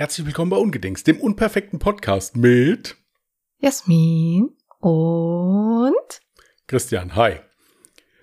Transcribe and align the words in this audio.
Herzlich 0.00 0.24
willkommen 0.24 0.48
bei 0.50 0.56
Ungedings, 0.56 1.04
dem 1.04 1.20
unperfekten 1.20 1.78
Podcast 1.78 2.34
mit 2.34 2.96
Jasmin 3.58 4.56
und 4.78 6.20
Christian. 6.66 7.14
Hi. 7.16 7.40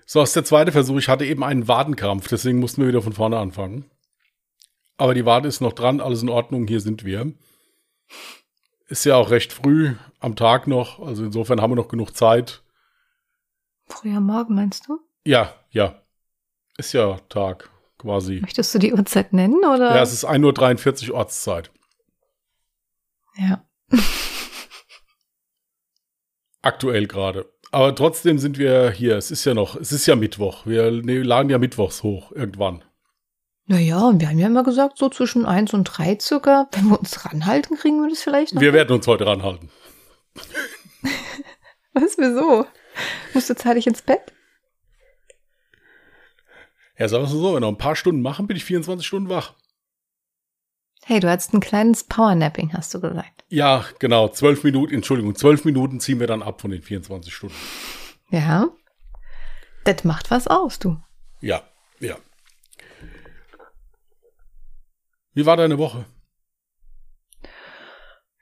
So, 0.04 0.18
das 0.18 0.30
ist 0.30 0.34
der 0.34 0.44
zweite 0.44 0.72
Versuch. 0.72 0.98
Ich 0.98 1.08
hatte 1.08 1.24
eben 1.24 1.44
einen 1.44 1.68
Wadenkrampf, 1.68 2.26
deswegen 2.26 2.58
mussten 2.58 2.80
wir 2.80 2.88
wieder 2.88 3.00
von 3.00 3.12
vorne 3.12 3.38
anfangen. 3.38 3.88
Aber 4.96 5.14
die 5.14 5.24
Wade 5.24 5.46
ist 5.46 5.60
noch 5.60 5.72
dran, 5.72 6.00
alles 6.00 6.20
in 6.20 6.30
Ordnung, 6.30 6.66
hier 6.66 6.80
sind 6.80 7.04
wir. 7.04 7.32
Ist 8.88 9.04
ja 9.04 9.14
auch 9.14 9.30
recht 9.30 9.52
früh 9.52 9.94
am 10.18 10.34
Tag 10.34 10.66
noch, 10.66 10.98
also 10.98 11.26
insofern 11.26 11.62
haben 11.62 11.70
wir 11.70 11.76
noch 11.76 11.86
genug 11.86 12.16
Zeit. 12.16 12.64
Früher 13.86 14.18
Morgen 14.18 14.56
meinst 14.56 14.88
du? 14.88 14.98
Ja, 15.24 15.54
ja. 15.70 16.02
Ist 16.76 16.92
ja 16.92 17.20
Tag 17.28 17.70
quasi. 17.98 18.40
Möchtest 18.40 18.74
du 18.74 18.78
die 18.78 18.92
Uhrzeit 18.92 19.32
nennen 19.32 19.58
oder? 19.58 19.94
Ja, 19.94 20.02
es 20.02 20.12
ist 20.12 20.26
1.43 20.26 21.10
Uhr 21.10 21.16
Ortszeit. 21.16 21.70
Ja. 23.36 23.64
Aktuell 26.62 27.06
gerade. 27.06 27.52
Aber 27.70 27.94
trotzdem 27.94 28.38
sind 28.38 28.58
wir 28.58 28.90
hier. 28.90 29.16
Es 29.16 29.30
ist 29.30 29.44
ja 29.44 29.54
noch, 29.54 29.76
es 29.76 29.92
ist 29.92 30.06
ja 30.06 30.16
Mittwoch. 30.16 30.66
Wir 30.66 30.90
ne, 30.90 31.22
laden 31.22 31.50
ja 31.50 31.58
Mittwochs 31.58 32.02
hoch 32.02 32.32
irgendwann. 32.32 32.82
Naja, 33.66 34.08
und 34.08 34.20
wir 34.20 34.30
haben 34.30 34.38
ja 34.38 34.46
immer 34.46 34.64
gesagt, 34.64 34.96
so 34.96 35.10
zwischen 35.10 35.44
eins 35.44 35.74
und 35.74 35.84
drei 35.84 36.16
circa. 36.18 36.68
Wenn 36.72 36.88
wir 36.88 36.98
uns 36.98 37.26
ranhalten, 37.26 37.76
kriegen 37.76 38.00
wir 38.00 38.08
das 38.08 38.22
vielleicht 38.22 38.54
noch. 38.54 38.62
Wir 38.62 38.72
werden 38.72 38.96
uns 38.96 39.06
heute 39.06 39.26
ranhalten. 39.26 39.70
Was, 41.92 42.16
wieso? 42.16 42.66
Musst 43.34 43.50
du 43.50 43.56
zeitig 43.56 43.86
ins 43.86 44.00
Bett? 44.00 44.32
Ja, 46.98 47.08
sagen 47.08 47.22
wir 47.22 47.28
so, 47.28 47.44
wenn 47.44 47.54
wir 47.54 47.60
noch 47.60 47.68
ein 47.68 47.78
paar 47.78 47.94
Stunden 47.94 48.22
machen, 48.22 48.48
bin 48.48 48.56
ich 48.56 48.64
24 48.64 49.06
Stunden 49.06 49.28
wach. 49.28 49.54
Hey, 51.04 51.20
du 51.20 51.30
hattest 51.30 51.54
ein 51.54 51.60
kleines 51.60 52.04
Powernapping, 52.04 52.72
hast 52.74 52.92
du 52.92 53.00
gesagt. 53.00 53.44
Ja, 53.48 53.84
genau. 54.00 54.28
Zwölf 54.28 54.64
Minuten, 54.64 54.94
Entschuldigung, 54.94 55.34
zwölf 55.36 55.64
Minuten 55.64 56.00
ziehen 56.00 56.18
wir 56.18 56.26
dann 56.26 56.42
ab 56.42 56.60
von 56.60 56.72
den 56.72 56.82
24 56.82 57.32
Stunden. 57.32 57.54
Ja. 58.30 58.68
Das 59.84 60.04
macht 60.04 60.30
was 60.30 60.48
aus, 60.48 60.80
du. 60.80 61.00
Ja, 61.40 61.62
ja. 62.00 62.16
Wie 65.32 65.46
war 65.46 65.56
deine 65.56 65.78
Woche? 65.78 66.04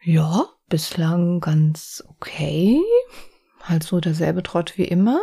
Ja, 0.03 0.47
bislang 0.69 1.41
ganz 1.41 2.03
okay. 2.09 2.81
Halt 3.61 3.83
so 3.83 4.00
derselbe 4.00 4.42
Trott 4.42 4.78
wie 4.78 4.86
immer. 4.86 5.20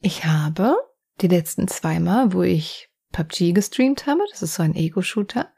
Ich 0.00 0.24
habe 0.24 0.74
die 1.20 1.28
letzten 1.28 1.68
zweimal, 1.68 2.32
wo 2.32 2.42
ich 2.42 2.88
PUBG 3.12 3.52
gestreamt 3.52 4.06
habe, 4.06 4.20
das 4.30 4.42
ist 4.42 4.54
so 4.54 4.62
ein 4.62 4.74
Ego-Shooter, 4.74 5.48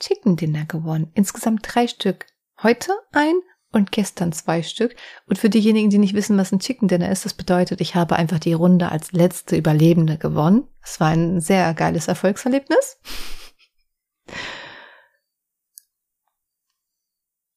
Chicken 0.00 0.36
Dinner 0.36 0.64
gewonnen. 0.64 1.10
Insgesamt 1.14 1.66
drei 1.68 1.86
Stück. 1.86 2.26
Heute 2.62 2.92
ein 3.12 3.34
und 3.72 3.92
gestern 3.92 4.32
zwei 4.32 4.62
Stück. 4.62 4.96
Und 5.26 5.38
für 5.38 5.50
diejenigen, 5.50 5.90
die 5.90 5.98
nicht 5.98 6.14
wissen, 6.14 6.38
was 6.38 6.52
ein 6.52 6.58
Chicken 6.58 6.88
Dinner 6.88 7.10
ist, 7.10 7.24
das 7.24 7.34
bedeutet, 7.34 7.80
ich 7.80 7.94
habe 7.94 8.16
einfach 8.16 8.38
die 8.38 8.52
Runde 8.52 8.90
als 8.90 9.12
letzte 9.12 9.56
Überlebende 9.56 10.18
gewonnen. 10.18 10.66
Es 10.82 10.98
war 11.00 11.08
ein 11.08 11.40
sehr 11.40 11.72
geiles 11.74 12.08
Erfolgserlebnis. 12.08 12.98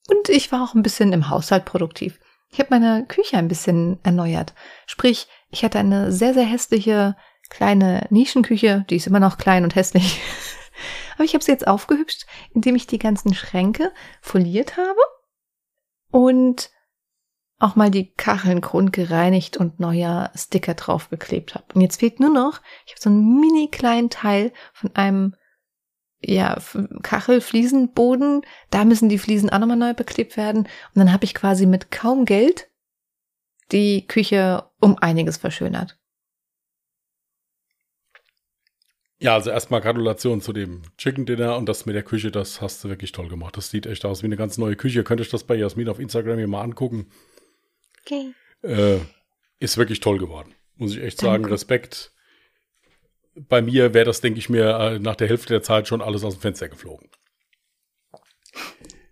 Und 0.09 0.29
ich 0.29 0.51
war 0.51 0.63
auch 0.63 0.75
ein 0.75 0.83
bisschen 0.83 1.13
im 1.13 1.29
Haushalt 1.29 1.65
produktiv. 1.65 2.19
Ich 2.49 2.59
habe 2.59 2.69
meine 2.69 3.05
Küche 3.07 3.37
ein 3.37 3.47
bisschen 3.47 3.99
erneuert. 4.03 4.53
Sprich, 4.85 5.27
ich 5.53 5.63
hatte 5.63 5.79
eine 5.79 6.11
sehr, 6.11 6.33
sehr 6.33 6.45
hässliche 6.45 7.15
kleine 7.49 8.07
Nischenküche. 8.09 8.85
Die 8.89 8.95
ist 8.95 9.07
immer 9.07 9.19
noch 9.19 9.37
klein 9.37 9.63
und 9.63 9.75
hässlich. 9.75 10.19
Aber 11.15 11.23
ich 11.23 11.35
habe 11.35 11.43
sie 11.43 11.51
jetzt 11.51 11.67
aufgehübscht, 11.67 12.25
indem 12.53 12.75
ich 12.75 12.87
die 12.87 12.97
ganzen 12.97 13.35
Schränke 13.35 13.91
foliert 14.19 14.77
habe 14.77 14.99
und 16.09 16.71
auch 17.59 17.75
mal 17.75 17.91
die 17.91 18.11
Kacheln 18.13 18.61
grundgereinigt 18.61 19.55
und 19.57 19.79
neuer 19.79 20.31
Sticker 20.35 20.73
draufgeklebt 20.73 21.53
habe. 21.53 21.65
Und 21.75 21.81
jetzt 21.81 21.99
fehlt 21.99 22.19
nur 22.19 22.31
noch, 22.31 22.61
ich 22.87 22.93
habe 22.93 23.01
so 23.01 23.09
einen 23.11 23.39
mini 23.39 23.69
kleinen 23.69 24.09
Teil 24.09 24.51
von 24.73 24.95
einem 24.95 25.35
ja, 26.19 26.57
Kachelfliesenboden. 27.03 28.41
Da 28.71 28.85
müssen 28.85 29.07
die 29.07 29.19
Fliesen 29.19 29.51
auch 29.51 29.59
nochmal 29.59 29.77
neu 29.77 29.93
beklebt 29.93 30.35
werden. 30.35 30.63
Und 30.63 30.95
dann 30.95 31.13
habe 31.13 31.25
ich 31.25 31.35
quasi 31.35 31.67
mit 31.67 31.91
kaum 31.91 32.25
Geld 32.25 32.69
die 33.71 34.07
Küche 34.07 34.63
um 34.79 34.97
einiges 34.97 35.37
verschönert. 35.37 35.97
Ja, 39.19 39.35
also 39.35 39.51
erstmal 39.51 39.79
Gratulation 39.79 40.41
zu 40.41 40.51
dem 40.51 40.81
Chicken 40.97 41.25
Dinner 41.25 41.55
und 41.55 41.69
das 41.69 41.85
mit 41.85 41.95
der 41.95 42.03
Küche, 42.03 42.29
das 42.29 42.59
hast 42.59 42.83
du 42.83 42.89
wirklich 42.89 43.13
toll 43.13 43.29
gemacht. 43.29 43.55
Das 43.55 43.69
sieht 43.69 43.85
echt 43.85 44.03
aus 44.03 44.21
wie 44.21 44.25
eine 44.25 44.35
ganz 44.35 44.57
neue 44.57 44.75
Küche. 44.75 45.05
Könnt 45.05 45.21
ihr 45.21 45.25
das 45.25 45.45
bei 45.45 45.55
Jasmin 45.55 45.87
auf 45.87 45.99
Instagram 45.99 46.39
hier 46.39 46.47
mal 46.49 46.61
angucken. 46.61 47.09
Okay. 48.01 48.33
Äh, 48.63 48.99
ist 49.59 49.77
wirklich 49.77 50.01
toll 50.01 50.17
geworden. 50.17 50.53
Muss 50.75 50.93
ich 50.93 51.01
echt 51.01 51.19
sagen. 51.19 51.45
Respekt. 51.45 52.11
Bei 53.35 53.61
mir 53.61 53.93
wäre 53.93 54.03
das, 54.03 54.19
denke 54.19 54.39
ich 54.39 54.49
mir, 54.49 54.77
äh, 54.77 54.99
nach 54.99 55.15
der 55.15 55.29
Hälfte 55.29 55.53
der 55.53 55.63
Zeit 55.63 55.87
schon 55.87 56.01
alles 56.01 56.25
aus 56.25 56.35
dem 56.35 56.41
Fenster 56.41 56.67
geflogen. 56.67 57.09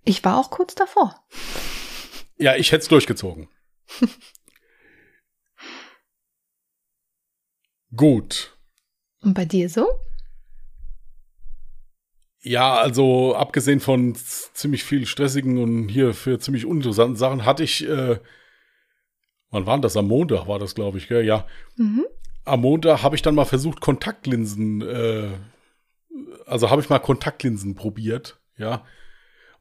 Ich 0.04 0.26
war 0.26 0.38
auch 0.38 0.50
kurz 0.50 0.76
davor. 0.76 1.24
Ja, 2.38 2.58
ich 2.58 2.74
hätte 2.74 2.82
es 2.82 2.88
durchgezogen. 2.90 3.48
Gut. 7.96 8.57
Und 9.22 9.34
bei 9.34 9.46
dir 9.46 9.69
so? 9.69 9.88
Ja, 12.44 12.75
also 12.75 13.35
abgesehen 13.35 13.79
von 13.79 14.16
ziemlich 14.16 14.84
viel 14.84 15.06
stressigen 15.06 15.59
und 15.59 15.90
hier 15.90 16.13
für 16.13 16.40
ziemlich 16.40 16.66
uninteressanten 16.66 17.16
Sachen 17.16 17.46
hatte 17.46 17.63
ich, 17.63 17.88
äh, 17.88 18.18
wann 19.52 19.68
war 19.68 19.79
das? 19.79 19.96
Am 19.96 20.07
Montag 20.07 20.47
war 20.47 20.57
das, 20.57 20.74
glaube 20.74 20.97
ich, 20.97 21.07
gell? 21.07 21.24
Ja. 21.24 21.46
Mhm. 21.75 22.06
Am 22.44 22.62
Montag 22.62 23.03
habe 23.03 23.16
ich 23.16 23.22
dann 23.22 23.35
mal 23.35 23.46
versucht, 23.46 23.79
Kontaktlinsen, 23.79 24.81
äh, 24.81 25.29
also 26.47 26.72
habe 26.72 26.81
ich 26.81 26.90
mal 26.90 27.00
Kontaktlinsen 27.00 27.75
probiert, 27.75 28.40
ja. 28.58 28.84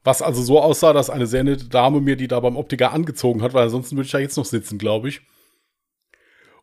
Was 0.03 0.23
also 0.23 0.41
so 0.41 0.59
aussah, 0.59 0.93
dass 0.93 1.11
eine 1.11 1.27
sehr 1.27 1.43
nette 1.43 1.69
Dame 1.69 2.01
mir 2.01 2.15
die 2.15 2.27
da 2.27 2.39
beim 2.39 2.57
Optiker 2.57 2.91
angezogen 2.91 3.43
hat, 3.43 3.53
weil 3.53 3.65
ansonsten 3.65 3.95
würde 3.95 4.07
ich 4.07 4.11
da 4.11 4.17
jetzt 4.17 4.37
noch 4.37 4.45
sitzen, 4.45 4.79
glaube 4.79 5.09
ich. 5.09 5.21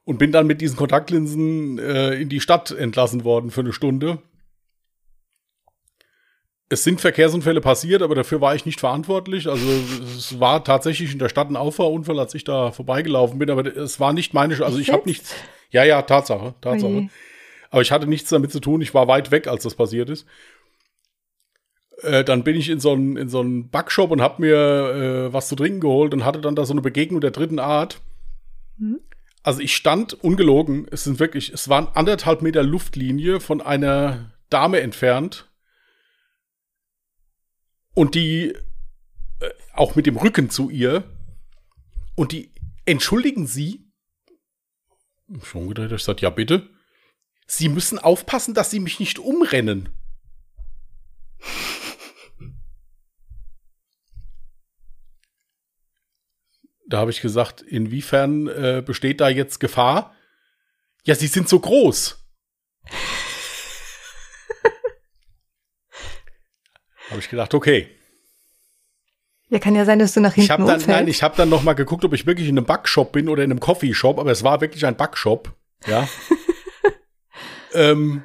Und 0.08 0.18
bin 0.18 0.32
dann 0.32 0.46
mit 0.46 0.62
diesen 0.62 0.78
Kontaktlinsen 0.78 1.78
äh, 1.78 2.14
in 2.14 2.30
die 2.30 2.40
Stadt 2.40 2.70
entlassen 2.70 3.24
worden 3.24 3.50
für 3.50 3.60
eine 3.60 3.74
Stunde. 3.74 4.22
Es 6.70 6.82
sind 6.82 7.02
Verkehrsunfälle 7.02 7.60
passiert, 7.60 8.00
aber 8.00 8.14
dafür 8.14 8.40
war 8.40 8.54
ich 8.54 8.64
nicht 8.64 8.80
verantwortlich. 8.80 9.48
Also 9.48 9.66
es 10.16 10.40
war 10.40 10.64
tatsächlich 10.64 11.12
in 11.12 11.18
der 11.18 11.28
Stadt 11.28 11.50
ein 11.50 11.56
Auffahrunfall, 11.56 12.18
als 12.18 12.34
ich 12.34 12.44
da 12.44 12.72
vorbeigelaufen 12.72 13.38
bin, 13.38 13.50
aber 13.50 13.66
es 13.66 14.00
war 14.00 14.14
nicht 14.14 14.32
meine, 14.32 14.64
also 14.64 14.78
ich 14.78 14.90
habe 14.90 15.02
nichts. 15.04 15.34
Ja, 15.72 15.84
ja, 15.84 16.00
Tatsache, 16.00 16.54
Tatsache. 16.62 16.90
Oje. 16.90 17.10
Aber 17.68 17.82
ich 17.82 17.92
hatte 17.92 18.06
nichts 18.06 18.30
damit 18.30 18.50
zu 18.50 18.60
tun. 18.60 18.80
Ich 18.80 18.94
war 18.94 19.08
weit 19.08 19.30
weg, 19.30 19.46
als 19.46 19.64
das 19.64 19.74
passiert 19.74 20.08
ist. 20.08 20.26
Äh, 22.00 22.24
dann 22.24 22.44
bin 22.44 22.56
ich 22.56 22.70
in 22.70 22.80
so 22.80 22.92
einen 22.92 23.18
in 23.18 23.28
so 23.28 23.40
einen 23.40 23.68
Backshop 23.68 24.10
und 24.10 24.22
habe 24.22 24.40
mir 24.40 24.56
äh, 24.56 25.32
was 25.34 25.48
zu 25.48 25.54
trinken 25.54 25.80
geholt 25.80 26.14
und 26.14 26.24
hatte 26.24 26.40
dann 26.40 26.56
da 26.56 26.64
so 26.64 26.72
eine 26.72 26.80
Begegnung 26.80 27.20
der 27.20 27.32
dritten 27.32 27.58
Art. 27.58 28.00
Hm? 28.78 29.00
Also 29.42 29.60
ich 29.60 29.74
stand 29.74 30.14
ungelogen, 30.14 30.86
es 30.90 31.04
sind 31.04 31.20
wirklich, 31.20 31.52
es 31.52 31.68
waren 31.68 31.88
anderthalb 31.88 32.42
Meter 32.42 32.62
Luftlinie 32.62 33.40
von 33.40 33.60
einer 33.60 34.32
Dame 34.50 34.80
entfernt 34.80 35.50
und 37.94 38.14
die 38.14 38.54
äh, 39.40 39.50
auch 39.72 39.94
mit 39.94 40.06
dem 40.06 40.16
Rücken 40.16 40.50
zu 40.50 40.70
ihr 40.70 41.04
und 42.14 42.32
die 42.32 42.52
entschuldigen 42.84 43.46
Sie. 43.46 43.90
Schon 45.42 45.68
gedreht, 45.68 45.92
ich 45.92 46.02
sagte, 46.02 46.22
ja 46.22 46.30
bitte. 46.30 46.68
Sie 47.46 47.68
müssen 47.68 47.98
aufpassen, 47.98 48.54
dass 48.54 48.70
Sie 48.70 48.80
mich 48.80 48.98
nicht 49.00 49.18
umrennen. 49.18 49.88
Da 56.88 56.98
habe 56.98 57.10
ich 57.10 57.20
gesagt, 57.20 57.62
inwiefern 57.62 58.48
äh, 58.48 58.82
besteht 58.84 59.20
da 59.20 59.28
jetzt 59.28 59.60
Gefahr? 59.60 60.14
Ja, 61.04 61.14
sie 61.14 61.26
sind 61.26 61.48
so 61.48 61.60
groß. 61.60 62.24
habe 67.10 67.20
ich 67.20 67.28
gedacht, 67.28 67.54
okay. 67.54 67.88
Ja, 69.50 69.58
kann 69.58 69.74
ja 69.74 69.84
sein, 69.84 69.98
dass 69.98 70.14
du 70.14 70.20
nach 70.20 70.36
Ich 70.36 70.46
hinten 70.46 70.52
habe 70.52 70.62
dann, 70.64 70.80
umfällst. 70.80 70.88
nein, 70.88 71.08
ich 71.08 71.22
habe 71.22 71.36
dann 71.36 71.48
noch 71.48 71.62
mal 71.62 71.74
geguckt, 71.74 72.04
ob 72.04 72.12
ich 72.14 72.26
wirklich 72.26 72.48
in 72.48 72.58
einem 72.58 72.66
Backshop 72.66 73.12
bin 73.12 73.28
oder 73.28 73.44
in 73.44 73.50
einem 73.50 73.60
Coffeeshop, 73.60 74.18
aber 74.18 74.30
es 74.30 74.42
war 74.42 74.60
wirklich 74.60 74.84
ein 74.84 74.96
Backshop, 74.96 75.54
ja. 75.86 76.08
ähm, 77.74 78.24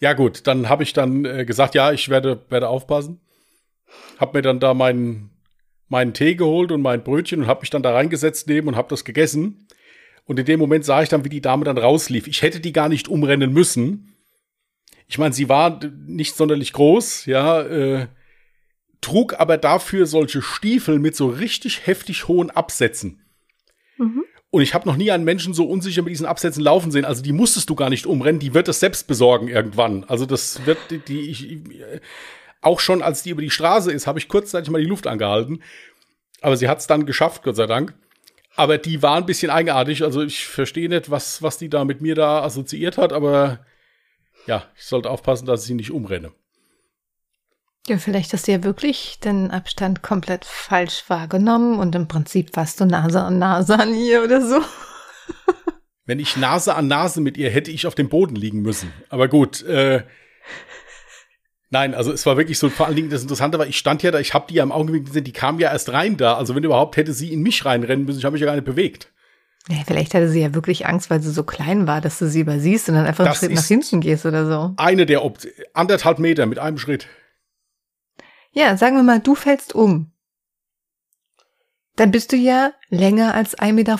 ja 0.00 0.12
gut, 0.12 0.46
dann 0.46 0.68
habe 0.68 0.82
ich 0.82 0.92
dann 0.92 1.24
äh, 1.24 1.44
gesagt, 1.44 1.74
ja, 1.74 1.92
ich 1.92 2.08
werde 2.08 2.44
werde 2.48 2.68
aufpassen. 2.68 3.20
Hab 4.18 4.34
mir 4.34 4.42
dann 4.42 4.60
da 4.60 4.74
meinen 4.74 5.30
meinen 5.88 6.14
Tee 6.14 6.34
geholt 6.34 6.72
und 6.72 6.82
mein 6.82 7.04
Brötchen 7.04 7.42
und 7.42 7.46
habe 7.46 7.60
mich 7.60 7.70
dann 7.70 7.82
da 7.82 7.92
reingesetzt 7.92 8.48
neben 8.48 8.68
und 8.68 8.76
habe 8.76 8.88
das 8.88 9.04
gegessen. 9.04 9.68
Und 10.24 10.38
in 10.38 10.46
dem 10.46 10.58
Moment 10.58 10.84
sah 10.84 11.02
ich 11.02 11.08
dann, 11.08 11.24
wie 11.24 11.28
die 11.28 11.40
Dame 11.40 11.64
dann 11.64 11.78
rauslief. 11.78 12.26
Ich 12.26 12.42
hätte 12.42 12.60
die 12.60 12.72
gar 12.72 12.88
nicht 12.88 13.08
umrennen 13.08 13.52
müssen. 13.52 14.12
Ich 15.06 15.18
meine, 15.18 15.32
sie 15.32 15.48
war 15.48 15.80
nicht 16.06 16.34
sonderlich 16.34 16.72
groß, 16.72 17.26
ja. 17.26 17.62
Äh, 17.62 18.08
trug 19.00 19.38
aber 19.38 19.56
dafür 19.56 20.06
solche 20.06 20.42
Stiefel 20.42 20.98
mit 20.98 21.14
so 21.14 21.28
richtig 21.28 21.86
heftig 21.86 22.26
hohen 22.26 22.50
Absätzen. 22.50 23.22
Mhm. 23.98 24.24
Und 24.50 24.62
ich 24.62 24.74
habe 24.74 24.88
noch 24.88 24.96
nie 24.96 25.10
einen 25.10 25.24
Menschen 25.24 25.54
so 25.54 25.64
unsicher 25.66 26.02
mit 26.02 26.10
diesen 26.10 26.26
Absätzen 26.26 26.62
laufen 26.62 26.90
sehen. 26.90 27.04
Also 27.04 27.22
die 27.22 27.32
musstest 27.32 27.68
du 27.70 27.74
gar 27.74 27.90
nicht 27.90 28.06
umrennen, 28.06 28.40
die 28.40 28.54
wird 28.54 28.68
es 28.68 28.80
selbst 28.80 29.06
besorgen 29.06 29.48
irgendwann. 29.48 30.04
Also 30.04 30.26
das 30.26 30.64
wird 30.66 30.78
die, 30.90 30.98
die 30.98 31.20
ich, 31.30 31.58
auch 32.60 32.80
schon 32.80 33.02
als 33.02 33.22
die 33.22 33.30
über 33.30 33.42
die 33.42 33.50
Straße 33.50 33.92
ist, 33.92 34.06
habe 34.06 34.18
ich 34.18 34.28
kurzzeitig 34.28 34.70
mal 34.70 34.80
die 34.80 34.88
Luft 34.88 35.06
angehalten. 35.06 35.62
Aber 36.40 36.56
sie 36.56 36.68
hat 36.68 36.78
es 36.78 36.86
dann 36.86 37.06
geschafft, 37.06 37.42
Gott 37.42 37.56
sei 37.56 37.66
Dank. 37.66 37.94
Aber 38.56 38.78
die 38.78 39.02
war 39.02 39.16
ein 39.16 39.26
bisschen 39.26 39.50
eigenartig. 39.50 40.02
Also 40.02 40.22
ich 40.22 40.46
verstehe 40.46 40.88
nicht, 40.88 41.10
was, 41.10 41.42
was 41.42 41.58
die 41.58 41.68
da 41.68 41.84
mit 41.84 42.00
mir 42.00 42.14
da 42.14 42.42
assoziiert 42.42 42.98
hat, 42.98 43.12
aber 43.12 43.60
ja, 44.46 44.64
ich 44.76 44.84
sollte 44.84 45.10
aufpassen, 45.10 45.46
dass 45.46 45.62
ich 45.62 45.66
sie 45.66 45.74
nicht 45.74 45.90
umrenne. 45.90 46.32
Ja, 47.88 47.98
vielleicht 47.98 48.32
hast 48.32 48.48
du 48.48 48.52
ja 48.52 48.64
wirklich 48.64 49.20
den 49.20 49.50
Abstand 49.50 50.02
komplett 50.02 50.44
falsch 50.44 51.04
wahrgenommen 51.08 51.78
und 51.78 51.94
im 51.94 52.08
Prinzip 52.08 52.56
warst 52.56 52.80
du 52.80 52.84
Nase 52.84 53.22
an 53.22 53.38
Nase 53.38 53.78
an 53.78 53.94
ihr 53.94 54.24
oder 54.24 54.40
so. 54.44 54.60
Wenn 56.04 56.18
ich 56.18 56.36
Nase 56.36 56.74
an 56.74 56.88
Nase 56.88 57.20
mit 57.20 57.36
ihr 57.36 57.50
hätte 57.50 57.70
ich 57.70 57.86
auf 57.86 57.94
dem 57.94 58.08
Boden 58.08 58.34
liegen 58.34 58.62
müssen. 58.62 58.92
Aber 59.08 59.28
gut, 59.28 59.62
äh, 59.62 60.02
Nein, 61.70 61.94
also 61.94 62.12
es 62.12 62.24
war 62.26 62.36
wirklich 62.36 62.58
so, 62.58 62.70
vor 62.70 62.86
allen 62.86 62.94
Dingen 62.94 63.10
das 63.10 63.22
Interessante 63.22 63.58
war, 63.58 63.66
ich 63.66 63.76
stand 63.76 64.02
ja 64.02 64.12
da, 64.12 64.20
ich 64.20 64.34
habe 64.34 64.46
die 64.48 64.54
ja 64.54 64.62
im 64.62 64.70
Augenblick 64.70 65.06
gesehen, 65.06 65.24
die 65.24 65.32
kam 65.32 65.58
ja 65.58 65.72
erst 65.72 65.92
rein 65.92 66.16
da. 66.16 66.36
Also 66.36 66.54
wenn 66.54 66.62
überhaupt 66.62 66.96
hätte 66.96 67.12
sie 67.12 67.32
in 67.32 67.42
mich 67.42 67.64
reinrennen 67.64 68.04
müssen, 68.04 68.18
ich 68.18 68.24
habe 68.24 68.34
mich 68.34 68.40
ja 68.40 68.46
gar 68.46 68.54
nicht 68.54 68.64
bewegt. 68.64 69.12
Ja, 69.68 69.78
vielleicht 69.84 70.14
hatte 70.14 70.28
sie 70.28 70.40
ja 70.40 70.54
wirklich 70.54 70.86
Angst, 70.86 71.10
weil 71.10 71.20
sie 71.20 71.32
so 71.32 71.42
klein 71.42 71.88
war, 71.88 72.00
dass 72.00 72.20
du 72.20 72.28
sie 72.28 72.40
übersiehst 72.40 72.88
und 72.88 72.94
dann 72.94 73.04
einfach 73.04 73.24
das 73.24 73.42
einen 73.42 73.50
Schritt 73.50 73.56
nach 73.56 73.66
hinten 73.66 74.00
gehst 74.00 74.24
oder 74.24 74.46
so. 74.46 74.74
Eine 74.76 75.06
der 75.06 75.24
Op 75.24 75.38
anderthalb 75.74 76.20
Meter 76.20 76.46
mit 76.46 76.60
einem 76.60 76.78
Schritt. 76.78 77.08
Ja, 78.52 78.76
sagen 78.76 78.94
wir 78.96 79.02
mal, 79.02 79.18
du 79.18 79.34
fällst 79.34 79.74
um. 79.74 80.12
Dann 81.96 82.12
bist 82.12 82.30
du 82.30 82.36
ja 82.36 82.72
länger 82.90 83.34
als 83.34 83.58
1,50 83.58 83.72
Meter. 83.72 83.98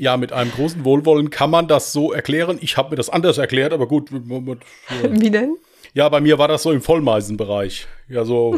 Ja, 0.00 0.16
mit 0.16 0.32
einem 0.32 0.50
großen 0.50 0.82
Wohlwollen 0.86 1.28
kann 1.28 1.50
man 1.50 1.68
das 1.68 1.92
so 1.92 2.10
erklären. 2.10 2.56
Ich 2.62 2.78
habe 2.78 2.90
mir 2.90 2.96
das 2.96 3.10
anders 3.10 3.36
erklärt, 3.36 3.74
aber 3.74 3.86
gut. 3.86 4.08
Wie 4.10 5.30
denn? 5.30 5.58
Ja, 5.92 6.08
bei 6.08 6.22
mir 6.22 6.38
war 6.38 6.48
das 6.48 6.62
so 6.62 6.72
im 6.72 6.80
Vollmeisenbereich. 6.80 7.86
Ja, 8.08 8.24
so. 8.24 8.56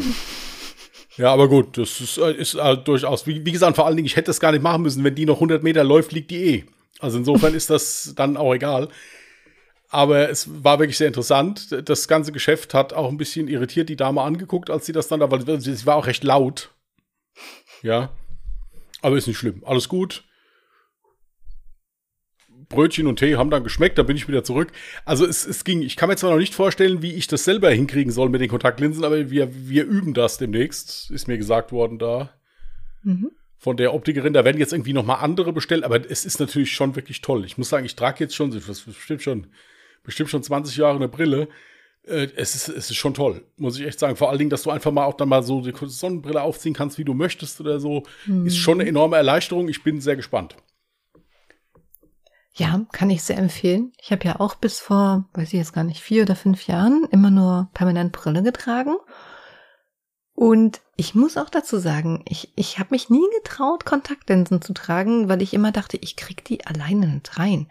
ja, 1.17 1.33
aber 1.33 1.49
gut, 1.49 1.77
das 1.79 2.00
ist, 2.00 2.19
äh, 2.19 2.33
ist 2.33 2.55
äh, 2.55 2.77
durchaus. 2.77 3.27
Wie, 3.27 3.44
wie, 3.44 3.50
gesagt, 3.50 3.75
vor 3.75 3.87
allen 3.87 3.97
Dingen, 3.97 4.06
ich 4.06 4.15
hätte 4.15 4.31
es 4.31 4.39
gar 4.39 4.53
nicht 4.53 4.62
machen 4.62 4.83
müssen. 4.83 5.03
Wenn 5.03 5.17
die 5.17 5.27
noch 5.27 5.37
100 5.37 5.65
Meter 5.65 5.83
läuft, 5.83 6.12
liegt 6.12 6.31
die 6.31 6.44
eh. 6.44 6.65
Also 7.00 7.19
insofern 7.19 7.55
ist 7.55 7.71
das 7.71 8.12
dann 8.15 8.37
auch 8.37 8.55
egal. 8.55 8.89
Aber 9.89 10.31
es 10.31 10.49
war 10.62 10.79
wirklich 10.79 10.97
sehr 10.97 11.09
interessant. 11.09 11.77
Das 11.89 12.06
ganze 12.06 12.31
Geschäft 12.31 12.73
hat 12.73 12.93
auch 12.93 13.09
ein 13.09 13.19
bisschen 13.19 13.49
irritiert 13.49 13.89
die 13.89 13.97
Dame 13.97 14.23
angeguckt, 14.23 14.71
als 14.71 14.87
sie 14.87 14.93
das 14.93 15.09
dann 15.09 15.19
da, 15.19 15.29
weil 15.33 15.61
sie 15.61 15.87
war 15.87 15.97
auch 15.97 16.06
recht 16.06 16.23
laut. 16.23 16.71
Ja. 17.83 18.11
Aber 19.00 19.17
ist 19.17 19.27
nicht 19.27 19.39
schlimm. 19.39 19.65
Alles 19.67 19.89
gut. 19.89 20.23
Brötchen 22.73 23.07
und 23.07 23.21
Tee 23.21 23.37
haben 23.37 23.51
dann 23.51 23.63
geschmeckt, 23.63 23.97
dann 23.99 24.07
bin 24.07 24.17
ich 24.17 24.27
wieder 24.27 24.43
zurück. 24.43 24.73
Also 25.05 25.25
es, 25.25 25.47
es 25.47 25.63
ging, 25.63 25.83
ich 25.83 25.97
kann 25.97 26.09
mir 26.09 26.17
zwar 26.17 26.33
noch 26.33 26.39
nicht 26.39 26.55
vorstellen, 26.55 27.03
wie 27.03 27.13
ich 27.13 27.29
das 27.29 27.45
selber 27.45 27.71
hinkriegen 27.71 28.13
soll 28.13 28.29
mit 28.29 28.41
den 28.41 28.49
Kontaktlinsen, 28.49 29.05
aber 29.05 29.31
wir, 29.31 29.49
wir 29.69 29.85
üben 29.85 30.15
das 30.15 30.39
demnächst, 30.39 31.11
ist 31.11 31.29
mir 31.29 31.39
gesagt 31.39 31.71
worden 31.71 31.99
da. 31.99 32.33
Mhm. 33.05 33.31
Von 33.59 33.77
der 33.77 33.95
Optikerin, 33.95 34.33
da 34.33 34.45
werden 34.45 34.59
jetzt 34.59 34.73
irgendwie 34.73 34.93
noch 34.93 35.07
mal 35.07 35.17
andere 35.17 35.53
bestellt, 35.53 35.85
aber 35.85 36.11
es 36.11 36.25
ist 36.25 36.41
natürlich 36.41 36.73
schon 36.73 36.97
wirklich 36.97 37.21
toll. 37.21 37.45
Ich 37.45 37.59
muss 37.59 37.69
sagen, 37.69 37.87
ich 37.87 37.95
trage 37.95 38.25
jetzt 38.25 38.35
schon, 38.35 38.51
das 38.51 38.81
bestimmt 38.81 39.23
schon, 39.23 39.47
bestimmt 40.03 40.31
schon 40.31 40.43
20 40.43 40.77
Jahre 40.77 40.97
eine 40.97 41.09
Brille. 41.09 41.47
Äh, 42.05 42.29
es 42.35 42.57
ist, 42.57 42.69
es 42.69 42.91
ist 42.91 42.97
schon 42.97 43.15
toll, 43.15 43.45
muss 43.57 43.79
ich 43.79 43.87
echt 43.87 44.01
sagen. 44.01 44.17
Vor 44.17 44.31
allen 44.31 44.39
Dingen, 44.39 44.51
dass 44.51 44.65
du 44.65 44.71
einfach 44.71 44.91
mal 44.91 45.05
auch 45.05 45.15
dann 45.15 45.29
mal 45.29 45.45
so 45.45 45.61
die 45.61 45.73
Sonnenbrille 45.81 46.43
aufziehen 46.43 46.75
kannst, 46.75 46.99
wie 46.99 47.05
du 47.05 47.15
möchtest 47.15 47.61
oder 47.61 47.79
so, 47.79 48.03
mhm. 48.27 48.47
ist 48.47 48.57
schon 48.57 48.81
eine 48.81 48.89
enorme 48.89 49.17
Erleichterung. 49.17 49.69
Ich 49.69 49.85
bin 49.85 50.01
sehr 50.01 50.17
gespannt. 50.17 50.57
Ja, 52.55 52.83
kann 52.93 53.09
ich 53.09 53.23
sehr 53.23 53.39
empfehlen. 53.39 53.93
Ich 54.01 54.13
habe 54.13 54.25
ja 54.27 54.39
auch 54.39 54.55
bis 54.55 54.79
vor, 54.79 55.25
weiß 55.33 55.49
ich 55.49 55.59
jetzt 55.59 55.73
gar 55.73 55.85
nicht, 55.85 56.03
vier 56.03 56.23
oder 56.23 56.37
fünf 56.37 56.67
Jahren 56.67 57.07
immer 57.11 57.31
nur 57.31 57.71
permanent 57.73 58.13
Brille 58.13 58.43
getragen. 58.43 58.97
Und 60.35 60.81
ich 60.97 61.15
muss 61.15 61.37
auch 61.37 61.49
dazu 61.49 61.79
sagen, 61.79 62.25
ich, 62.29 62.53
ich 62.57 62.79
habe 62.79 62.91
mich 62.91 63.09
nie 63.11 63.27
getraut, 63.39 63.85
Kontaktlinsen 63.85 64.61
zu 64.61 64.75
tragen, 64.75 65.29
weil 65.29 65.41
ich 65.41 65.55
immer 65.55 65.73
dachte, 65.73 65.97
ich 65.99 66.17
krieg 66.17 66.45
die 66.45 66.67
alleine 66.67 67.07
nicht 67.07 67.39
rein. 67.39 67.69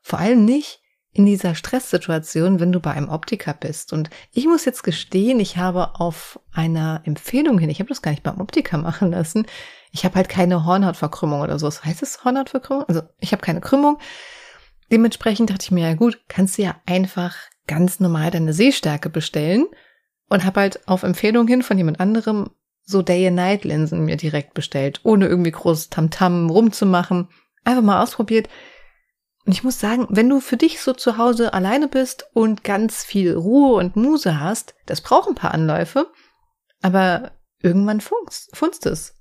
Vor 0.00 0.18
allem 0.18 0.44
nicht 0.44 0.80
in 1.14 1.26
dieser 1.26 1.54
Stresssituation, 1.54 2.58
wenn 2.58 2.72
du 2.72 2.80
bei 2.80 2.90
einem 2.90 3.08
Optiker 3.08 3.54
bist. 3.54 3.92
Und 3.92 4.10
ich 4.32 4.46
muss 4.46 4.64
jetzt 4.64 4.82
gestehen, 4.82 5.38
ich 5.38 5.56
habe 5.56 6.00
auf 6.00 6.40
einer 6.52 7.02
Empfehlung 7.04 7.58
hin, 7.58 7.70
ich 7.70 7.78
habe 7.78 7.88
das 7.88 8.02
gar 8.02 8.10
nicht 8.10 8.24
beim 8.24 8.40
Optiker 8.40 8.78
machen 8.78 9.12
lassen, 9.12 9.46
ich 9.92 10.04
habe 10.04 10.16
halt 10.16 10.28
keine 10.28 10.66
Hornhautverkrümmung 10.66 11.40
oder 11.40 11.58
so. 11.58 11.68
Was 11.68 11.84
heißt 11.84 12.02
es 12.02 12.24
Hornhautverkrümmung? 12.24 12.84
Also 12.88 13.02
ich 13.20 13.30
habe 13.30 13.42
keine 13.42 13.60
Krümmung. 13.60 13.98
Dementsprechend 14.90 15.50
dachte 15.50 15.62
ich 15.62 15.70
mir, 15.70 15.88
ja 15.88 15.94
gut, 15.94 16.20
kannst 16.28 16.58
du 16.58 16.62
ja 16.62 16.74
einfach 16.84 17.36
ganz 17.68 18.00
normal 18.00 18.32
deine 18.32 18.52
Sehstärke 18.52 19.08
bestellen 19.08 19.66
und 20.28 20.44
habe 20.44 20.60
halt 20.60 20.88
auf 20.88 21.04
Empfehlung 21.04 21.46
hin 21.46 21.62
von 21.62 21.78
jemand 21.78 22.00
anderem 22.00 22.50
so 22.82 23.02
Day-and-Night-Linsen 23.02 24.04
mir 24.04 24.16
direkt 24.16 24.52
bestellt, 24.52 25.00
ohne 25.04 25.26
irgendwie 25.26 25.52
groß 25.52 25.90
Tamtam 25.90 26.48
-Tam 26.48 26.50
rumzumachen. 26.50 27.28
Einfach 27.62 27.82
mal 27.82 28.02
ausprobiert. 28.02 28.48
Und 29.46 29.52
ich 29.52 29.62
muss 29.62 29.78
sagen, 29.78 30.06
wenn 30.08 30.28
du 30.28 30.40
für 30.40 30.56
dich 30.56 30.80
so 30.80 30.92
zu 30.94 31.18
Hause 31.18 31.52
alleine 31.52 31.88
bist 31.88 32.28
und 32.32 32.64
ganz 32.64 33.04
viel 33.04 33.34
Ruhe 33.34 33.74
und 33.74 33.96
Muse 33.96 34.40
hast, 34.40 34.74
das 34.86 35.02
braucht 35.02 35.28
ein 35.28 35.34
paar 35.34 35.52
Anläufe, 35.52 36.10
aber 36.80 37.32
irgendwann 37.60 38.00
funzt, 38.00 38.86
es. 38.86 39.14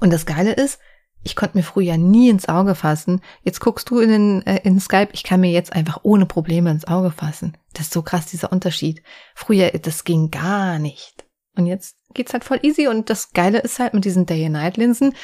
Und 0.00 0.12
das 0.12 0.26
Geile 0.26 0.52
ist, 0.52 0.78
ich 1.24 1.36
konnte 1.36 1.56
mir 1.56 1.62
früher 1.62 1.96
nie 1.96 2.28
ins 2.28 2.48
Auge 2.48 2.74
fassen. 2.74 3.22
Jetzt 3.42 3.60
guckst 3.60 3.88
du 3.88 3.98
in, 3.98 4.10
den, 4.10 4.46
äh, 4.46 4.60
in 4.62 4.78
Skype, 4.78 5.08
ich 5.12 5.24
kann 5.24 5.40
mir 5.40 5.50
jetzt 5.50 5.72
einfach 5.72 6.00
ohne 6.02 6.26
Probleme 6.26 6.70
ins 6.70 6.86
Auge 6.86 7.10
fassen. 7.10 7.56
Das 7.72 7.86
ist 7.86 7.92
so 7.92 8.02
krass, 8.02 8.26
dieser 8.26 8.52
Unterschied. 8.52 9.02
Früher, 9.34 9.70
das 9.70 10.04
ging 10.04 10.30
gar 10.30 10.78
nicht. 10.78 11.24
Und 11.56 11.66
jetzt 11.66 11.96
geht's 12.12 12.32
halt 12.34 12.44
voll 12.44 12.60
easy. 12.62 12.88
Und 12.88 13.08
das 13.08 13.32
Geile 13.32 13.58
ist 13.60 13.78
halt 13.78 13.94
mit 13.94 14.04
diesen 14.04 14.26
Day-and-Night-Linsen, 14.26 15.14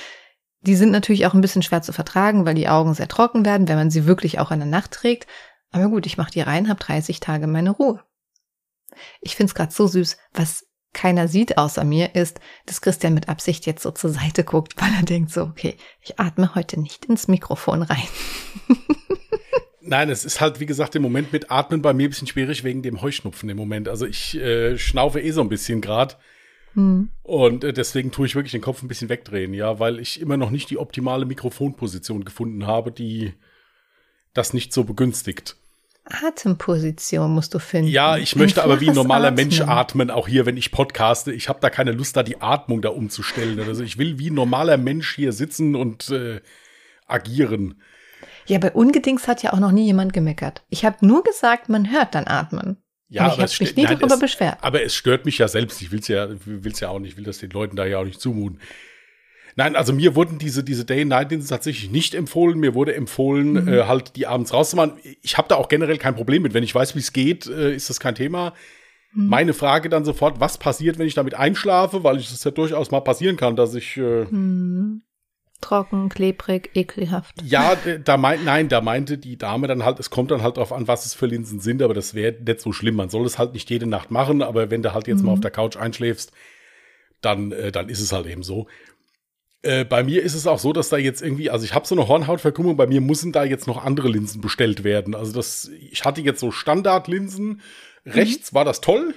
die 0.62 0.76
sind 0.76 0.90
natürlich 0.90 1.26
auch 1.26 1.34
ein 1.34 1.40
bisschen 1.40 1.62
schwer 1.62 1.82
zu 1.82 1.92
vertragen, 1.92 2.44
weil 2.44 2.54
die 2.54 2.68
Augen 2.68 2.94
sehr 2.94 3.08
trocken 3.08 3.44
werden, 3.44 3.68
wenn 3.68 3.76
man 3.76 3.90
sie 3.90 4.06
wirklich 4.06 4.38
auch 4.38 4.50
in 4.50 4.60
der 4.60 4.68
Nacht 4.68 4.92
trägt. 4.92 5.26
Aber 5.72 5.88
gut, 5.88 6.06
ich 6.06 6.16
mache 6.16 6.30
die 6.30 6.40
rein, 6.40 6.68
habe 6.68 6.80
30 6.80 7.20
Tage 7.20 7.46
meine 7.46 7.70
Ruhe. 7.70 8.02
Ich 9.20 9.36
find's 9.36 9.54
gerade 9.54 9.72
so 9.72 9.86
süß, 9.86 10.18
was 10.32 10.66
keiner 10.92 11.28
sieht 11.28 11.56
außer 11.56 11.84
mir, 11.84 12.14
ist, 12.14 12.40
dass 12.66 12.80
Christian 12.80 13.14
mit 13.14 13.28
Absicht 13.28 13.64
jetzt 13.64 13.82
so 13.82 13.92
zur 13.92 14.10
Seite 14.10 14.42
guckt, 14.44 14.74
weil 14.76 14.92
er 14.92 15.04
denkt 15.04 15.30
so, 15.30 15.42
okay, 15.42 15.76
ich 16.00 16.18
atme 16.18 16.54
heute 16.54 16.80
nicht 16.80 17.04
ins 17.04 17.28
Mikrofon 17.28 17.82
rein. 17.82 18.08
Nein, 19.80 20.10
es 20.10 20.24
ist 20.24 20.40
halt, 20.40 20.60
wie 20.60 20.66
gesagt, 20.66 20.94
im 20.94 21.02
Moment 21.02 21.32
mit 21.32 21.50
Atmen 21.50 21.80
bei 21.80 21.94
mir 21.94 22.06
ein 22.06 22.10
bisschen 22.10 22.26
schwierig 22.26 22.64
wegen 22.64 22.82
dem 22.82 23.00
Heuschnupfen 23.00 23.48
im 23.48 23.56
Moment. 23.56 23.88
Also 23.88 24.04
ich 24.04 24.36
äh, 24.36 24.76
schnaufe 24.76 25.20
eh 25.20 25.30
so 25.30 25.40
ein 25.40 25.48
bisschen 25.48 25.80
gerade. 25.80 26.16
Hm. 26.74 27.10
Und 27.22 27.64
äh, 27.64 27.72
deswegen 27.72 28.10
tue 28.10 28.26
ich 28.26 28.34
wirklich 28.34 28.52
den 28.52 28.60
Kopf 28.60 28.82
ein 28.82 28.88
bisschen 28.88 29.08
wegdrehen, 29.08 29.54
ja, 29.54 29.78
weil 29.78 29.98
ich 29.98 30.20
immer 30.20 30.36
noch 30.36 30.50
nicht 30.50 30.70
die 30.70 30.78
optimale 30.78 31.26
Mikrofonposition 31.26 32.24
gefunden 32.24 32.66
habe, 32.66 32.92
die 32.92 33.34
das 34.34 34.52
nicht 34.52 34.72
so 34.72 34.84
begünstigt. 34.84 35.56
Atemposition 36.04 37.32
musst 37.32 37.54
du 37.54 37.58
finden. 37.58 37.90
Ja, 37.90 38.16
ich 38.16 38.34
möchte 38.34 38.62
aber 38.64 38.80
wie 38.80 38.88
ein 38.88 38.94
normaler 38.94 39.28
Atmen. 39.28 39.48
Mensch 39.48 39.60
atmen, 39.60 40.10
auch 40.10 40.26
hier, 40.26 40.46
wenn 40.46 40.56
ich 40.56 40.72
podcaste. 40.72 41.32
Ich 41.32 41.48
habe 41.48 41.60
da 41.60 41.70
keine 41.70 41.92
Lust, 41.92 42.16
da 42.16 42.22
die 42.22 42.40
Atmung 42.40 42.82
da 42.82 42.88
umzustellen. 42.88 43.60
Also 43.60 43.84
ich 43.84 43.98
will 43.98 44.18
wie 44.18 44.30
ein 44.30 44.34
normaler 44.34 44.76
Mensch 44.76 45.14
hier 45.14 45.32
sitzen 45.32 45.76
und 45.76 46.10
äh, 46.10 46.40
agieren. 47.06 47.80
Ja, 48.46 48.58
bei 48.58 48.72
Ungedings 48.72 49.28
hat 49.28 49.42
ja 49.42 49.52
auch 49.52 49.60
noch 49.60 49.72
nie 49.72 49.86
jemand 49.86 50.12
gemeckert. 50.12 50.64
Ich 50.68 50.84
habe 50.84 51.06
nur 51.06 51.22
gesagt, 51.22 51.68
man 51.68 51.90
hört 51.92 52.14
dann 52.14 52.26
atmen. 52.26 52.78
Ja, 53.10 53.22
aber 53.24 53.44
ich 53.44 53.52
habe 53.52 53.64
mich 53.64 53.76
nie 53.76 53.82
nein, 53.82 53.98
darüber 53.98 54.14
es, 54.14 54.20
beschwert. 54.20 54.58
Aber 54.62 54.82
es 54.82 54.94
stört 54.94 55.24
mich 55.24 55.36
ja 55.38 55.48
selbst. 55.48 55.82
Ich 55.82 55.90
will 55.90 55.98
es 55.98 56.08
ja, 56.08 56.28
will's 56.44 56.78
ja 56.78 56.88
auch 56.88 57.00
nicht, 57.00 57.12
ich 57.12 57.16
will 57.16 57.24
das 57.24 57.38
den 57.38 57.50
Leuten 57.50 57.74
da 57.74 57.84
ja 57.84 57.98
auch 57.98 58.04
nicht 58.04 58.20
zumuten. 58.20 58.60
Nein, 59.56 59.74
also 59.74 59.92
mir 59.92 60.14
wurden 60.14 60.38
diese, 60.38 60.62
diese 60.62 60.84
Day-Night-Dienste 60.84 61.50
tatsächlich 61.50 61.90
nicht 61.90 62.14
empfohlen. 62.14 62.60
Mir 62.60 62.74
wurde 62.74 62.94
empfohlen, 62.94 63.64
mhm. 63.64 63.68
äh, 63.68 63.82
halt 63.82 64.14
die 64.14 64.28
abends 64.28 64.52
rauszumachen. 64.52 64.92
Ich 65.22 65.36
habe 65.36 65.48
da 65.48 65.56
auch 65.56 65.68
generell 65.68 65.98
kein 65.98 66.14
Problem 66.14 66.42
mit. 66.42 66.54
Wenn 66.54 66.62
ich 66.62 66.74
weiß, 66.74 66.94
wie 66.94 67.00
es 67.00 67.12
geht, 67.12 67.46
äh, 67.46 67.74
ist 67.74 67.90
das 67.90 67.98
kein 67.98 68.14
Thema. 68.14 68.54
Mhm. 69.12 69.26
Meine 69.26 69.54
Frage 69.54 69.88
dann 69.88 70.04
sofort, 70.04 70.38
was 70.38 70.56
passiert, 70.56 70.98
wenn 70.98 71.06
ich 71.08 71.14
damit 71.14 71.34
einschlafe? 71.34 72.04
Weil 72.04 72.16
es 72.16 72.44
ja 72.44 72.52
durchaus 72.52 72.92
mal 72.92 73.00
passieren 73.00 73.36
kann, 73.36 73.56
dass 73.56 73.74
ich 73.74 73.96
äh, 73.96 74.24
mhm. 74.30 75.02
Trocken, 75.60 76.08
klebrig, 76.08 76.70
ekelhaft. 76.74 77.42
Ja, 77.42 77.76
da 78.04 78.16
meint, 78.16 78.44
nein, 78.44 78.68
da 78.68 78.80
meinte 78.80 79.18
die 79.18 79.36
Dame 79.36 79.66
dann 79.66 79.84
halt, 79.84 80.00
es 80.00 80.10
kommt 80.10 80.30
dann 80.30 80.42
halt 80.42 80.56
drauf 80.56 80.72
an, 80.72 80.88
was 80.88 81.06
es 81.06 81.14
für 81.14 81.26
Linsen 81.26 81.60
sind, 81.60 81.82
aber 81.82 81.94
das 81.94 82.14
wäre 82.14 82.34
nicht 82.40 82.60
so 82.60 82.72
schlimm. 82.72 82.96
Man 82.96 83.10
soll 83.10 83.26
es 83.26 83.38
halt 83.38 83.52
nicht 83.52 83.68
jede 83.70 83.86
Nacht 83.86 84.10
machen, 84.10 84.42
aber 84.42 84.70
wenn 84.70 84.82
du 84.82 84.94
halt 84.94 85.06
jetzt 85.06 85.20
mhm. 85.20 85.26
mal 85.26 85.32
auf 85.32 85.40
der 85.40 85.50
Couch 85.50 85.76
einschläfst, 85.76 86.32
dann, 87.20 87.52
äh, 87.52 87.72
dann 87.72 87.88
ist 87.88 88.00
es 88.00 88.12
halt 88.12 88.26
eben 88.26 88.42
so. 88.42 88.66
Äh, 89.62 89.84
bei 89.84 90.02
mir 90.02 90.22
ist 90.22 90.34
es 90.34 90.46
auch 90.46 90.58
so, 90.58 90.72
dass 90.72 90.88
da 90.88 90.96
jetzt 90.96 91.20
irgendwie, 91.20 91.50
also 91.50 91.64
ich 91.64 91.74
habe 91.74 91.86
so 91.86 91.94
eine 91.94 92.08
Hornhautverkrümmung, 92.08 92.76
bei 92.76 92.86
mir 92.86 93.02
müssen 93.02 93.32
da 93.32 93.44
jetzt 93.44 93.66
noch 93.66 93.84
andere 93.84 94.08
Linsen 94.08 94.40
bestellt 94.40 94.84
werden. 94.84 95.14
Also 95.14 95.32
das, 95.32 95.70
ich 95.90 96.04
hatte 96.04 96.22
jetzt 96.22 96.40
so 96.40 96.50
Standardlinsen. 96.50 97.60
Rechts 98.06 98.52
mhm. 98.52 98.56
war 98.56 98.64
das 98.64 98.80
toll. 98.80 99.14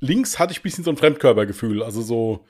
Links 0.00 0.38
hatte 0.38 0.52
ich 0.52 0.60
ein 0.60 0.62
bisschen 0.62 0.84
so 0.84 0.90
ein 0.90 0.96
Fremdkörpergefühl. 0.96 1.82
Also 1.82 2.00
so, 2.00 2.46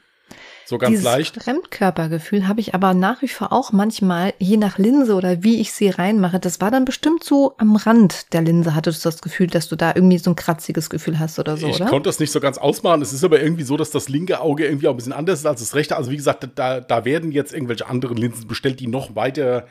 so 0.67 0.79
ganz 0.79 0.91
Dieses 0.91 1.05
leicht. 1.05 1.43
Fremdkörpergefühl 1.43 2.49
habe 2.49 2.61
ich 2.61 2.75
aber 2.75 2.95
nach 2.95 3.21
wie 3.23 3.29
vor 3.29 3.53
auch 3.53 3.73
manchmal, 3.73 4.33
je 4.39 4.57
nach 4.57 4.79
Linse 4.79 5.15
oder 5.15 5.43
wie 5.43 5.61
ich 5.61 5.73
sie 5.73 5.91
reinmache. 5.91 6.41
Das 6.41 6.61
war 6.61 6.71
dann 6.71 6.85
bestimmt 6.85 7.23
so 7.23 7.55
am 7.59 7.77
Rand 7.77 8.33
der 8.33 8.43
Linse, 8.43 8.75
hattest 8.75 9.05
du 9.05 9.11
das 9.11 9.21
Gefühl, 9.21 9.49
dass 9.49 9.69
du 9.69 9.77
da 9.77 9.93
irgendwie 9.95 10.19
so 10.19 10.31
ein 10.31 10.37
kratziges 10.37 10.89
Gefühl 10.89 11.19
hast 11.19 11.39
oder 11.39 11.57
so, 11.57 11.67
ich 11.67 11.77
oder? 11.77 11.85
Ich 11.85 11.91
konnte 11.91 12.09
das 12.09 12.19
nicht 12.19 12.33
so 12.33 12.41
ganz 12.41 12.57
ausmachen. 12.57 13.03
Es 13.03 13.13
ist 13.13 13.25
aber 13.25 13.41
irgendwie 13.41 13.65
so, 13.65 13.77
dass 13.77 13.91
das 13.91 14.09
linke 14.09 14.41
Auge 14.41 14.65
irgendwie 14.65 14.89
auch 14.89 14.93
ein 14.93 14.97
bisschen 14.97 15.13
anders 15.13 15.41
ist 15.41 15.47
als 15.47 15.61
das 15.61 15.75
rechte. 15.75 15.97
Also 15.97 16.11
wie 16.11 16.17
gesagt, 16.17 16.49
da, 16.55 16.81
da 16.81 17.05
werden 17.05 17.31
jetzt 17.33 17.53
irgendwelche 17.53 17.87
anderen 17.87 18.17
Linsen 18.17 18.49
bestellt, 18.49 18.81
die 18.81 18.87
noch 18.87 19.15
weiter 19.15 19.67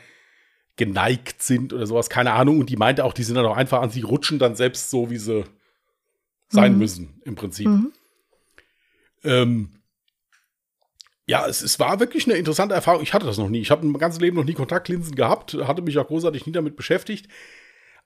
geneigt 0.76 1.42
sind 1.42 1.72
oder 1.72 1.86
sowas. 1.86 2.08
Keine 2.08 2.32
Ahnung. 2.32 2.60
Und 2.60 2.70
die 2.70 2.76
meinte 2.76 3.04
auch, 3.04 3.12
die 3.12 3.22
sind 3.22 3.36
dann 3.36 3.46
auch 3.46 3.56
einfach 3.56 3.80
an, 3.80 3.90
sie 3.90 4.02
rutschen 4.02 4.38
dann 4.38 4.56
selbst 4.56 4.90
so, 4.90 5.10
wie 5.10 5.18
sie 5.18 5.44
sein 6.48 6.72
mhm. 6.74 6.78
müssen, 6.78 7.20
im 7.24 7.34
Prinzip. 7.34 7.66
Mhm. 7.66 7.92
Ähm, 9.24 9.68
ja, 11.26 11.46
es, 11.46 11.62
es 11.62 11.80
war 11.80 12.00
wirklich 12.00 12.26
eine 12.26 12.36
interessante 12.36 12.74
Erfahrung. 12.74 13.02
Ich 13.02 13.14
hatte 13.14 13.26
das 13.26 13.38
noch 13.38 13.48
nie. 13.48 13.60
Ich 13.60 13.70
habe 13.70 13.86
mein 13.86 13.98
ganzes 13.98 14.20
Leben 14.20 14.36
noch 14.36 14.44
nie 14.44 14.54
Kontaktlinsen 14.54 15.14
gehabt, 15.14 15.54
hatte 15.54 15.82
mich 15.82 15.98
auch 15.98 16.06
großartig 16.06 16.46
nie 16.46 16.52
damit 16.52 16.76
beschäftigt. 16.76 17.28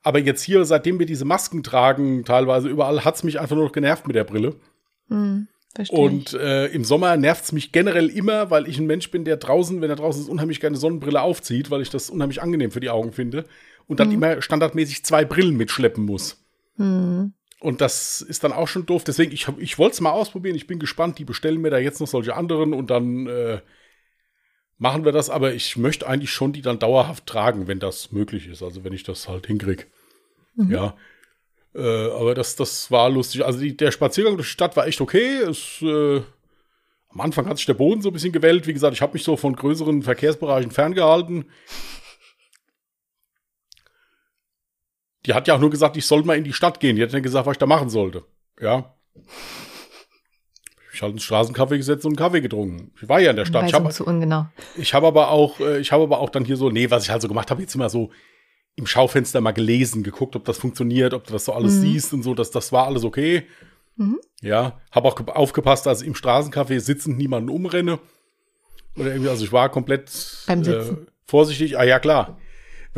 Aber 0.02 0.20
jetzt 0.20 0.42
hier, 0.42 0.64
seitdem 0.64 0.98
wir 0.98 1.06
diese 1.06 1.24
Masken 1.24 1.62
tragen, 1.62 2.24
teilweise 2.24 2.68
überall, 2.68 3.04
hat 3.04 3.16
es 3.16 3.24
mich 3.24 3.40
einfach 3.40 3.56
nur 3.56 3.64
noch 3.64 3.72
genervt 3.72 4.06
mit 4.06 4.14
der 4.14 4.24
Brille. 4.24 4.54
Hm, 5.08 5.48
und 5.88 6.34
äh, 6.34 6.66
im 6.66 6.84
Sommer 6.84 7.16
nervt 7.16 7.44
es 7.44 7.52
mich 7.52 7.72
generell 7.72 8.08
immer, 8.08 8.50
weil 8.50 8.68
ich 8.68 8.78
ein 8.78 8.86
Mensch 8.86 9.10
bin, 9.10 9.24
der 9.24 9.36
draußen, 9.36 9.80
wenn 9.80 9.90
er 9.90 9.96
draußen 9.96 10.22
ist, 10.22 10.28
unheimlich 10.28 10.60
gerne 10.60 10.76
Sonnenbrille 10.76 11.20
aufzieht, 11.20 11.70
weil 11.70 11.82
ich 11.82 11.90
das 11.90 12.10
unheimlich 12.10 12.42
angenehm 12.42 12.70
für 12.70 12.80
die 12.80 12.90
Augen 12.90 13.12
finde. 13.12 13.44
Und 13.86 14.00
dann 14.00 14.08
hm. 14.08 14.14
immer 14.14 14.42
standardmäßig 14.42 15.04
zwei 15.04 15.24
Brillen 15.24 15.56
mitschleppen 15.56 16.04
muss. 16.04 16.44
Hm. 16.76 17.32
Und 17.60 17.80
das 17.80 18.20
ist 18.20 18.44
dann 18.44 18.52
auch 18.52 18.68
schon 18.68 18.86
doof. 18.86 19.04
Deswegen, 19.04 19.32
ich, 19.32 19.48
ich 19.58 19.78
wollte 19.78 19.94
es 19.94 20.00
mal 20.00 20.12
ausprobieren. 20.12 20.54
Ich 20.54 20.66
bin 20.66 20.78
gespannt. 20.78 21.18
Die 21.18 21.24
bestellen 21.24 21.60
mir 21.60 21.70
da 21.70 21.78
jetzt 21.78 22.00
noch 22.00 22.06
solche 22.06 22.36
anderen 22.36 22.72
und 22.72 22.90
dann 22.90 23.26
äh, 23.26 23.60
machen 24.76 25.04
wir 25.04 25.12
das. 25.12 25.28
Aber 25.28 25.52
ich 25.52 25.76
möchte 25.76 26.06
eigentlich 26.06 26.30
schon 26.30 26.52
die 26.52 26.62
dann 26.62 26.78
dauerhaft 26.78 27.26
tragen, 27.26 27.66
wenn 27.66 27.80
das 27.80 28.12
möglich 28.12 28.46
ist. 28.46 28.62
Also 28.62 28.84
wenn 28.84 28.92
ich 28.92 29.02
das 29.02 29.28
halt 29.28 29.46
hinkriege. 29.46 29.84
Mhm. 30.54 30.70
Ja. 30.70 30.96
Äh, 31.74 32.10
aber 32.10 32.34
das, 32.34 32.54
das 32.54 32.90
war 32.92 33.10
lustig. 33.10 33.44
Also 33.44 33.58
die, 33.58 33.76
der 33.76 33.90
Spaziergang 33.90 34.36
durch 34.36 34.48
die 34.48 34.52
Stadt 34.52 34.76
war 34.76 34.86
echt 34.86 35.00
okay. 35.00 35.38
Es, 35.38 35.82
äh, 35.82 36.22
am 37.08 37.20
Anfang 37.20 37.48
hat 37.48 37.56
sich 37.56 37.66
der 37.66 37.74
Boden 37.74 38.02
so 38.02 38.10
ein 38.10 38.12
bisschen 38.12 38.32
gewellt. 38.32 38.66
Wie 38.66 38.72
gesagt, 38.72 38.94
ich 38.94 39.02
habe 39.02 39.14
mich 39.14 39.24
so 39.24 39.36
von 39.36 39.56
größeren 39.56 40.02
Verkehrsbereichen 40.02 40.70
ferngehalten. 40.70 41.46
Die 45.26 45.34
hat 45.34 45.48
ja 45.48 45.54
auch 45.54 45.60
nur 45.60 45.70
gesagt, 45.70 45.96
ich 45.96 46.06
soll 46.06 46.22
mal 46.24 46.36
in 46.36 46.44
die 46.44 46.52
Stadt 46.52 46.80
gehen. 46.80 46.96
Die 46.96 47.02
hat 47.02 47.12
dann 47.12 47.22
gesagt, 47.22 47.46
was 47.46 47.52
ich 47.52 47.58
da 47.58 47.66
machen 47.66 47.90
sollte. 47.90 48.24
Ja. 48.60 48.94
Ich 50.92 51.02
habe 51.02 51.10
einen 51.10 51.20
Straßenkaffee 51.20 51.76
gesetzt 51.76 52.04
und 52.04 52.10
einen 52.10 52.16
Kaffee 52.16 52.40
getrunken. 52.40 52.92
Ich 53.00 53.08
war 53.08 53.20
ja 53.20 53.30
in 53.30 53.36
der 53.36 53.44
Stadt. 53.44 53.66
Ich 53.66 53.74
habe 53.74 53.92
so 53.92 54.04
ungenau. 54.04 54.46
Ich 54.76 54.94
habe 54.94 55.06
aber 55.06 55.30
auch, 55.30 55.60
äh, 55.60 55.78
ich 55.78 55.92
habe 55.92 56.02
aber 56.02 56.18
auch 56.18 56.30
dann 56.30 56.44
hier 56.44 56.56
so, 56.56 56.70
nee, 56.70 56.90
was 56.90 57.04
ich 57.04 57.10
halt 57.10 57.22
so 57.22 57.28
gemacht 57.28 57.50
habe, 57.50 57.60
jetzt 57.60 57.74
immer 57.74 57.88
so 57.88 58.10
im 58.74 58.86
Schaufenster 58.86 59.40
mal 59.40 59.52
gelesen, 59.52 60.02
geguckt, 60.02 60.36
ob 60.36 60.44
das 60.44 60.58
funktioniert, 60.58 61.14
ob 61.14 61.24
du 61.24 61.32
das 61.32 61.44
so 61.44 61.52
alles 61.52 61.74
mhm. 61.74 61.80
siehst 61.80 62.14
und 62.14 62.22
so, 62.22 62.34
dass 62.34 62.50
das 62.50 62.72
war 62.72 62.86
alles 62.86 63.04
okay. 63.04 63.44
Mhm. 63.96 64.18
Ja, 64.40 64.80
habe 64.92 65.08
auch 65.08 65.20
aufgepasst, 65.28 65.86
dass 65.86 66.00
ich 66.00 66.06
im 66.06 66.14
Straßencafé 66.14 66.80
sitzend 66.80 67.18
niemanden 67.18 67.50
umrenne. 67.50 67.98
Oder 68.96 69.12
irgendwie, 69.12 69.30
also 69.30 69.44
ich 69.44 69.52
war 69.52 69.68
komplett 69.68 70.10
äh, 70.46 70.80
vorsichtig. 71.26 71.78
Ah 71.78 71.84
ja, 71.84 71.98
klar. 71.98 72.38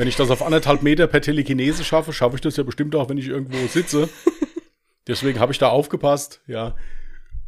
Wenn 0.01 0.09
ich 0.09 0.17
das 0.17 0.31
auf 0.31 0.43
anderthalb 0.43 0.83
Meter 0.83 1.07
per 1.09 1.21
Telekinese 1.21 1.85
schaffe, 1.85 2.15
schaffe 2.15 2.37
ich 2.37 2.41
das 2.41 2.57
ja 2.57 2.63
bestimmt 2.63 2.97
auch, 2.97 3.11
wenn 3.11 3.19
ich 3.19 3.29
irgendwo 3.29 3.59
sitze. 3.67 4.09
Deswegen 5.07 5.39
habe 5.39 5.53
ich 5.53 5.59
da 5.59 5.69
aufgepasst, 5.69 6.41
ja. 6.47 6.75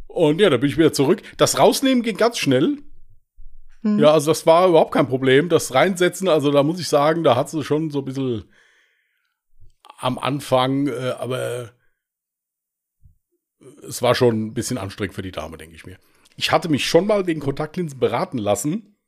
Und 0.07 0.39
ja, 0.39 0.51
da 0.51 0.59
bin 0.59 0.69
ich 0.69 0.77
wieder 0.77 0.93
zurück. 0.93 1.23
Das 1.39 1.59
Rausnehmen 1.59 2.03
ging 2.03 2.19
ganz 2.19 2.37
schnell. 2.37 2.77
Mhm. 3.81 4.01
Ja, 4.01 4.13
also 4.13 4.31
das 4.31 4.45
war 4.45 4.69
überhaupt 4.69 4.93
kein 4.93 5.09
Problem. 5.09 5.49
Das 5.49 5.73
Reinsetzen, 5.73 6.29
also 6.29 6.51
da 6.51 6.63
muss 6.63 6.79
ich 6.79 6.89
sagen, 6.89 7.25
da 7.25 7.37
hat 7.37 7.49
sie 7.49 7.65
schon 7.65 7.91
so 7.91 8.01
ein 8.01 8.05
bisschen 8.05 8.45
am 9.97 10.19
Anfang, 10.19 10.89
äh, 10.89 11.15
aber 11.19 11.73
es 13.89 14.03
war 14.03 14.15
schon 14.15 14.49
ein 14.49 14.53
bisschen 14.53 14.77
anstrengend 14.77 15.15
für 15.15 15.23
die 15.23 15.33
Dame, 15.33 15.57
denke 15.57 15.75
ich 15.75 15.87
mir. 15.87 15.97
Ich 16.37 16.53
hatte 16.53 16.69
mich 16.69 16.87
schon 16.87 17.07
mal 17.07 17.27
wegen 17.27 17.41
Kontaktlinsen 17.41 17.99
beraten 17.99 18.37
lassen. 18.37 18.99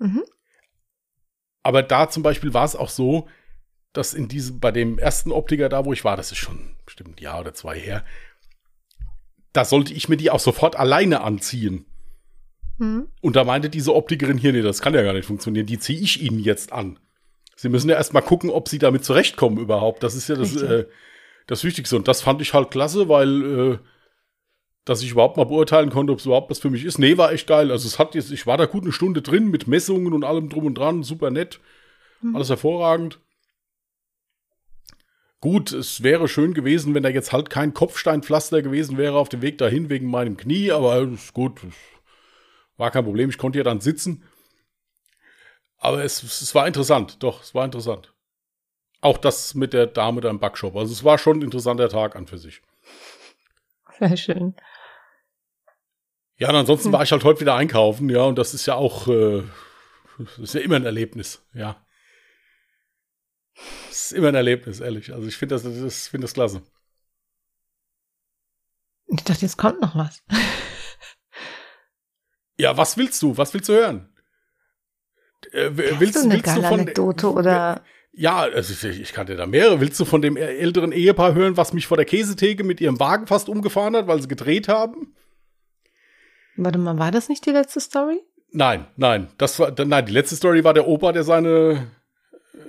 Mhm. 0.00 0.24
Aber 1.62 1.82
da 1.82 2.08
zum 2.08 2.22
Beispiel 2.22 2.54
war 2.54 2.64
es 2.64 2.76
auch 2.76 2.90
so, 2.90 3.28
dass 3.92 4.14
in 4.14 4.28
diesem, 4.28 4.60
bei 4.60 4.72
dem 4.72 4.98
ersten 4.98 5.32
Optiker 5.32 5.68
da, 5.68 5.84
wo 5.84 5.92
ich 5.92 6.04
war, 6.04 6.16
das 6.16 6.32
ist 6.32 6.38
schon 6.38 6.76
bestimmt 6.84 7.20
ein 7.20 7.22
Jahr 7.22 7.40
oder 7.40 7.54
zwei 7.54 7.78
her, 7.78 8.04
da 9.52 9.64
sollte 9.64 9.92
ich 9.92 10.08
mir 10.08 10.16
die 10.16 10.30
auch 10.30 10.40
sofort 10.40 10.76
alleine 10.76 11.20
anziehen. 11.20 11.86
Hm. 12.78 13.08
Und 13.20 13.36
da 13.36 13.44
meinte 13.44 13.68
diese 13.68 13.94
Optikerin 13.94 14.38
hier, 14.38 14.52
nee, 14.52 14.62
das 14.62 14.80
kann 14.80 14.94
ja 14.94 15.02
gar 15.02 15.12
nicht 15.12 15.26
funktionieren, 15.26 15.66
die 15.66 15.78
ziehe 15.78 16.00
ich 16.00 16.22
Ihnen 16.22 16.38
jetzt 16.38 16.72
an. 16.72 16.98
Sie 17.54 17.68
müssen 17.68 17.90
ja 17.90 17.96
erst 17.96 18.14
mal 18.14 18.22
gucken, 18.22 18.50
ob 18.50 18.68
Sie 18.68 18.78
damit 18.78 19.04
zurechtkommen 19.04 19.58
überhaupt. 19.58 20.02
Das 20.02 20.14
ist 20.14 20.28
ja 20.28 20.36
das, 20.36 20.56
äh, 20.56 20.86
das 21.46 21.64
Wichtigste. 21.64 21.96
Und 21.96 22.08
das 22.08 22.22
fand 22.22 22.40
ich 22.40 22.54
halt 22.54 22.70
klasse, 22.70 23.08
weil 23.08 23.42
äh, 23.72 23.78
dass 24.84 25.02
ich 25.02 25.12
überhaupt 25.12 25.36
mal 25.36 25.44
beurteilen 25.44 25.90
konnte, 25.90 26.12
ob 26.12 26.18
es 26.18 26.26
überhaupt 26.26 26.50
was 26.50 26.58
für 26.58 26.70
mich 26.70 26.84
ist. 26.84 26.98
Nee, 26.98 27.16
war 27.16 27.32
echt 27.32 27.46
geil. 27.46 27.70
Also 27.70 27.86
es 27.86 27.98
hat 27.98 28.14
jetzt, 28.14 28.32
ich 28.32 28.46
war 28.46 28.56
da 28.56 28.66
gut 28.66 28.82
eine 28.82 28.92
Stunde 28.92 29.22
drin 29.22 29.48
mit 29.48 29.68
Messungen 29.68 30.12
und 30.12 30.24
allem 30.24 30.48
drum 30.48 30.66
und 30.66 30.74
dran, 30.76 31.02
super 31.02 31.30
nett. 31.30 31.60
Mhm. 32.20 32.34
Alles 32.34 32.48
hervorragend. 32.48 33.20
Gut, 35.40 35.72
es 35.72 36.04
wäre 36.04 36.28
schön 36.28 36.54
gewesen, 36.54 36.94
wenn 36.94 37.02
da 37.02 37.08
jetzt 37.08 37.32
halt 37.32 37.50
kein 37.50 37.74
Kopfsteinpflaster 37.74 38.62
gewesen 38.62 38.96
wäre 38.96 39.18
auf 39.18 39.28
dem 39.28 39.42
Weg 39.42 39.58
dahin 39.58 39.90
wegen 39.90 40.08
meinem 40.08 40.36
Knie, 40.36 40.70
aber 40.70 41.00
ist 41.00 41.32
gut, 41.32 41.60
war 42.76 42.92
kein 42.92 43.04
Problem. 43.04 43.28
Ich 43.28 43.38
konnte 43.38 43.58
ja 43.58 43.64
dann 43.64 43.80
sitzen. 43.80 44.22
Aber 45.78 46.04
es, 46.04 46.22
es 46.22 46.54
war 46.54 46.68
interessant, 46.68 47.24
doch, 47.24 47.42
es 47.42 47.56
war 47.56 47.64
interessant. 47.64 48.14
Auch 49.00 49.18
das 49.18 49.56
mit 49.56 49.72
der 49.72 49.86
Dame 49.86 50.20
da 50.20 50.30
im 50.30 50.38
Backshop. 50.38 50.76
Also 50.76 50.92
es 50.92 51.02
war 51.02 51.18
schon 51.18 51.40
ein 51.40 51.42
interessanter 51.42 51.88
Tag 51.88 52.14
an 52.14 52.28
für 52.28 52.38
sich. 52.38 52.62
Sehr 53.98 54.16
schön. 54.16 54.54
Ja, 56.42 56.48
und 56.48 56.56
ansonsten 56.56 56.86
hm. 56.86 56.94
war 56.94 57.04
ich 57.04 57.12
halt 57.12 57.22
heute 57.22 57.40
wieder 57.40 57.54
einkaufen, 57.54 58.08
ja, 58.08 58.24
und 58.24 58.36
das 58.36 58.52
ist 58.52 58.66
ja 58.66 58.74
auch, 58.74 59.06
äh, 59.06 59.44
das 60.18 60.38
ist 60.38 60.54
ja 60.54 60.60
immer 60.62 60.74
ein 60.74 60.84
Erlebnis, 60.84 61.40
ja. 61.54 61.80
Das 63.54 64.06
ist 64.06 64.12
immer 64.12 64.26
ein 64.26 64.34
Erlebnis, 64.34 64.80
ehrlich. 64.80 65.12
Also 65.12 65.28
ich 65.28 65.36
finde 65.36 65.54
das, 65.54 65.62
das, 65.62 66.08
find 66.08 66.24
das 66.24 66.34
klasse. 66.34 66.62
Ich 69.06 69.22
dachte, 69.22 69.42
jetzt 69.42 69.56
kommt 69.56 69.80
noch 69.80 69.94
was. 69.94 70.24
ja, 72.58 72.76
was 72.76 72.96
willst 72.96 73.22
du? 73.22 73.36
Was 73.36 73.54
willst 73.54 73.68
du 73.68 73.74
hören? 73.74 74.12
Äh, 75.52 75.70
willst, 75.76 76.16
du 76.16 76.22
eine 76.22 76.32
willst 76.32 76.44
geile 76.44 76.62
du 76.62 76.66
von, 76.66 76.80
Anekdote 76.80 77.32
oder? 77.32 77.84
Ja, 78.10 78.38
also 78.38 78.88
ich, 78.88 79.00
ich 79.00 79.12
kannte 79.12 79.36
da 79.36 79.46
mehrere. 79.46 79.80
Willst 79.80 80.00
du 80.00 80.04
von 80.04 80.20
dem 80.20 80.36
älteren 80.36 80.90
Ehepaar 80.90 81.34
hören, 81.34 81.56
was 81.56 81.72
mich 81.72 81.86
vor 81.86 81.98
der 81.98 82.06
Käsetheke 82.06 82.64
mit 82.64 82.80
ihrem 82.80 82.98
Wagen 82.98 83.28
fast 83.28 83.48
umgefahren 83.48 83.94
hat, 83.94 84.08
weil 84.08 84.20
sie 84.20 84.26
gedreht 84.26 84.66
haben? 84.66 85.14
Warte 86.56 86.78
mal, 86.78 86.98
war 86.98 87.10
das 87.10 87.28
nicht 87.28 87.46
die 87.46 87.50
letzte 87.50 87.80
Story? 87.80 88.20
Nein, 88.50 88.86
nein, 88.96 89.28
das 89.38 89.58
war, 89.58 89.72
nein, 89.84 90.06
die 90.06 90.12
letzte 90.12 90.36
Story 90.36 90.62
war 90.62 90.74
der 90.74 90.86
Opa, 90.86 91.12
der 91.12 91.24
seine, 91.24 91.90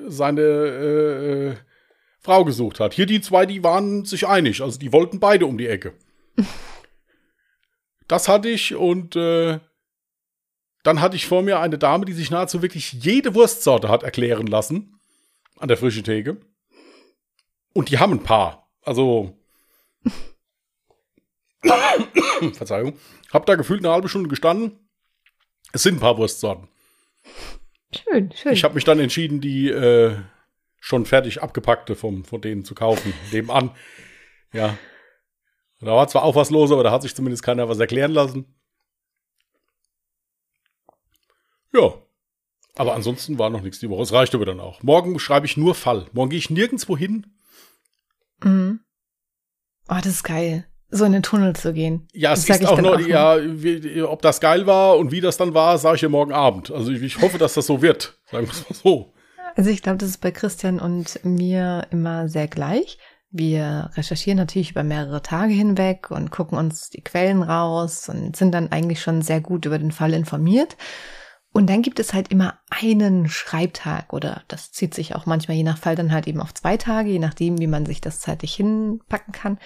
seine 0.07 0.41
äh, 0.41 1.47
äh, 1.49 1.55
Frau 2.21 2.45
gesucht 2.45 2.79
hat. 2.79 2.93
Hier 2.93 3.05
die 3.05 3.19
zwei, 3.19 3.45
die 3.45 3.63
waren 3.63 4.05
sich 4.05 4.25
einig, 4.25 4.61
also 4.61 4.79
die 4.79 4.93
wollten 4.93 5.19
beide 5.19 5.45
um 5.45 5.57
die 5.57 5.67
Ecke. 5.67 5.93
das 8.07 8.29
hatte 8.29 8.47
ich 8.47 8.75
und 8.75 9.17
äh, 9.17 9.59
dann 10.83 11.01
hatte 11.01 11.17
ich 11.17 11.27
vor 11.27 11.41
mir 11.41 11.59
eine 11.59 11.77
Dame, 11.77 12.05
die 12.05 12.13
sich 12.13 12.31
nahezu 12.31 12.61
wirklich 12.61 12.93
jede 12.93 13.35
Wurstsorte 13.35 13.89
hat 13.89 14.03
erklären 14.03 14.47
lassen 14.47 14.99
an 15.57 15.67
der 15.67 15.77
frischen 15.77 16.03
Theke. 16.03 16.37
Und 17.73 17.89
die 17.89 17.99
haben 17.99 18.13
ein 18.13 18.23
paar. 18.23 18.69
Also 18.83 19.37
Verzeihung. 22.53 22.97
Hab 23.31 23.45
da 23.45 23.55
gefühlt 23.55 23.83
eine 23.83 23.93
halbe 23.93 24.09
Stunde 24.09 24.29
gestanden. 24.29 24.79
Es 25.71 25.83
sind 25.83 25.95
ein 25.95 25.99
paar 25.99 26.17
Wurstsorten. 26.17 26.67
Schön, 27.93 28.31
schön. 28.31 28.53
Ich 28.53 28.63
habe 28.63 28.75
mich 28.75 28.83
dann 28.83 28.99
entschieden, 28.99 29.41
die 29.41 29.69
äh, 29.69 30.17
schon 30.79 31.05
fertig 31.05 31.41
abgepackte 31.41 31.95
vom, 31.95 32.25
von 32.25 32.41
denen 32.41 32.65
zu 32.65 32.75
kaufen. 32.75 33.13
Nebenan. 33.31 33.71
Ja. 34.55 34.77
Da 35.79 35.87
war 35.87 36.07
zwar 36.07 36.21
auch 36.21 36.35
was 36.35 36.51
los, 36.51 36.71
aber 36.71 36.83
da 36.83 36.91
hat 36.91 37.01
sich 37.01 37.15
zumindest 37.15 37.41
keiner 37.41 37.67
was 37.67 37.79
erklären 37.79 38.11
lassen. 38.11 38.55
Ja. 41.73 41.95
Aber 42.75 42.93
ansonsten 42.93 43.39
war 43.39 43.49
noch 43.49 43.63
nichts 43.63 43.79
die 43.79 43.89
Woche. 43.89 44.03
Es 44.03 44.13
reicht 44.13 44.35
aber 44.35 44.45
dann 44.45 44.59
auch. 44.59 44.83
Morgen 44.83 45.17
schreibe 45.17 45.47
ich 45.47 45.57
nur 45.57 45.73
Fall. 45.73 46.05
Morgen 46.13 46.29
gehe 46.29 46.37
ich 46.37 46.51
nirgendwo 46.51 46.95
hin. 46.95 47.35
Mhm. 48.43 48.81
Oh, 49.89 49.97
das 50.03 50.05
ist 50.05 50.23
geil 50.23 50.67
so 50.93 51.05
in 51.05 51.11
den 51.11 51.23
Tunnel 51.23 51.55
zu 51.55 51.73
gehen. 51.73 52.07
Ja, 52.13 52.33
es 52.33 52.47
ist 52.47 52.65
auch 52.65 52.79
noch, 52.79 52.95
auch 52.95 52.99
ja, 52.99 53.37
wie, 53.41 54.01
ob 54.03 54.21
das 54.21 54.39
geil 54.39 54.67
war 54.67 54.97
und 54.97 55.11
wie 55.11 55.21
das 55.21 55.37
dann 55.37 55.53
war, 55.53 55.77
sage 55.77 55.95
ich 55.95 56.01
dir 56.01 56.09
morgen 56.09 56.33
Abend. 56.33 56.71
Also 56.71 56.91
ich, 56.91 57.01
ich 57.01 57.21
hoffe, 57.21 57.37
dass 57.37 57.55
das 57.55 57.65
so 57.65 57.81
wird, 57.81 58.19
sagen 58.31 58.45
wir 58.45 58.53
es 58.53 58.69
mal 58.69 58.75
so. 58.75 59.13
Also 59.55 59.69
ich 59.69 59.81
glaube, 59.81 59.97
das 59.97 60.09
ist 60.09 60.21
bei 60.21 60.31
Christian 60.31 60.79
und 60.79 61.19
mir 61.23 61.87
immer 61.91 62.27
sehr 62.27 62.47
gleich. 62.47 62.97
Wir 63.29 63.89
recherchieren 63.95 64.37
natürlich 64.37 64.71
über 64.71 64.83
mehrere 64.83 65.23
Tage 65.23 65.53
hinweg 65.53 66.11
und 66.11 66.29
gucken 66.29 66.57
uns 66.57 66.91
die 66.91 67.01
Quellen 67.01 67.41
raus 67.41 68.07
und 68.07 68.35
sind 68.35 68.51
dann 68.51 68.71
eigentlich 68.71 69.01
schon 69.01 69.23
sehr 69.23 69.41
gut 69.41 69.65
über 69.65 69.79
den 69.79 69.91
Fall 69.91 70.13
informiert. 70.13 70.77
Und 71.51 71.69
dann 71.69 71.83
gibt 71.83 71.99
es 71.99 72.13
halt 72.13 72.29
immer 72.29 72.59
einen 72.69 73.29
Schreibtag 73.29 74.11
oder 74.13 74.43
das 74.47 74.71
zieht 74.71 74.93
sich 74.93 75.15
auch 75.15 75.25
manchmal 75.25 75.57
je 75.57 75.63
nach 75.63 75.77
Fall 75.77 75.95
dann 75.95 76.11
halt 76.11 76.27
eben 76.27 76.41
auf 76.41 76.53
zwei 76.53 76.77
Tage, 76.77 77.09
je 77.09 77.19
nachdem, 77.19 77.59
wie 77.59 77.67
man 77.67 77.85
sich 77.85 78.01
das 78.01 78.19
zeitlich 78.19 78.55
hinpacken 78.55 79.33
kann, 79.33 79.59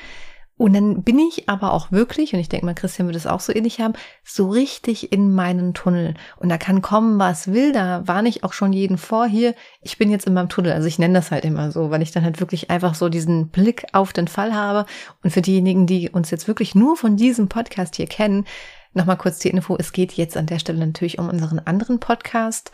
und 0.58 0.74
dann 0.74 1.04
bin 1.04 1.20
ich 1.20 1.48
aber 1.48 1.72
auch 1.72 1.92
wirklich, 1.92 2.34
und 2.34 2.40
ich 2.40 2.50
denke 2.50 2.66
mal, 2.66 2.74
Christian 2.74 3.08
wird 3.08 3.16
es 3.16 3.28
auch 3.28 3.40
so 3.40 3.54
ähnlich 3.54 3.80
haben, 3.80 3.94
so 4.24 4.50
richtig 4.50 5.12
in 5.12 5.32
meinen 5.34 5.76
Tunnel. 5.76 6.16
Und 6.38 6.50
da 6.50 6.58
kann 6.58 6.82
kommen, 6.82 7.20
was 7.20 7.54
will. 7.54 7.72
Da 7.72 8.08
warne 8.08 8.28
ich 8.28 8.44
auch 8.44 8.54
schon 8.54 8.74
jeden 8.74 8.98
vor 8.98 9.28
hier. 9.28 9.54
Ich 9.82 10.00
bin 10.00 10.10
jetzt 10.10 10.26
in 10.26 10.34
meinem 10.34 10.50
Tunnel. 10.50 10.72
Also 10.72 10.88
ich 10.88 10.98
nenne 10.98 11.14
das 11.14 11.30
halt 11.30 11.46
immer 11.46 11.72
so, 11.72 11.92
weil 11.92 12.02
ich 12.02 12.12
dann 12.12 12.24
halt 12.24 12.40
wirklich 12.40 12.72
einfach 12.72 12.96
so 12.96 13.08
diesen 13.08 13.50
Blick 13.50 13.86
auf 13.94 14.14
den 14.14 14.28
Fall 14.28 14.56
habe. 14.56 14.88
Und 15.24 15.30
für 15.30 15.44
diejenigen, 15.44 15.86
die 15.86 16.10
uns 16.10 16.32
jetzt 16.32 16.48
wirklich 16.48 16.74
nur 16.74 16.98
von 16.98 17.18
diesem 17.18 17.50
Podcast 17.50 17.96
hier 17.96 18.08
kennen, 18.08 18.46
nochmal 18.94 19.18
kurz 19.18 19.38
die 19.38 19.50
Info. 19.50 19.76
Es 19.78 19.92
geht 19.92 20.14
jetzt 20.14 20.38
an 20.38 20.48
der 20.48 20.58
Stelle 20.58 20.80
natürlich 20.80 21.20
um 21.20 21.30
unseren 21.30 21.60
anderen 21.60 22.00
Podcast, 22.00 22.72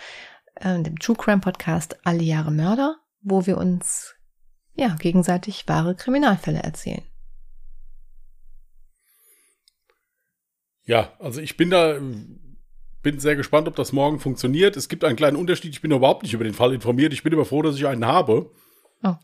äh, 0.55 0.81
dem 0.81 0.99
True 0.99 1.17
Crime 1.17 1.41
Podcast 1.41 1.97
Alle 2.05 2.23
Jahre 2.23 2.51
Mörder, 2.51 2.95
wo 3.21 3.45
wir 3.45 3.57
uns 3.57 4.15
ja 4.73 4.95
gegenseitig 4.99 5.67
wahre 5.67 5.95
Kriminalfälle 5.95 6.63
erzählen. 6.63 7.03
Ja, 10.85 11.13
also 11.19 11.41
ich 11.41 11.55
bin 11.57 11.69
da, 11.69 11.99
bin 13.01 13.19
sehr 13.19 13.35
gespannt, 13.35 13.67
ob 13.67 13.75
das 13.75 13.93
morgen 13.93 14.19
funktioniert. 14.19 14.77
Es 14.77 14.89
gibt 14.89 15.03
einen 15.03 15.15
kleinen 15.15 15.37
Unterschied. 15.37 15.71
Ich 15.71 15.81
bin 15.81 15.91
überhaupt 15.91 16.23
nicht 16.23 16.33
über 16.33 16.43
den 16.43 16.53
Fall 16.53 16.73
informiert. 16.73 17.13
Ich 17.13 17.23
bin 17.23 17.33
aber 17.33 17.45
froh, 17.45 17.61
dass 17.61 17.75
ich 17.75 17.87
einen 17.87 18.05
habe. 18.05 18.49
Oh. 19.03 19.15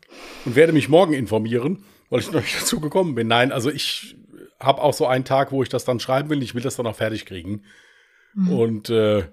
Und 0.44 0.56
werde 0.56 0.72
mich 0.72 0.88
morgen 0.88 1.14
informieren, 1.14 1.84
weil 2.10 2.20
ich 2.20 2.30
noch 2.30 2.42
nicht 2.42 2.56
dazu 2.60 2.80
gekommen 2.80 3.14
bin. 3.14 3.28
Nein, 3.28 3.52
also 3.52 3.70
ich 3.70 4.16
habe 4.58 4.82
auch 4.82 4.92
so 4.92 5.06
einen 5.06 5.24
Tag, 5.24 5.52
wo 5.52 5.62
ich 5.62 5.68
das 5.68 5.84
dann 5.84 6.00
schreiben 6.00 6.28
will. 6.28 6.42
Ich 6.42 6.54
will 6.54 6.62
das 6.62 6.76
dann 6.76 6.86
auch 6.86 6.96
fertig 6.96 7.24
kriegen. 7.24 7.64
Mhm. 8.34 8.52
Und 8.52 8.90
äh, 8.90 9.24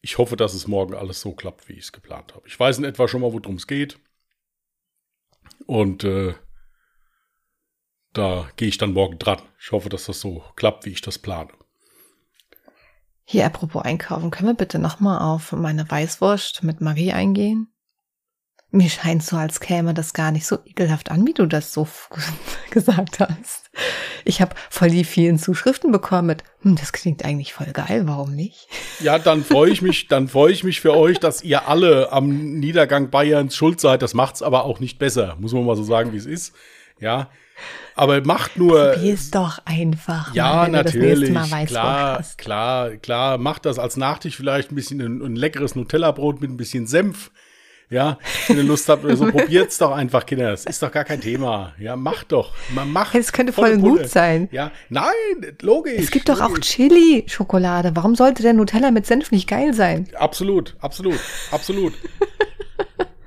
ich 0.00 0.18
hoffe, 0.18 0.36
dass 0.36 0.54
es 0.54 0.68
morgen 0.68 0.94
alles 0.94 1.20
so 1.20 1.32
klappt, 1.32 1.68
wie 1.68 1.72
ich 1.74 1.84
es 1.84 1.92
geplant 1.92 2.34
habe. 2.34 2.46
Ich 2.46 2.58
weiß 2.58 2.78
in 2.78 2.84
etwa 2.84 3.08
schon 3.08 3.22
mal, 3.22 3.32
worum 3.32 3.56
es 3.56 3.66
geht. 3.66 3.98
Und 5.66 6.04
äh, 6.04 6.34
da 8.14 8.48
gehe 8.56 8.68
ich 8.68 8.78
dann 8.78 8.92
morgen 8.94 9.18
dran. 9.18 9.38
Ich 9.60 9.72
hoffe, 9.72 9.90
dass 9.90 10.06
das 10.06 10.20
so 10.20 10.42
klappt, 10.56 10.86
wie 10.86 10.90
ich 10.90 11.02
das 11.02 11.18
plane. 11.18 11.50
Hier, 13.24 13.46
apropos 13.46 13.82
Einkaufen, 13.82 14.30
können 14.30 14.50
wir 14.50 14.54
bitte 14.54 14.78
nochmal 14.78 15.20
auf 15.20 15.52
meine 15.52 15.90
Weißwurst 15.90 16.62
mit 16.62 16.80
Marie 16.80 17.12
eingehen? 17.12 17.68
Mir 18.70 18.90
scheint 18.90 19.22
so, 19.22 19.36
als 19.36 19.60
käme 19.60 19.94
das 19.94 20.14
gar 20.14 20.32
nicht 20.32 20.46
so 20.46 20.58
ekelhaft 20.66 21.10
an, 21.10 21.26
wie 21.26 21.32
du 21.32 21.46
das 21.46 21.72
so 21.72 21.86
gesagt 22.70 23.20
hast. 23.20 23.70
Ich 24.24 24.40
habe 24.40 24.56
voll 24.68 24.90
die 24.90 25.04
vielen 25.04 25.38
Zuschriften 25.38 25.92
bekommen 25.92 26.26
mit, 26.26 26.44
hm, 26.62 26.76
das 26.76 26.92
klingt 26.92 27.24
eigentlich 27.24 27.54
voll 27.54 27.72
geil, 27.72 28.02
warum 28.06 28.34
nicht? 28.34 28.66
Ja, 29.00 29.18
dann 29.18 29.44
freue 29.44 29.70
ich 29.70 29.80
mich, 29.80 30.08
dann 30.08 30.28
freue 30.28 30.52
ich 30.52 30.64
mich 30.64 30.80
für 30.80 30.94
euch, 30.94 31.20
dass 31.20 31.42
ihr 31.42 31.68
alle 31.68 32.10
am 32.10 32.58
Niedergang 32.58 33.10
Bayerns 33.10 33.54
schuld 33.54 33.80
seid. 33.80 34.02
Das 34.02 34.12
macht's 34.12 34.42
aber 34.42 34.64
auch 34.64 34.80
nicht 34.80 34.98
besser, 34.98 35.36
muss 35.38 35.52
man 35.52 35.64
mal 35.64 35.76
so 35.76 35.84
sagen, 35.84 36.12
wie 36.12 36.18
es 36.18 36.26
ist. 36.26 36.52
Ja, 36.98 37.30
aber 37.94 38.24
macht 38.24 38.56
nur. 38.56 38.92
Probier's 38.92 39.30
doch 39.30 39.60
einfach. 39.64 40.34
Ja, 40.34 40.54
mal, 40.54 40.70
natürlich. 40.70 41.32
klar, 41.66 42.22
klar, 42.36 42.90
klar. 42.96 43.38
Macht 43.38 43.66
das 43.66 43.78
als 43.78 43.96
Nachtisch 43.96 44.36
vielleicht 44.36 44.72
ein 44.72 44.74
bisschen 44.74 45.00
ein, 45.00 45.22
ein 45.22 45.36
leckeres 45.36 45.74
Nutella-Brot 45.74 46.40
mit 46.40 46.50
ein 46.50 46.56
bisschen 46.56 46.86
Senf. 46.86 47.30
Ja, 47.90 48.18
wenn 48.48 48.56
ihr 48.56 48.62
Lust 48.64 48.88
habt 48.88 49.04
oder 49.04 49.14
so, 49.14 49.26
probiert's 49.30 49.78
doch 49.78 49.92
einfach, 49.92 50.26
Kinder. 50.26 50.50
Das 50.50 50.64
ist 50.64 50.82
doch 50.82 50.90
gar 50.90 51.04
kein 51.04 51.20
Thema. 51.20 51.74
Ja, 51.78 51.96
macht 51.96 52.32
doch. 52.32 52.52
Man 52.74 52.90
macht. 52.90 53.14
Es 53.14 53.32
könnte 53.32 53.52
voll 53.52 53.78
gut 53.78 54.08
sein. 54.08 54.48
Ja, 54.52 54.72
nein, 54.88 55.12
logisch. 55.60 56.00
Es 56.00 56.10
gibt 56.10 56.26
logisch. 56.28 56.42
doch 56.42 56.50
auch 56.50 56.58
Chili-Schokolade. 56.58 57.92
Warum 57.94 58.14
sollte 58.14 58.42
der 58.42 58.54
Nutella 58.54 58.90
mit 58.90 59.06
Senf 59.06 59.30
nicht 59.30 59.48
geil 59.48 59.74
sein? 59.74 60.08
Absolut, 60.14 60.74
absolut, 60.80 61.20
absolut. 61.50 61.92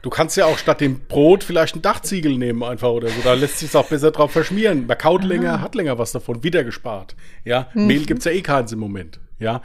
Du 0.02 0.10
kannst 0.10 0.38
ja 0.38 0.46
auch 0.46 0.58
statt 0.58 0.82
dem 0.82 1.02
Brot 1.08 1.44
vielleicht 1.44 1.76
ein 1.76 1.82
Dachziegel 1.82 2.38
nehmen 2.38 2.64
einfach 2.64 2.90
oder 2.90 3.10
so. 3.10 3.22
Da 3.24 3.34
lässt 3.34 3.60
sich 3.60 3.76
auch 3.76 3.90
besser 3.90 4.12
drauf 4.12 4.32
verschmieren. 4.32 4.86
Man 4.86 4.98
kaut 4.98 5.22
Aha. 5.22 5.28
länger, 5.28 5.62
hat 5.62 5.76
länger 5.76 5.98
was 5.98 6.12
davon, 6.12 6.44
wieder 6.44 6.64
gespart. 6.64 7.16
Ja, 7.44 7.70
mhm. 7.74 7.88
Mehl 7.88 8.06
gibt's 8.06 8.26
ja 8.26 8.32
eh 8.32 8.42
keins 8.42 8.72
im 8.72 8.80
Moment. 8.80 9.20
Ja. 9.40 9.62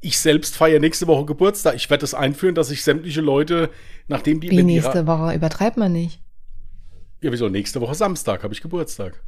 Ich 0.00 0.18
selbst 0.18 0.56
feiere 0.56 0.80
nächste 0.80 1.06
Woche 1.06 1.24
Geburtstag. 1.24 1.76
Ich 1.76 1.88
werde 1.88 2.04
es 2.04 2.10
das 2.10 2.20
einführen, 2.20 2.54
dass 2.54 2.70
ich 2.70 2.84
sämtliche 2.84 3.22
Leute, 3.22 3.70
nachdem 4.06 4.40
die. 4.40 4.50
Wie 4.50 4.62
nächste 4.62 5.06
Woche? 5.06 5.34
Übertreibt 5.34 5.76
man 5.76 5.92
nicht. 5.92 6.20
Ja, 7.22 7.32
wieso? 7.32 7.48
Nächste 7.48 7.80
Woche 7.80 7.94
Samstag 7.94 8.42
habe 8.42 8.52
ich 8.52 8.60
Geburtstag. 8.60 9.22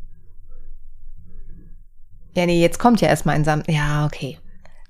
Ja, 2.35 2.45
nee, 2.45 2.61
jetzt 2.61 2.79
kommt 2.79 3.01
ja 3.01 3.09
erstmal 3.09 3.37
ein 3.37 3.45
Samstag. 3.45 3.75
Ja, 3.75 4.05
okay. 4.05 4.39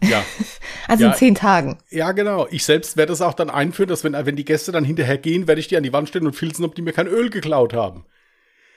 Ja. 0.03 0.25
also 0.89 1.05
ja, 1.05 1.11
in 1.11 1.17
zehn 1.17 1.35
Tagen. 1.35 1.79
Ja, 1.91 2.13
genau. 2.13 2.47
Ich 2.51 2.65
selbst 2.65 2.97
werde 2.97 3.13
es 3.13 3.23
auch 3.23 3.35
dann 3.35 3.51
einführen, 3.51 3.89
dass 3.89 4.05
wenn, 4.05 4.13
wenn 4.13 4.37
die 4.37 4.45
Gäste 4.45 4.73
dann 4.73 4.85
hinterher 4.85 5.19
gehen, 5.19 5.47
werde 5.49 5.61
ich 5.61 5.69
die 5.69 5.77
an 5.77 5.83
die 5.83 5.93
Wand 5.93 6.09
stellen 6.09 6.27
und 6.27 6.35
filzen, 6.35 6.65
ob 6.65 6.75
die 6.75 6.83
mir 6.83 6.93
kein 6.93 7.07
Öl 7.07 7.31
geklaut 7.31 7.73
haben. 7.73 8.05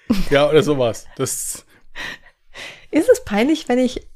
ja, 0.29 0.49
oder 0.49 0.63
sowas. 0.63 1.05
Das. 1.17 1.65
Ist 2.91 3.09
es 3.09 3.23
peinlich, 3.23 3.69
wenn 3.69 3.79
ich 3.79 4.07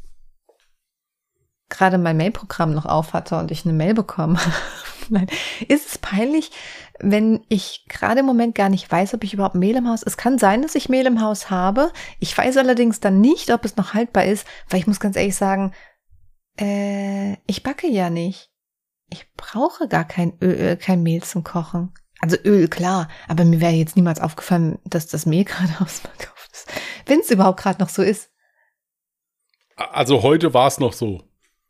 gerade 1.70 1.98
mein 1.98 2.18
Mailprogramm 2.18 2.74
noch 2.74 2.86
auf 2.86 3.14
hatte 3.14 3.38
und 3.38 3.52
ich 3.52 3.66
eine 3.66 3.74
Mail 3.74 3.94
bekomme? 3.94 4.40
Nein. 5.10 5.28
Ist 5.68 5.90
es 5.90 5.98
peinlich, 5.98 6.52
wenn 7.00 7.44
ich 7.50 7.86
gerade 7.90 8.22
im 8.22 8.26
Moment 8.26 8.56
gar 8.56 8.70
nicht 8.70 8.90
weiß, 8.90 9.14
ob 9.14 9.24
ich 9.24 9.34
überhaupt 9.34 9.56
Mehl 9.56 9.76
im 9.76 9.90
Haus. 9.90 10.04
Es 10.04 10.18
kann 10.18 10.40
sein, 10.40 10.62
dass 10.62 10.76
ich 10.76 10.90
Mehl 10.90 11.06
im 11.06 11.22
Haus 11.22 11.50
habe. 11.50 11.92
Ich 12.20 12.38
weiß 12.38 12.58
allerdings 12.58 13.00
dann 13.00 13.20
nicht, 13.20 13.52
ob 13.52 13.66
es 13.66 13.76
noch 13.76 13.94
haltbar 13.94 14.26
ist, 14.26 14.48
weil 14.70 14.80
ich 14.80 14.88
muss 14.88 15.00
ganz 15.00 15.18
ehrlich 15.18 15.36
sagen, 15.36 15.74
äh, 16.60 17.34
ich 17.48 17.64
backe 17.64 17.88
ja 17.88 18.10
nicht. 18.10 18.52
Ich 19.10 19.32
brauche 19.36 19.88
gar 19.88 20.06
kein 20.06 20.38
Öl, 20.42 20.60
äh, 20.60 20.76
kein 20.76 21.04
Mehl 21.04 21.24
zum 21.24 21.44
Kochen. 21.44 21.94
Also 22.20 22.38
Öl, 22.46 22.68
klar, 22.68 23.10
aber 23.28 23.44
mir 23.46 23.60
wäre 23.60 23.74
jetzt 23.74 23.96
niemals 23.96 24.20
aufgefallen, 24.22 24.80
dass 24.86 25.08
das 25.08 25.26
Mehl 25.26 25.44
gerade 25.46 25.74
ausverkauft 25.80 26.50
ist. 26.52 26.72
Wenn 27.06 27.20
es 27.20 27.32
überhaupt 27.32 27.60
gerade 27.60 27.82
noch 27.82 27.90
so 27.90 28.02
ist. 28.02 28.32
Also 29.76 30.24
heute 30.24 30.54
war 30.54 30.68
es 30.68 30.80
noch 30.80 30.94
so. 30.94 31.24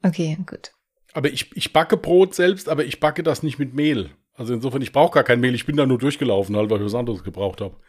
Okay, 0.03 0.37
gut. 0.45 0.73
Aber 1.13 1.29
ich, 1.29 1.55
ich 1.55 1.73
backe 1.73 1.95
Brot 1.97 2.35
selbst, 2.35 2.67
aber 2.69 2.85
ich 2.85 2.99
backe 2.99 3.23
das 3.23 3.43
nicht 3.43 3.59
mit 3.59 3.73
Mehl. 3.73 4.11
Also 4.35 4.53
insofern, 4.53 4.81
ich 4.81 4.91
brauche 4.91 5.13
gar 5.13 5.23
kein 5.23 5.39
Mehl. 5.39 5.55
Ich 5.55 5.65
bin 5.65 5.77
da 5.77 5.85
nur 5.85 5.99
durchgelaufen, 5.99 6.55
halt, 6.55 6.69
weil 6.69 6.79
ich 6.79 6.85
was 6.85 6.95
anderes 6.95 7.23
gebraucht 7.23 7.61
habe. 7.61 7.79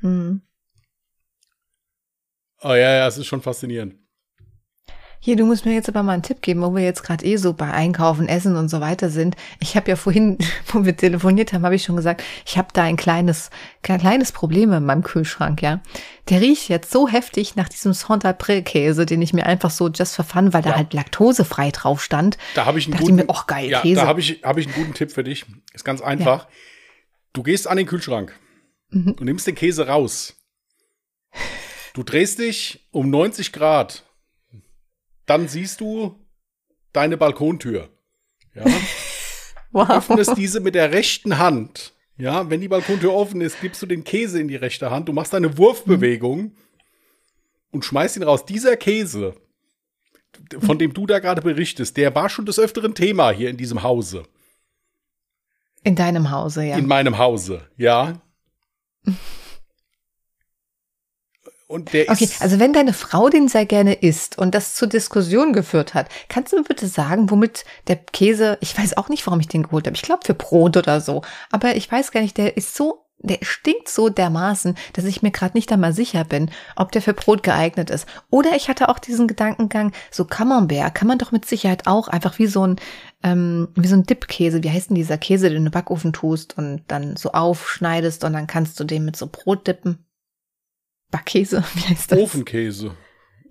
Hm. 0.00 0.42
Oh 2.62 2.68
ja, 2.68 2.96
ja, 2.96 3.06
es 3.06 3.18
ist 3.18 3.26
schon 3.26 3.42
faszinierend. 3.42 3.96
Hier, 5.18 5.36
du 5.36 5.44
musst 5.44 5.64
mir 5.64 5.74
jetzt 5.74 5.88
aber 5.88 6.02
mal 6.02 6.12
einen 6.12 6.22
Tipp 6.22 6.42
geben, 6.42 6.62
wo 6.62 6.74
wir 6.74 6.82
jetzt 6.82 7.02
gerade 7.02 7.24
eh 7.24 7.36
so 7.36 7.52
bei 7.52 7.70
Einkaufen, 7.70 8.28
Essen 8.28 8.56
und 8.56 8.68
so 8.68 8.80
weiter 8.80 9.10
sind. 9.10 9.36
Ich 9.60 9.76
habe 9.76 9.88
ja 9.90 9.96
vorhin, 9.96 10.38
wo 10.72 10.84
wir 10.84 10.96
telefoniert 10.96 11.52
haben, 11.52 11.64
habe 11.64 11.74
ich 11.74 11.84
schon 11.84 11.96
gesagt, 11.96 12.22
ich 12.44 12.58
habe 12.58 12.68
da 12.72 12.82
ein 12.82 12.96
kleines, 12.96 13.50
ein 13.88 13.98
kleines 13.98 14.32
Problem 14.32 14.72
in 14.72 14.84
meinem 14.84 15.02
Kühlschrank, 15.02 15.62
ja. 15.62 15.80
Der 16.28 16.40
riecht 16.40 16.68
jetzt 16.68 16.90
so 16.90 17.08
heftig 17.08 17.56
nach 17.56 17.68
diesem 17.68 17.92
Saint-April-Käse, 17.92 19.06
den 19.06 19.22
ich 19.22 19.32
mir 19.32 19.46
einfach 19.46 19.70
so 19.70 19.88
just 19.88 20.16
for 20.16 20.24
fun, 20.24 20.52
weil 20.52 20.64
ja. 20.64 20.70
da 20.70 20.76
halt 20.76 20.92
laktosefrei 20.92 21.70
drauf 21.70 22.02
stand. 22.02 22.36
Da 22.54 22.66
habe 22.66 22.78
ich 22.78 22.86
einen 22.86 22.96
guten, 22.96 23.18
ich 23.18 23.26
mir, 23.26 23.32
oh 23.32 23.42
geil, 23.46 23.70
ja, 23.70 23.80
Käse. 23.80 24.00
Da 24.00 24.06
habe 24.06 24.20
ich, 24.20 24.42
hab 24.42 24.58
ich 24.58 24.66
einen 24.66 24.74
guten 24.74 24.94
Tipp 24.94 25.12
für 25.12 25.24
dich. 25.24 25.44
Ist 25.72 25.84
ganz 25.84 26.00
einfach. 26.00 26.44
Ja. 26.44 26.48
Du 27.32 27.42
gehst 27.42 27.68
an 27.68 27.76
den 27.76 27.86
Kühlschrank 27.86 28.32
mhm. 28.90 29.12
und 29.12 29.22
nimmst 29.22 29.46
den 29.46 29.54
Käse 29.54 29.86
raus. 29.86 30.34
Du 31.94 32.02
drehst 32.02 32.38
dich 32.38 32.88
um 32.90 33.10
90 33.10 33.52
Grad 33.52 34.05
dann 35.26 35.48
siehst 35.48 35.80
du 35.80 36.18
deine 36.92 37.16
Balkontür. 37.16 37.90
Ja. 38.54 38.64
wow. 39.72 39.86
Du 39.86 39.94
öffnest 39.94 40.36
diese 40.36 40.60
mit 40.60 40.74
der 40.74 40.92
rechten 40.92 41.38
Hand. 41.38 41.92
Ja, 42.18 42.48
wenn 42.48 42.62
die 42.62 42.68
Balkontür 42.68 43.12
offen 43.12 43.42
ist, 43.42 43.60
gibst 43.60 43.82
du 43.82 43.86
den 43.86 44.04
Käse 44.04 44.40
in 44.40 44.48
die 44.48 44.56
rechte 44.56 44.90
Hand. 44.90 45.08
Du 45.08 45.12
machst 45.12 45.34
eine 45.34 45.58
Wurfbewegung 45.58 46.38
mhm. 46.40 46.52
und 47.72 47.84
schmeißt 47.84 48.16
ihn 48.16 48.22
raus. 48.22 48.46
Dieser 48.46 48.76
Käse, 48.76 49.34
von 50.58 50.78
dem 50.78 50.94
du 50.94 51.06
da 51.06 51.18
gerade 51.18 51.42
berichtest, 51.42 51.96
der 51.98 52.14
war 52.14 52.30
schon 52.30 52.46
des 52.46 52.58
öfteren 52.58 52.94
Thema 52.94 53.30
hier 53.30 53.50
in 53.50 53.58
diesem 53.58 53.82
Hause. 53.82 54.22
In 55.82 55.94
deinem 55.94 56.30
Hause, 56.30 56.64
ja. 56.64 56.78
In 56.78 56.86
meinem 56.86 57.18
Hause, 57.18 57.68
ja. 57.76 58.20
Und 61.68 61.92
der 61.92 62.08
okay, 62.08 62.24
ist 62.24 62.42
also 62.42 62.60
wenn 62.60 62.72
deine 62.72 62.92
Frau 62.92 63.28
den 63.28 63.48
sehr 63.48 63.66
gerne 63.66 63.94
isst 63.94 64.38
und 64.38 64.54
das 64.54 64.74
zur 64.74 64.88
Diskussion 64.88 65.52
geführt 65.52 65.94
hat, 65.94 66.08
kannst 66.28 66.52
du 66.52 66.56
mir 66.58 66.62
bitte 66.62 66.86
sagen, 66.86 67.28
womit 67.30 67.64
der 67.88 67.96
Käse, 67.96 68.56
ich 68.60 68.78
weiß 68.78 68.96
auch 68.96 69.08
nicht, 69.08 69.26
warum 69.26 69.40
ich 69.40 69.48
den 69.48 69.64
geholt 69.64 69.86
habe. 69.86 69.96
Ich 69.96 70.02
glaube 70.02 70.24
für 70.24 70.34
Brot 70.34 70.76
oder 70.76 71.00
so. 71.00 71.22
Aber 71.50 71.74
ich 71.74 71.90
weiß 71.90 72.12
gar 72.12 72.20
nicht, 72.20 72.36
der 72.36 72.56
ist 72.56 72.76
so 72.76 73.06
der 73.18 73.38
stinkt 73.42 73.88
so 73.88 74.08
dermaßen, 74.08 74.76
dass 74.92 75.04
ich 75.04 75.22
mir 75.22 75.30
gerade 75.30 75.56
nicht 75.56 75.72
einmal 75.72 75.92
sicher 75.92 76.24
bin, 76.24 76.50
ob 76.76 76.92
der 76.92 77.02
für 77.02 77.14
Brot 77.14 77.42
geeignet 77.42 77.90
ist. 77.90 78.06
Oder 78.30 78.54
ich 78.56 78.68
hatte 78.68 78.88
auch 78.88 78.98
diesen 78.98 79.26
Gedankengang, 79.26 79.92
so 80.10 80.24
Camembert 80.24 80.94
kann 80.94 81.08
man 81.08 81.18
doch 81.18 81.32
mit 81.32 81.46
Sicherheit 81.46 81.86
auch 81.86 82.08
einfach 82.08 82.38
wie 82.38 82.46
so 82.46 82.66
ein, 82.66 82.76
ähm, 83.22 83.68
wie 83.74 83.88
so 83.88 83.96
ein 83.96 84.04
Dipkäse, 84.04 84.62
wie 84.62 84.70
heißt 84.70 84.90
denn 84.90 84.96
dieser 84.96 85.18
Käse, 85.18 85.46
den 85.46 85.54
du 85.54 85.58
in 85.58 85.64
den 85.64 85.72
Backofen 85.72 86.12
tust 86.12 86.56
und 86.58 86.82
dann 86.88 87.16
so 87.16 87.32
aufschneidest 87.32 88.22
und 88.24 88.34
dann 88.34 88.46
kannst 88.46 88.78
du 88.78 88.84
den 88.84 89.04
mit 89.04 89.16
so 89.16 89.28
Brot 89.30 89.66
dippen. 89.66 90.05
Backkäse, 91.16 91.64
wie 91.74 91.80
heißt 91.80 92.12
das? 92.12 92.18
Ofenkäse. 92.18 92.92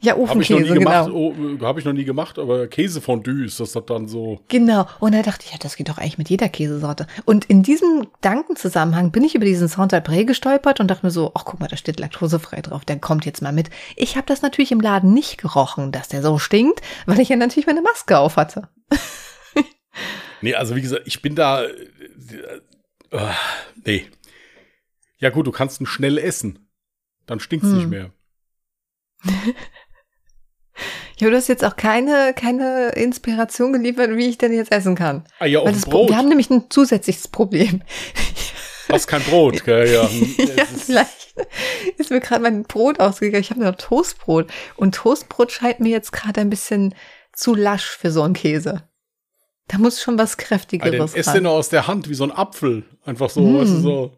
Ja, 0.01 0.13
Habe 0.13 0.41
ich 0.41 0.53
Ofenkäse, 0.53 0.73
genau. 0.75 1.09
oh, 1.09 1.33
habe 1.61 1.79
ich 1.79 1.85
noch 1.85 1.93
nie 1.93 2.03
gemacht, 2.03 2.37
aber 2.37 2.67
Käsefondue 2.67 3.45
ist 3.45 3.59
das 3.59 3.71
dann 3.87 4.07
so. 4.07 4.41
Genau. 4.49 4.85
Und 4.99 5.15
da 5.15 5.23
dachte 5.23 5.45
ich, 5.45 5.51
ja, 5.51 5.57
das 5.59 5.77
geht 5.77 5.89
doch 5.89 5.97
eigentlich 5.97 6.17
mit 6.19 6.29
jeder 6.29 6.47
Käsesorte. 6.49 7.07
Und 7.23 7.45
in 7.45 7.63
diesem 7.63 8.07
Gedankenzusammenhang 8.21 9.11
bin 9.11 9.23
ich 9.23 9.33
über 9.33 9.45
diesen 9.45 9.67
Saint-Alpré 9.67 10.25
gestolpert 10.25 10.79
und 10.79 10.91
dachte 10.91 11.05
mir 11.05 11.11
so, 11.11 11.31
ach 11.33 11.45
guck 11.45 11.59
mal, 11.59 11.69
da 11.69 11.77
steht 11.77 11.99
laktosefrei 11.99 12.61
drauf, 12.61 12.85
der 12.85 12.99
kommt 12.99 13.25
jetzt 13.25 13.41
mal 13.41 13.53
mit. 13.53 13.69
Ich 13.95 14.15
habe 14.15 14.27
das 14.27 14.43
natürlich 14.43 14.71
im 14.71 14.81
Laden 14.81 15.13
nicht 15.13 15.39
gerochen, 15.39 15.91
dass 15.91 16.09
der 16.09 16.21
so 16.21 16.37
stinkt, 16.37 16.81
weil 17.07 17.19
ich 17.19 17.29
ja 17.29 17.35
natürlich 17.37 17.65
meine 17.65 17.81
Maske 17.81 18.19
auf 18.19 18.35
hatte. 18.35 18.69
Nee, 20.41 20.53
also 20.53 20.75
wie 20.75 20.81
gesagt, 20.81 21.03
ich 21.05 21.21
bin 21.21 21.33
da. 21.33 21.63
Äh, 21.63 21.69
äh, 23.11 23.31
nee. 23.85 24.05
Ja, 25.17 25.29
gut, 25.29 25.47
du 25.47 25.51
kannst 25.51 25.79
ihn 25.79 25.87
schnell 25.87 26.17
essen. 26.17 26.64
Dann 27.27 27.39
stinkt's 27.39 27.67
Hm. 27.67 27.77
nicht 27.77 27.89
mehr. 27.89 28.11
Ja, 31.17 31.29
du 31.29 31.35
hast 31.37 31.47
jetzt 31.47 31.63
auch 31.63 31.77
keine, 31.77 32.33
keine 32.35 32.89
Inspiration 32.89 33.71
geliefert, 33.71 34.17
wie 34.17 34.27
ich 34.27 34.37
denn 34.37 34.51
jetzt 34.51 34.73
essen 34.73 34.95
kann. 34.95 35.23
Ah 35.39 35.45
ja, 35.45 35.59
auf 35.59 35.71
das, 35.71 35.83
Pro- 35.85 35.91
Brot. 35.91 36.09
wir 36.09 36.17
haben 36.17 36.27
nämlich 36.27 36.49
ein 36.49 36.69
zusätzliches 36.69 37.29
Problem. 37.29 37.81
Hast 38.91 39.07
kein 39.07 39.21
Brot, 39.23 39.63
gell? 39.63 39.89
Ja, 39.93 40.09
hm, 40.09 40.35
ja, 40.57 40.63
es 40.63 40.71
ist- 40.73 40.83
vielleicht 40.87 41.33
ist 41.97 42.11
mir 42.11 42.19
gerade 42.19 42.41
mein 42.43 42.63
Brot 42.63 42.99
ausgegangen. 42.99 43.41
Ich 43.41 43.49
habe 43.51 43.61
noch 43.63 43.75
Toastbrot. 43.75 44.51
Und 44.75 44.93
Toastbrot 44.95 45.53
scheint 45.53 45.79
mir 45.79 45.89
jetzt 45.89 46.11
gerade 46.11 46.41
ein 46.41 46.49
bisschen 46.49 46.93
zu 47.31 47.55
lasch 47.55 47.85
für 47.91 48.11
so 48.11 48.21
einen 48.23 48.33
Käse. 48.33 48.83
Da 49.69 49.77
muss 49.77 50.01
schon 50.01 50.17
was 50.17 50.33
Ah, 50.33 50.41
Kräftigeres 50.41 51.13
esst 51.15 51.29
ran. 51.29 51.35
den 51.35 51.43
nur 51.43 51.53
aus 51.53 51.69
der 51.69 51.87
Hand, 51.87 52.09
wie 52.09 52.13
so 52.13 52.25
ein 52.25 52.31
Apfel. 52.33 52.83
Einfach 53.05 53.29
so, 53.29 53.39
Mm. 53.39 53.57
weißt 53.57 53.71
du, 53.71 53.79
so. 53.79 54.17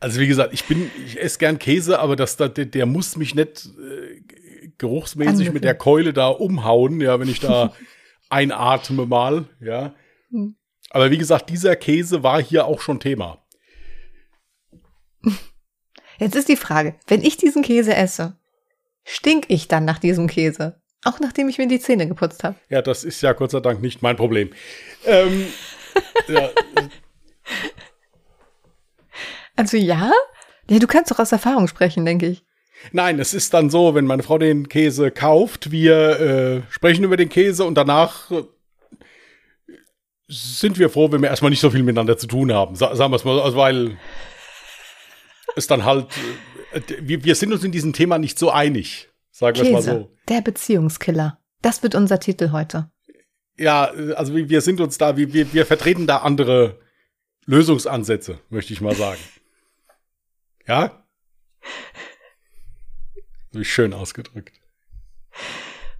Also 0.00 0.20
wie 0.20 0.28
gesagt, 0.28 0.52
ich 0.54 0.64
bin, 0.64 0.90
ich 1.04 1.20
esse 1.20 1.38
gern 1.38 1.58
Käse, 1.58 1.98
aber 1.98 2.14
das, 2.16 2.36
da- 2.36 2.48
der, 2.48 2.66
der 2.66 2.86
muss 2.86 3.16
mich 3.16 3.34
nicht 3.34 3.66
äh, 3.66 4.20
geruchsmäßig 4.78 5.30
Angefühlt. 5.30 5.54
mit 5.54 5.64
der 5.64 5.74
Keule 5.74 6.12
da 6.12 6.28
umhauen, 6.28 7.00
ja, 7.00 7.18
wenn 7.18 7.28
ich 7.28 7.40
da 7.40 7.74
einatme 8.30 9.06
mal, 9.06 9.46
ja. 9.60 9.94
Hm. 10.30 10.56
Aber 10.90 11.10
wie 11.10 11.18
gesagt, 11.18 11.50
dieser 11.50 11.74
Käse 11.76 12.22
war 12.22 12.40
hier 12.42 12.66
auch 12.66 12.80
schon 12.80 13.00
Thema. 13.00 13.44
Jetzt 16.18 16.34
ist 16.36 16.48
die 16.48 16.56
Frage, 16.56 16.96
wenn 17.06 17.22
ich 17.22 17.36
diesen 17.36 17.62
Käse 17.62 17.94
esse, 17.94 18.36
stink 19.04 19.46
ich 19.48 19.68
dann 19.68 19.84
nach 19.84 19.98
diesem 19.98 20.26
Käse? 20.26 20.80
Auch 21.04 21.20
nachdem 21.20 21.48
ich 21.48 21.58
mir 21.58 21.68
die 21.68 21.78
Zähne 21.78 22.08
geputzt 22.08 22.42
habe. 22.42 22.56
Ja, 22.68 22.82
das 22.82 23.04
ist 23.04 23.20
ja 23.20 23.32
Gott 23.32 23.52
sei 23.52 23.60
Dank 23.60 23.80
nicht 23.80 24.02
mein 24.02 24.16
Problem. 24.16 24.50
Ähm, 25.06 25.46
ja, 26.28 26.50
Also 29.58 29.76
ja? 29.76 30.12
Ja, 30.70 30.78
du 30.78 30.86
kannst 30.86 31.10
doch 31.10 31.18
aus 31.18 31.32
Erfahrung 31.32 31.66
sprechen, 31.66 32.04
denke 32.04 32.26
ich. 32.26 32.44
Nein, 32.92 33.18
es 33.18 33.34
ist 33.34 33.52
dann 33.54 33.70
so, 33.70 33.96
wenn 33.96 34.04
meine 34.04 34.22
Frau 34.22 34.38
den 34.38 34.68
Käse 34.68 35.10
kauft, 35.10 35.72
wir 35.72 36.20
äh, 36.20 36.62
sprechen 36.70 37.02
über 37.02 37.16
den 37.16 37.28
Käse 37.28 37.64
und 37.64 37.74
danach 37.74 38.30
äh, 38.30 38.44
sind 40.28 40.78
wir 40.78 40.90
froh, 40.90 41.10
wenn 41.10 41.22
wir 41.22 41.28
erstmal 41.28 41.50
nicht 41.50 41.58
so 41.58 41.70
viel 41.70 41.82
miteinander 41.82 42.16
zu 42.16 42.28
tun 42.28 42.52
haben. 42.52 42.76
Sa 42.76 42.94
sagen 42.94 43.10
wir 43.10 43.16
es 43.16 43.24
mal, 43.24 43.34
so, 43.34 43.42
also 43.42 43.56
weil 43.56 43.98
es 45.56 45.66
dann 45.66 45.84
halt, 45.84 46.06
äh, 46.72 46.80
wir, 47.00 47.24
wir 47.24 47.34
sind 47.34 47.52
uns 47.52 47.64
in 47.64 47.72
diesem 47.72 47.92
Thema 47.92 48.18
nicht 48.18 48.38
so 48.38 48.50
einig, 48.50 49.08
sagen 49.32 49.56
wir 49.56 49.64
es 49.64 49.72
mal 49.72 49.78
Käse, 49.78 49.90
so. 49.90 50.16
der 50.28 50.40
Beziehungskiller. 50.40 51.40
Das 51.62 51.82
wird 51.82 51.96
unser 51.96 52.20
Titel 52.20 52.52
heute. 52.52 52.92
Ja, 53.56 53.92
äh, 53.92 54.12
also 54.12 54.36
wir 54.36 54.48
wir 54.48 54.60
sind 54.60 54.80
uns 54.80 54.98
da, 54.98 55.16
wir, 55.16 55.32
wir, 55.32 55.52
wir 55.52 55.66
vertreten 55.66 56.06
da 56.06 56.18
andere 56.18 56.78
Lösungsansätze, 57.46 58.38
möchte 58.50 58.72
ich 58.72 58.80
mal 58.80 58.94
sagen. 58.94 59.18
Ja? 60.68 61.02
Wie 63.50 63.64
schön 63.64 63.94
ausgedrückt. 63.94 64.60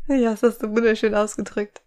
Ja, 0.07 0.31
das 0.31 0.43
hast 0.43 0.63
du 0.63 0.69
wunderschön 0.69 1.15
ausgedrückt. 1.15 1.83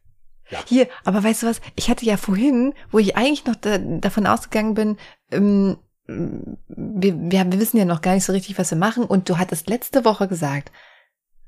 Ja. 0.50 0.60
Hier, 0.68 0.90
aber 1.06 1.24
weißt 1.24 1.44
du 1.44 1.48
was? 1.48 1.62
Ich 1.76 1.90
hatte 1.90 2.06
ja 2.06 2.18
vorhin, 2.18 2.74
wo 2.90 3.00
ich 3.00 3.16
eigentlich 3.16 3.46
noch 3.46 3.56
da, 3.56 3.78
davon 3.78 4.28
ausgegangen 4.28 4.74
bin, 4.74 4.98
ähm, 5.32 5.78
wir, 6.08 7.16
wir, 7.16 7.52
wir 7.52 7.60
wissen 7.60 7.78
ja 7.78 7.86
noch 7.86 8.02
gar 8.02 8.16
nicht 8.16 8.26
so 8.26 8.34
richtig, 8.34 8.58
was 8.60 8.72
wir 8.72 8.78
machen. 8.78 9.06
Und 9.06 9.30
du 9.30 9.38
hattest 9.38 9.70
letzte 9.70 10.04
Woche 10.04 10.28
gesagt, 10.28 10.72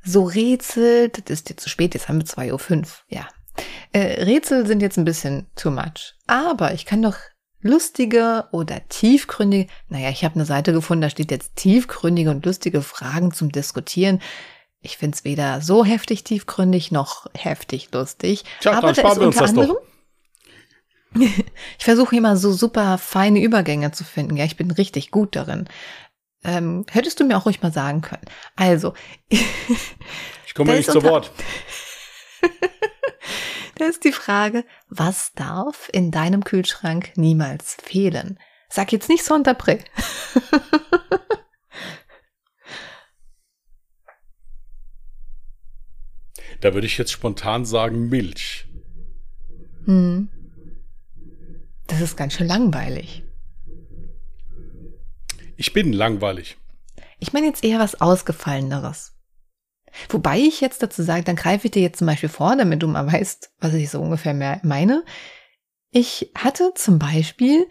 so 0.04 0.24
Rätsel, 0.24 1.10
das 1.10 1.24
ist 1.28 1.50
jetzt 1.50 1.64
zu 1.64 1.70
spät, 1.70 1.96
jetzt 1.96 2.08
haben 2.08 2.20
wir 2.20 2.26
2.05 2.26 2.78
Uhr, 2.78 2.88
ja. 3.10 3.28
Äh, 3.92 4.24
Rätsel 4.24 4.66
sind 4.66 4.82
jetzt 4.82 4.98
ein 4.98 5.06
bisschen 5.06 5.48
too 5.56 5.72
much. 5.72 6.16
Aber 6.28 6.74
ich 6.74 6.86
kann 6.86 7.02
doch 7.02 7.18
lustige 7.64 8.46
oder 8.52 8.88
tiefgründige, 8.88 9.72
naja, 9.90 10.10
ich 10.10 10.24
habe 10.24 10.36
eine 10.36 10.46
Seite 10.46 10.74
gefunden, 10.74 11.02
da 11.02 11.10
steht 11.10 11.32
jetzt 11.32 11.56
tiefgründige 11.56 12.30
und 12.30 12.46
lustige 12.46 12.82
Fragen 12.82 13.32
zum 13.32 13.52
Diskutieren. 13.52 14.22
Ich 14.82 14.98
finde 14.98 15.16
es 15.16 15.24
weder 15.24 15.62
so 15.62 15.84
heftig 15.86 16.24
tiefgründig 16.24 16.92
noch 16.92 17.28
heftig 17.36 17.90
lustig. 17.94 18.44
Tja, 18.60 18.74
aber 18.74 18.94
da 18.94 19.12
ist 19.12 19.18
unter 19.18 19.46
anderem. 19.46 19.78
ich 21.20 21.86
versuche 21.86 22.16
immer 22.16 22.38
so 22.38 22.52
super 22.52 22.98
feine 22.98 23.42
Übergänge 23.42 23.92
zu 23.92 24.04
finden. 24.04 24.36
Ja, 24.36 24.46
ich 24.46 24.58
bin 24.58 24.70
richtig 24.72 25.12
gut 25.12 25.36
darin. 25.36 25.68
Ähm, 26.44 26.86
hättest 26.92 27.20
du 27.20 27.24
mir 27.24 27.38
auch 27.38 27.46
ruhig 27.46 27.62
mal 27.62 27.72
sagen 27.72 28.02
können. 28.02 28.26
Also, 28.56 28.94
Ich 30.54 30.56
komme 30.56 30.76
nicht 30.76 30.92
zu 30.92 31.02
Wort. 31.02 31.32
ist 33.88 34.04
die 34.04 34.12
Frage, 34.12 34.66
was 34.88 35.34
darf 35.34 35.90
in 35.92 36.12
deinem 36.12 36.44
Kühlschrank 36.44 37.12
niemals 37.16 37.78
fehlen? 37.82 38.40
Sag 38.70 38.92
jetzt 38.92 39.10
nicht 39.10 39.24
Sonderpré. 39.24 39.80
Da 46.64 46.74
würde 46.74 46.88
ich 46.88 46.98
jetzt 46.98 47.12
spontan 47.12 47.66
sagen 47.66 48.08
Milch. 48.08 48.66
Hm. 49.84 50.30
Das 51.88 52.00
ist 52.00 52.16
ganz 52.16 52.36
schön 52.36 52.48
langweilig. 52.48 53.22
Ich 55.58 55.74
bin 55.74 55.92
langweilig. 55.92 56.58
Ich 57.20 57.34
meine 57.34 57.48
jetzt 57.48 57.66
eher 57.66 57.80
was 57.80 58.00
Ausgefalleneres. 58.00 59.13
Wobei 60.10 60.40
ich 60.40 60.62
jetzt 60.62 60.82
dazu 60.84 61.04
sage, 61.04 61.24
dann 61.24 61.36
greife 61.36 61.68
ich 61.68 61.72
dir 61.72 61.82
jetzt 61.82 62.00
zum 62.00 62.08
Beispiel 62.08 62.30
vor, 62.30 62.56
damit 62.56 62.82
du 62.82 62.88
mal 62.88 63.12
weißt, 63.12 63.52
was 63.60 63.74
ich 63.74 63.90
so 63.90 64.02
ungefähr 64.02 64.34
meine. 64.64 65.04
Ich 65.92 66.32
hatte 66.36 66.74
zum 66.76 67.00
Beispiel 67.00 67.68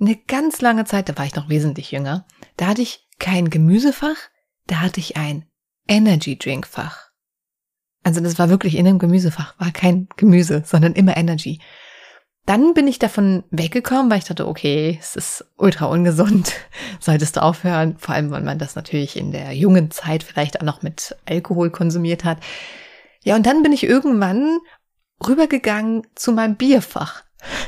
eine 0.00 0.16
ganz 0.16 0.60
lange 0.60 0.84
Zeit, 0.84 1.08
da 1.08 1.16
war 1.16 1.24
ich 1.24 1.34
noch 1.34 1.48
wesentlich 1.48 1.90
jünger, 1.90 2.26
da 2.56 2.66
hatte 2.66 2.82
ich 2.82 3.08
kein 3.18 3.50
Gemüsefach, 3.50 4.16
da 4.66 4.80
hatte 4.80 5.00
ich 5.00 5.16
ein 5.16 5.46
Energy 5.88 6.38
Drink 6.38 6.66
Fach. 6.66 7.10
Also 8.02 8.20
das 8.20 8.38
war 8.38 8.50
wirklich 8.50 8.76
in 8.76 8.86
einem 8.86 8.98
Gemüsefach, 8.98 9.58
war 9.58 9.70
kein 9.70 10.08
Gemüse, 10.16 10.62
sondern 10.64 10.92
immer 10.92 11.16
Energy. 11.16 11.60
Dann 12.46 12.74
bin 12.74 12.86
ich 12.86 12.98
davon 12.98 13.44
weggekommen, 13.50 14.10
weil 14.10 14.18
ich 14.18 14.24
dachte, 14.24 14.46
okay, 14.46 14.98
es 15.00 15.16
ist 15.16 15.46
ultra 15.56 15.86
ungesund, 15.86 16.52
solltest 17.00 17.36
du 17.36 17.42
aufhören, 17.42 17.96
vor 17.98 18.14
allem, 18.14 18.30
weil 18.30 18.42
man 18.42 18.58
das 18.58 18.74
natürlich 18.76 19.16
in 19.16 19.32
der 19.32 19.52
jungen 19.52 19.90
Zeit 19.90 20.22
vielleicht 20.22 20.60
auch 20.60 20.64
noch 20.64 20.82
mit 20.82 21.16
Alkohol 21.26 21.70
konsumiert 21.70 22.24
hat. 22.24 22.38
Ja, 23.22 23.34
und 23.36 23.46
dann 23.46 23.62
bin 23.62 23.72
ich 23.72 23.84
irgendwann 23.84 24.58
rübergegangen 25.26 26.06
zu 26.14 26.32
meinem 26.32 26.56
Bierfach. 26.56 27.24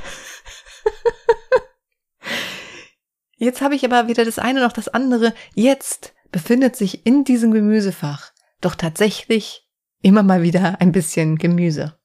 Jetzt 3.39 3.63
habe 3.63 3.75
ich 3.75 3.85
aber 3.85 4.09
weder 4.09 4.27
das 4.27 4.39
eine 4.39 4.61
noch 4.61 4.73
das 4.73 4.89
andere. 4.89 5.35
Jetzt 5.55 6.15
befindet 6.33 6.77
sich 6.77 7.07
in 7.07 7.25
diesem 7.25 7.51
Gemüsefach 7.53 8.33
doch 8.61 8.75
tatsächlich 8.75 9.67
immer 10.03 10.23
mal 10.23 10.43
wieder 10.43 10.81
ein 10.81 10.93
bisschen 10.93 11.37
Gemüse. 11.37 11.99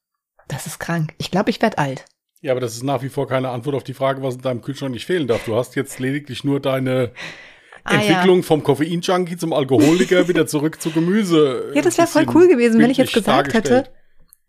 Das 0.47 0.67
ist 0.67 0.79
krank. 0.79 1.13
Ich 1.17 1.31
glaube, 1.31 1.49
ich 1.49 1.61
werde 1.61 1.77
alt. 1.77 2.05
Ja, 2.41 2.51
aber 2.53 2.59
das 2.61 2.73
ist 2.73 2.83
nach 2.83 3.03
wie 3.03 3.09
vor 3.09 3.27
keine 3.27 3.49
Antwort 3.49 3.75
auf 3.75 3.83
die 3.83 3.93
Frage, 3.93 4.23
was 4.23 4.35
in 4.35 4.41
deinem 4.41 4.61
Kühlschrank 4.61 4.93
nicht 4.93 5.05
fehlen 5.05 5.27
darf. 5.27 5.45
Du 5.45 5.55
hast 5.55 5.75
jetzt 5.75 5.99
lediglich 5.99 6.43
nur 6.43 6.59
deine 6.59 7.11
Ah, 7.83 7.95
ja. 7.95 8.01
Entwicklung 8.01 8.43
vom 8.43 8.61
Koffein-Junkie 8.63 9.37
zum 9.37 9.53
Alkoholiker 9.53 10.27
wieder 10.27 10.45
zurück 10.45 10.79
zu 10.81 10.91
Gemüse. 10.91 11.71
Ja, 11.73 11.81
das 11.81 11.97
wäre 11.97 12.07
voll 12.07 12.25
cool 12.35 12.47
gewesen, 12.47 12.79
wenn 12.79 12.91
ich 12.91 12.97
jetzt 12.97 13.13
gesagt 13.13 13.53
hätte, 13.55 13.85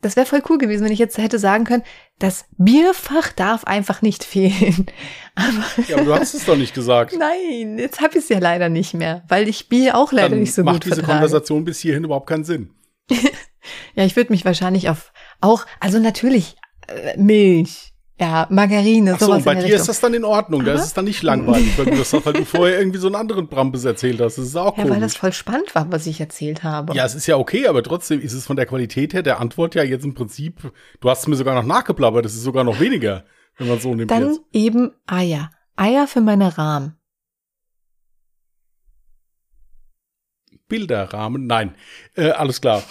das 0.03 0.17
wäre 0.17 0.27
voll 0.27 0.43
cool 0.51 0.59
gewesen, 0.59 0.85
wenn 0.85 0.93
ich 0.93 0.99
jetzt 0.99 1.17
hätte 1.17 1.39
sagen 1.39 1.65
können, 1.65 1.83
das 2.19 2.45
Bierfach 2.59 3.33
darf 3.33 3.65
einfach 3.65 4.03
nicht 4.03 4.23
fehlen. 4.25 4.87
Aber 5.35 5.65
Ja, 5.89 5.97
aber 5.97 6.05
du 6.05 6.15
hast 6.15 6.35
es 6.35 6.45
doch 6.45 6.57
nicht 6.59 6.75
gesagt. 6.75 7.15
nein, 7.19 7.79
jetzt 7.79 8.01
habe 8.03 8.19
ich 8.19 8.25
es 8.25 8.29
ja 8.29 8.39
leider 8.39 8.69
nicht 8.69 8.93
mehr, 8.93 9.23
weil 9.29 9.49
ich 9.49 9.71
Bier 9.71 9.97
auch 9.97 10.13
leider 10.13 10.29
Dann 10.31 10.41
nicht 10.41 10.53
so 10.53 10.63
macht 10.63 10.75
gut 10.77 10.85
diese 10.85 10.97
vertrage. 10.97 11.13
Konversation 11.21 11.65
bis 11.65 11.81
hierhin 11.81 12.05
überhaupt 12.05 12.27
keinen 12.29 12.45
Sinn. 12.45 12.71
Ja, 13.95 14.05
ich 14.05 14.17
würde 14.17 14.33
mich 14.33 14.45
wahrscheinlich 14.45 14.89
auf 14.89 15.13
auch, 15.41 15.67
also 15.79 15.99
natürlich 16.01 16.57
äh, 16.57 16.57
Milch, 17.17 17.93
Ja, 18.21 18.47
Margarine, 18.51 19.15
Ach 19.15 19.19
so, 19.21 19.27
sowas 19.27 19.43
bei 19.45 19.55
dir 19.55 19.61
ist 19.61 19.73
Richtung. 19.73 19.87
das 19.89 20.01
dann 20.01 20.15
in 20.15 20.25
Ordnung. 20.25 20.65
Da 20.65 20.75
ist 20.75 20.83
es 20.85 20.95
dann 20.95 21.07
nicht 21.07 21.23
langweilig, 21.23 21.77
weil 21.77 21.87
du, 21.87 21.97
das, 21.97 22.13
weil 22.25 22.33
du 22.35 22.45
vorher 22.45 22.79
irgendwie 22.79 22.99
so 22.99 23.07
einen 23.09 23.17
anderen 23.17 23.49
Brambis 23.49 23.85
erzählt 23.85 24.21
hast. 24.21 24.39
Das 24.39 24.45
ist 24.47 24.57
auch 24.57 24.77
Ja, 24.79 24.89
weil 24.89 25.01
das 25.01 25.17
voll 25.17 25.33
spannend 25.33 25.75
war, 25.75 25.91
was 25.91 26.07
ich 26.07 26.21
erzählt 26.21 26.63
habe. 26.63 26.95
Ja, 26.95 27.05
es 27.05 27.15
ist 27.15 27.27
ja 27.27 27.37
okay, 27.37 27.67
aber 27.67 27.83
trotzdem 27.83 28.21
ist 28.21 28.33
es 28.33 28.47
von 28.47 28.57
der 28.57 28.67
Qualität 28.67 29.13
her 29.15 29.23
der 29.23 29.41
Antwort 29.41 29.75
ja 29.75 29.83
jetzt 29.83 30.05
im 30.05 30.15
Prinzip, 30.15 30.73
du 31.01 31.11
hast 31.11 31.21
es 31.21 31.27
mir 31.27 31.37
sogar 31.37 31.55
noch 31.55 31.67
nachgeblabbert, 31.67 32.25
das 32.25 32.35
ist 32.35 32.43
sogar 32.43 32.63
noch 32.65 32.79
weniger, 32.79 33.25
wenn 33.59 33.69
man 33.69 33.81
so 33.81 33.95
nimmt 33.95 34.11
Dann 34.11 34.29
jetzt. 34.29 34.41
eben 34.53 34.93
Eier. 35.07 35.51
Eier 35.77 36.07
für 36.07 36.21
meine 36.21 36.57
Rahmen. 36.59 36.97
Bilderrahmen, 40.69 41.47
nein. 41.47 41.75
Äh, 42.15 42.31
alles 42.31 42.61
klar. 42.61 42.83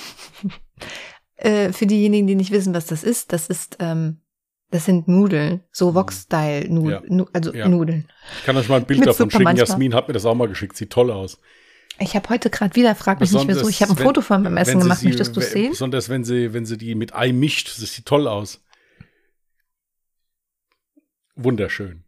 Äh, 1.41 1.73
für 1.73 1.85
diejenigen, 1.87 2.27
die 2.27 2.35
nicht 2.35 2.51
wissen, 2.51 2.73
was 2.73 2.85
das 2.85 3.03
ist, 3.03 3.33
das 3.33 3.47
ist, 3.47 3.77
ähm, 3.79 4.21
das 4.69 4.85
sind 4.85 5.07
Nudeln. 5.07 5.61
So 5.71 5.95
Wok-Style-Nudeln. 5.95 7.03
Mhm. 7.07 7.19
Ja. 7.19 7.25
also 7.33 7.53
Ja. 7.53 7.67
Nudeln. 7.67 8.07
Ich 8.39 8.45
kann 8.45 8.55
euch 8.57 8.69
mal 8.69 8.77
ein 8.77 8.85
Bild 8.85 8.99
Mit 8.99 9.07
davon 9.09 9.23
Suppe 9.25 9.31
schicken. 9.33 9.43
manchmal. 9.43 9.67
Jasmin 9.67 9.93
hat 9.95 10.07
mir 10.07 10.13
das 10.13 10.25
auch 10.25 10.35
mal 10.35 10.47
geschickt. 10.47 10.77
Sieht 10.77 10.91
toll 10.91 11.11
aus. 11.11 11.37
Ich 11.99 12.15
habe 12.15 12.29
heute 12.29 12.49
gerade 12.49 12.75
wieder, 12.75 12.95
frag 12.95 13.19
mich 13.19 13.31
nicht 13.31 13.41
wieso, 13.41 13.47
Besonders, 13.47 13.69
ich 13.69 13.81
habe 13.81 13.91
ein 13.93 13.97
wenn- 13.99 14.05
Foto 14.05 14.21
von 14.21 14.41
meinem 14.43 14.57
Essen 14.57 14.79
gemacht. 14.79 14.99
sie- 14.99 15.07
Möchtest 15.07 15.35
du 15.35 15.41
sehen? 15.41 15.71
Besonders 15.71 16.09
wenn 16.09 16.23
sie, 16.23 16.53
wenn 16.53 16.65
sie 16.65 16.77
die 16.77 16.95
mit 16.95 17.13
Ei 17.13 17.31
mischt, 17.33 17.67
das 17.81 17.93
sieht 17.93 18.05
toll 18.05 18.27
aus. 18.27 18.63
Wunderschön. 21.35 22.03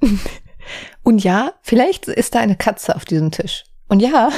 Und 1.02 1.22
ja, 1.24 1.52
vielleicht 1.62 2.08
ist 2.08 2.34
da 2.34 2.40
eine 2.40 2.56
Katze 2.56 2.94
auf 2.96 3.04
diesem 3.04 3.30
Tisch. 3.30 3.64
Und 3.88 4.00
ja, 4.00 4.30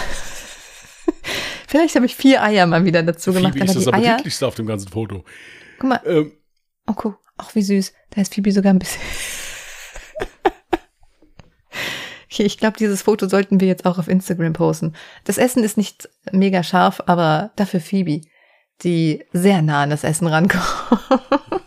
vielleicht 1.71 1.95
habe 1.95 2.05
ich 2.07 2.17
vier 2.17 2.43
Eier 2.43 2.67
mal 2.67 2.85
wieder 2.85 3.03
dazu 3.03 3.33
gemacht. 3.33 3.53
Phoebe 3.53 3.63
Aber 3.65 3.71
ist 3.71 3.87
das 3.87 3.95
die 4.27 4.43
Eier, 4.43 4.49
auf 4.49 4.55
dem 4.57 4.67
ganzen 4.67 4.89
Foto. 4.89 5.25
guck 5.79 5.89
mal, 5.89 6.01
Ähm, 6.05 6.33
oh 6.87 6.93
guck, 6.95 7.19
auch 7.39 7.55
wie 7.55 7.63
süß. 7.63 7.93
Da 8.11 8.21
ist 8.21 8.35
Phoebe 8.35 8.53
sogar 8.53 8.73
ein 8.73 8.79
bisschen. 8.79 9.01
Okay, 12.33 12.45
ich 12.45 12.59
glaube, 12.59 12.77
dieses 12.79 13.03
Foto 13.03 13.29
sollten 13.29 13.59
wir 13.59 13.67
jetzt 13.67 13.85
auch 13.85 13.99
auf 13.99 14.07
Instagram 14.07 14.53
posten. 14.53 14.95
Das 15.25 15.37
Essen 15.37 15.65
ist 15.65 15.77
nicht 15.77 16.09
mega 16.31 16.63
scharf, 16.63 17.03
aber 17.07 17.51
dafür 17.57 17.81
Phoebe, 17.81 18.21
die 18.83 19.25
sehr 19.33 19.63
nah 19.63 19.83
an 19.83 19.91
das 19.91 20.05
Essen 20.05 20.29
rankommt. 20.29 20.65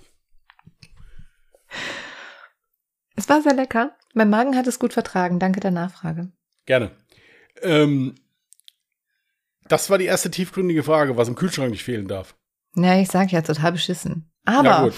es 3.18 3.28
war 3.28 3.42
sehr 3.42 3.54
lecker. 3.54 3.92
Mein 4.14 4.30
Magen 4.30 4.56
hat 4.56 4.66
es 4.66 4.80
gut 4.80 4.94
vertragen. 4.94 5.38
Danke 5.38 5.60
der 5.60 5.72
Nachfrage. 5.72 6.32
gerne. 6.66 6.92
Ähm, 7.62 8.16
das 9.68 9.90
war 9.90 9.98
die 9.98 10.06
erste 10.06 10.32
tiefgründige 10.32 10.84
Frage, 10.84 11.18
was 11.18 11.28
im 11.28 11.36
Kühlschrank 11.36 11.72
nicht 11.72 11.84
fehlen 11.84 12.08
darf. 12.08 12.36
Ja, 12.76 13.00
ich 13.00 13.10
sag 13.10 13.32
ja, 13.32 13.42
total 13.42 13.74
beschissen. 13.74 14.32
Aber 14.46 14.92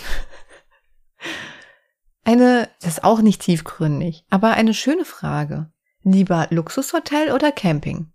eine, 2.24 2.70
das 2.82 2.94
ist 2.94 3.04
auch 3.04 3.22
nicht 3.22 3.42
tiefgründig, 3.42 4.26
aber 4.30 4.52
eine 4.52 4.74
schöne 4.74 5.06
Frage. 5.06 5.72
Lieber 6.04 6.48
Luxushotel 6.52 7.32
oder 7.32 7.52
Camping? 7.52 8.12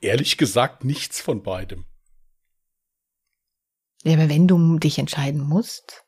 Ehrlich 0.00 0.36
gesagt, 0.36 0.84
nichts 0.84 1.22
von 1.22 1.42
beidem. 1.42 1.86
Ja, 4.02 4.12
aber 4.14 4.28
wenn 4.28 4.46
du 4.46 4.78
dich 4.78 4.98
entscheiden 4.98 5.40
musst. 5.40 6.03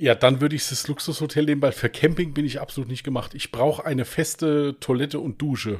Ja, 0.00 0.14
dann 0.14 0.40
würde 0.40 0.56
ich 0.56 0.66
das 0.66 0.88
Luxushotel 0.88 1.44
nehmen, 1.44 1.60
weil 1.60 1.72
für 1.72 1.90
Camping 1.90 2.32
bin 2.32 2.46
ich 2.46 2.58
absolut 2.58 2.88
nicht 2.88 3.04
gemacht. 3.04 3.34
Ich 3.34 3.52
brauche 3.52 3.84
eine 3.84 4.06
feste 4.06 4.78
Toilette 4.80 5.20
und 5.20 5.42
Dusche, 5.42 5.78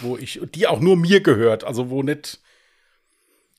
wo 0.00 0.16
ich, 0.16 0.40
die 0.54 0.66
auch 0.66 0.80
nur 0.80 0.96
mir 0.96 1.20
gehört, 1.20 1.62
also 1.62 1.90
wo 1.90 2.02
nicht 2.02 2.40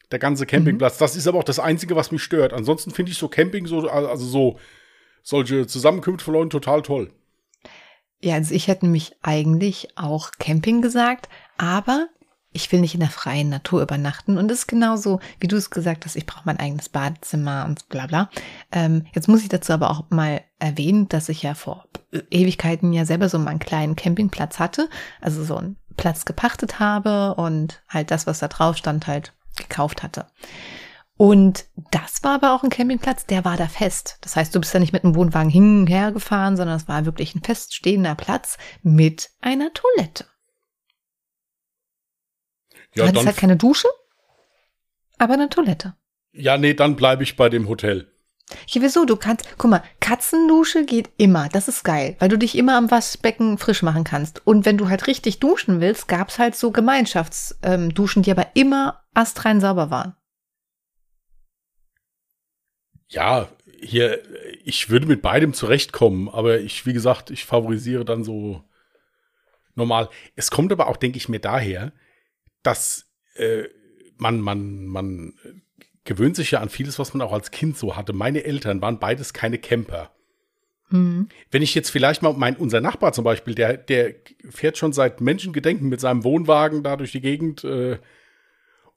der 0.09 0.17
ganze 0.17 0.47
Campingplatz. 0.47 0.97
Das 0.97 1.15
ist 1.15 1.27
aber 1.27 1.37
auch 1.37 1.43
das 1.43 1.59
Einzige, 1.59 1.95
was 1.95 2.11
mich 2.11 2.23
stört. 2.23 2.51
Ansonsten 2.51 2.89
finde 2.89 3.11
ich 3.11 3.19
so 3.19 3.27
Camping, 3.27 3.67
so, 3.67 3.87
also 3.87 4.25
so 4.25 4.59
solche 5.21 5.67
Zusammenkünfte 5.67 6.25
von 6.25 6.33
Leuten 6.33 6.49
total 6.49 6.81
toll. 6.81 7.11
Ja, 8.21 8.33
also 8.33 8.55
ich 8.55 8.67
hätte 8.67 8.85
nämlich 8.85 9.15
eigentlich 9.21 9.89
auch 9.95 10.31
Camping 10.39 10.81
gesagt, 10.81 11.29
aber 11.59 12.07
ich 12.55 12.71
will 12.71 12.79
nicht 12.79 12.93
in 12.93 13.01
der 13.01 13.09
freien 13.09 13.49
Natur 13.49 13.81
übernachten. 13.81 14.37
Und 14.37 14.49
es 14.49 14.59
ist 14.59 14.67
genauso, 14.67 15.19
wie 15.39 15.47
du 15.47 15.57
es 15.57 15.69
gesagt 15.69 16.05
hast, 16.05 16.15
ich 16.15 16.25
brauche 16.25 16.43
mein 16.45 16.59
eigenes 16.59 16.89
Badezimmer 16.89 17.65
und 17.65 17.89
bla 17.89 18.07
bla. 18.07 18.29
Ähm, 18.71 19.05
jetzt 19.13 19.27
muss 19.27 19.43
ich 19.43 19.49
dazu 19.49 19.73
aber 19.73 19.91
auch 19.91 20.05
mal 20.09 20.41
erwähnen, 20.57 21.09
dass 21.09 21.27
ich 21.27 21.43
ja 21.43 21.53
vor 21.53 21.85
Ewigkeiten 22.31 22.93
ja 22.93 23.05
selber 23.05 23.27
so 23.27 23.37
meinen 23.37 23.59
kleinen 23.59 23.97
Campingplatz 23.97 24.57
hatte. 24.57 24.89
Also 25.19 25.43
so 25.43 25.57
einen 25.57 25.75
Platz 25.97 26.23
gepachtet 26.23 26.79
habe 26.79 27.35
und 27.35 27.83
halt 27.89 28.09
das, 28.09 28.25
was 28.25 28.39
da 28.39 28.47
drauf 28.47 28.77
stand, 28.77 29.05
halt 29.05 29.33
gekauft 29.57 30.01
hatte. 30.01 30.27
Und 31.17 31.65
das 31.91 32.23
war 32.23 32.35
aber 32.35 32.53
auch 32.53 32.63
ein 32.63 32.69
Campingplatz, 32.69 33.25
der 33.25 33.45
war 33.45 33.57
da 33.57 33.67
fest. 33.67 34.17
Das 34.21 34.35
heißt, 34.35 34.55
du 34.55 34.59
bist 34.59 34.73
da 34.73 34.79
nicht 34.79 34.93
mit 34.93 35.03
einem 35.03 35.15
Wohnwagen 35.15 35.49
hin 35.49 35.81
und 35.81 35.87
her 35.87 36.11
gefahren, 36.11 36.57
sondern 36.57 36.77
es 36.77 36.87
war 36.87 37.05
wirklich 37.05 37.35
ein 37.35 37.43
feststehender 37.43 38.15
Platz 38.15 38.57
mit 38.81 39.29
einer 39.41 39.71
Toilette. 39.73 40.25
Ja, 42.95 43.03
du 43.03 43.09
hattest 43.09 43.25
halt 43.25 43.37
keine 43.37 43.57
Dusche, 43.57 43.87
aber 45.17 45.33
eine 45.33 45.49
Toilette. 45.49 45.95
ja 46.31 46.57
nee, 46.57 46.73
dann 46.73 46.95
bleibe 46.95 47.23
ich 47.23 47.35
bei 47.35 47.49
dem 47.49 47.67
Hotel. 47.67 48.11
Ja, 48.67 48.81
wieso? 48.81 49.05
Du 49.05 49.15
kannst, 49.15 49.57
guck 49.57 49.71
mal, 49.71 49.83
Katzendusche 49.99 50.85
geht 50.85 51.09
immer. 51.17 51.49
Das 51.49 51.67
ist 51.67 51.83
geil, 51.83 52.15
weil 52.19 52.29
du 52.29 52.37
dich 52.37 52.55
immer 52.55 52.77
am 52.77 52.91
Waschbecken 52.91 53.57
frisch 53.57 53.81
machen 53.81 54.03
kannst. 54.03 54.45
Und 54.45 54.65
wenn 54.65 54.77
du 54.77 54.87
halt 54.87 55.07
richtig 55.07 55.39
duschen 55.39 55.81
willst, 55.81 56.07
gab's 56.07 56.37
halt 56.37 56.55
so 56.55 56.71
Gemeinschaftsduschen, 56.71 58.19
ähm, 58.19 58.23
die 58.23 58.31
aber 58.31 58.47
immer 58.53 59.03
astrein 59.15 59.61
sauber 59.61 59.89
waren. 59.89 60.15
Ja, 63.07 63.49
hier, 63.81 64.21
ich 64.63 64.89
würde 64.89 65.07
mit 65.07 65.21
beidem 65.21 65.53
zurechtkommen, 65.53 66.29
aber 66.29 66.59
ich, 66.59 66.85
wie 66.85 66.93
gesagt, 66.93 67.31
ich 67.31 67.45
favorisiere 67.45 68.05
dann 68.05 68.23
so 68.23 68.63
normal. 69.75 70.09
Es 70.35 70.51
kommt 70.51 70.71
aber 70.71 70.87
auch, 70.87 70.97
denke 70.97 71.17
ich 71.17 71.29
mir, 71.29 71.39
daher, 71.39 71.93
dass 72.65 73.07
äh, 73.35 73.63
man, 74.17 74.39
man, 74.39 74.85
man 74.85 75.33
gewöhnt 76.03 76.35
sich 76.35 76.51
ja 76.51 76.61
an 76.61 76.69
vieles, 76.69 76.99
was 76.99 77.13
man 77.13 77.21
auch 77.25 77.33
als 77.33 77.51
Kind 77.51 77.77
so 77.77 77.95
hatte. 77.95 78.13
Meine 78.13 78.43
Eltern 78.43 78.81
waren 78.81 78.99
beides 78.99 79.33
keine 79.33 79.57
Camper. 79.57 80.11
Hm. 80.89 81.27
Wenn 81.49 81.61
ich 81.63 81.73
jetzt 81.73 81.89
vielleicht 81.89 82.21
mal, 82.21 82.33
mein, 82.33 82.55
unser 82.55 82.79
Nachbar 82.79 83.11
zum 83.11 83.23
Beispiel, 83.23 83.55
der, 83.55 83.77
der 83.77 84.15
fährt 84.49 84.77
schon 84.77 84.93
seit 84.93 85.19
Menschengedenken 85.19 85.89
mit 85.89 85.99
seinem 85.99 86.23
Wohnwagen 86.23 86.83
da 86.83 86.95
durch 86.95 87.11
die 87.11 87.21
Gegend 87.21 87.63
äh, 87.63 87.97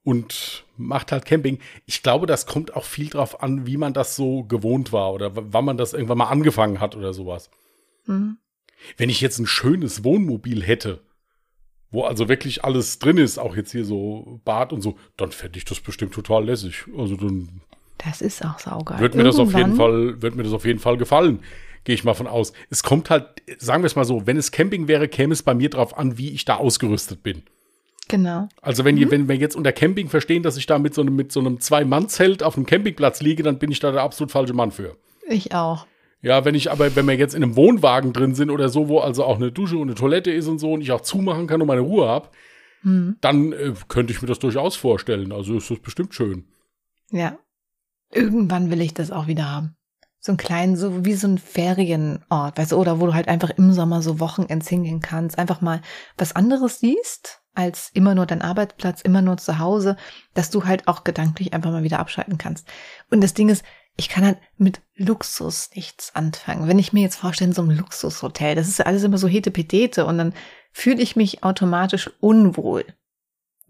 und 0.05 0.65
macht 0.77 1.13
halt 1.13 1.25
Camping. 1.25 1.59
Ich 1.87 2.03
glaube, 2.03 2.27
das 2.27 2.47
kommt 2.47 2.77
auch 2.77 2.85
viel 2.85 3.09
drauf 3.09 3.43
an, 3.43 3.67
wie 3.67 3.79
man 3.79 3.95
das 3.95 4.17
so 4.17 4.45
gewohnt 4.45 4.93
war 4.93 5.13
oder 5.15 5.33
wann 5.35 5.65
man 5.65 5.79
das 5.79 5.95
irgendwann 5.95 6.19
mal 6.19 6.29
angefangen 6.29 6.81
hat 6.81 6.95
oder 6.95 7.15
sowas. 7.15 7.51
Hm. 8.05 8.37
Wenn 8.97 9.11
ich 9.11 9.21
jetzt 9.21 9.39
ein 9.39 9.47
schönes 9.47 10.05
Wohnmobil 10.05 10.63
hätte, 10.63 11.01
wo 11.91 12.05
also 12.05 12.29
wirklich 12.29 12.65
alles 12.65 12.99
drin 12.99 13.17
ist, 13.19 13.39
auch 13.39 13.57
jetzt 13.57 13.73
hier 13.73 13.85
so 13.85 14.41
Bad 14.45 14.73
und 14.73 14.83
so, 14.83 14.97
dann 15.17 15.31
fände 15.33 15.59
ich 15.59 15.65
das 15.65 15.81
bestimmt 15.81 16.13
total 16.13 16.45
lässig. 16.45 16.85
Also 16.97 17.17
dann 17.17 17.49
Das 17.99 18.21
ist 18.21 18.45
auch 18.45 18.59
saugeil. 18.59 19.01
wird 19.01 19.15
mir 19.15 19.25
das 19.25 19.39
auf 19.39 19.49
jeden 19.49 19.71
Irgendwann- 19.73 19.77
Fall, 19.77 20.23
wird 20.23 20.35
mir 20.37 20.43
das 20.43 20.53
auf 20.53 20.65
jeden 20.67 20.79
Fall 20.81 20.97
gefallen. 20.97 21.41
Gehe 21.85 21.95
ich 21.95 22.05
mal 22.05 22.15
von 22.15 22.27
aus. 22.27 22.53
Es 22.69 22.83
kommt 22.83 23.09
halt, 23.09 23.27
sagen 23.59 23.83
wir 23.83 23.87
es 23.87 23.97
mal 23.97 24.05
so, 24.05 24.27
wenn 24.27 24.37
es 24.37 24.51
Camping 24.53 24.89
wäre, 24.89 25.09
käme 25.09 25.33
es 25.33 25.43
bei 25.43 25.55
mir 25.55 25.71
drauf 25.71 25.97
an, 25.97 26.19
wie 26.19 26.31
ich 26.31 26.45
da 26.45 26.57
ausgerüstet 26.57 27.23
bin. 27.23 27.43
Genau. 28.09 28.49
Also 28.63 28.85
wenn, 28.85 28.95
Mhm. 28.97 29.01
ihr, 29.03 29.11
wenn 29.11 29.29
wir 29.29 29.37
jetzt 29.37 29.55
unter 29.57 29.73
Camping 29.73 30.09
verstehen, 30.09 30.43
dass 30.43 30.57
ich 30.57 30.67
da 30.67 30.79
mit 30.79 30.95
so 30.95 31.03
einem, 31.03 31.15
mit 31.17 31.31
so 31.33 31.41
einem 31.41 31.61
Zwei-Mann-Zelt 31.61 32.43
auf 32.43 32.57
einem 32.57 32.67
Campingplatz 32.67 33.21
liege, 33.23 33.43
dann 33.43 33.59
bin 33.59 33.71
ich 33.71 33.81
da 33.81 33.93
der 33.93 34.03
absolut 34.03 34.31
falsche 34.31 34.55
Mann 34.55 34.71
für. 34.73 34.97
Ich 35.29 35.55
auch. 35.55 35.87
Ja, 36.21 36.45
wenn 36.45 36.55
ich 36.55 36.71
aber, 36.71 36.95
wenn 36.97 37.07
wir 37.07 37.15
jetzt 37.15 37.35
in 37.35 37.43
einem 37.43 37.57
Wohnwagen 37.57 38.13
drin 38.13 38.35
sind 38.35 38.51
oder 38.51 38.69
so, 38.69 38.89
wo 38.89 38.99
also 38.99 39.25
auch 39.25 39.37
eine 39.37 39.53
Dusche 39.53 39.77
und 39.77 39.89
eine 39.89 39.95
Toilette 39.95 40.33
ist 40.33 40.49
und 40.49 40.59
so 40.59 40.73
und 40.73 40.81
ich 40.81 40.91
auch 40.91 41.01
zumachen 41.01 41.47
kann 41.47 41.61
und 41.61 41.69
meine 41.69 41.81
Ruhe 41.81 42.09
habe, 42.09 42.31
Hm. 42.83 43.17
dann 43.21 43.53
äh, 43.53 43.75
könnte 43.89 44.13
ich 44.13 44.23
mir 44.23 44.29
das 44.29 44.39
durchaus 44.39 44.77
vorstellen. 44.77 45.33
Also 45.33 45.57
ist 45.57 45.71
das 45.71 45.81
bestimmt 45.81 46.15
schön. 46.15 46.47
Ja. 47.11 47.39
Irgendwann 48.13 48.71
will 48.71 48.81
ich 48.81 48.95
das 48.95 49.11
auch 49.11 49.27
wieder 49.27 49.51
haben. 49.51 49.77
So 50.21 50.33
einen 50.33 50.39
kleinen, 50.39 50.77
so 50.77 51.05
wie 51.05 51.15
so 51.15 51.29
ein 51.29 51.39
Ferienort, 51.39 52.59
weißt 52.59 52.73
du, 52.73 52.77
oder 52.77 53.01
wo 53.01 53.07
du 53.07 53.15
halt 53.15 53.29
einfach 53.29 53.51
im 53.51 53.73
Sommer 53.73 54.03
so 54.03 54.19
Wochenends 54.19 54.69
hingehen 54.69 55.01
kannst, 55.01 55.39
einfach 55.39 55.61
mal 55.61 55.81
was 56.17 56.35
anderes 56.35 56.81
siehst, 56.81 57.41
als 57.55 57.91
immer 57.95 58.15
nur 58.15 58.27
dein 58.27 58.43
Arbeitsplatz, 58.43 59.01
immer 59.03 59.23
nur 59.23 59.37
zu 59.37 59.59
Hause, 59.59 59.97
dass 60.35 60.51
du 60.51 60.65
halt 60.65 60.89
auch 60.89 61.05
gedanklich 61.05 61.53
einfach 61.53 61.71
mal 61.71 61.83
wieder 61.83 62.01
abschalten 62.01 62.39
kannst. 62.39 62.67
Und 63.11 63.23
das 63.23 63.35
Ding 63.35 63.49
ist, 63.49 63.65
ich 63.99 64.09
kann 64.09 64.25
halt 64.25 64.39
mit 64.57 64.81
Luxus 64.95 65.69
nichts 65.75 66.15
anfangen. 66.15 66.67
Wenn 66.69 66.79
ich 66.79 66.95
mir 66.95 67.03
jetzt 67.03 67.17
vorstelle, 67.17 67.51
in 67.51 67.55
so 67.55 67.63
einem 67.63 67.77
Luxushotel, 67.77 68.55
das 68.55 68.69
ist 68.69 68.79
ja 68.79 68.87
alles 68.87 69.03
immer 69.05 69.19
so 69.19 69.29
hetepetete 69.29 70.07
und 70.07 70.17
dann 70.17 70.33
fühle 70.73 71.03
ich 71.03 71.17
mich 71.17 71.45
automatisch 71.45 72.11
unwohl 72.21 72.87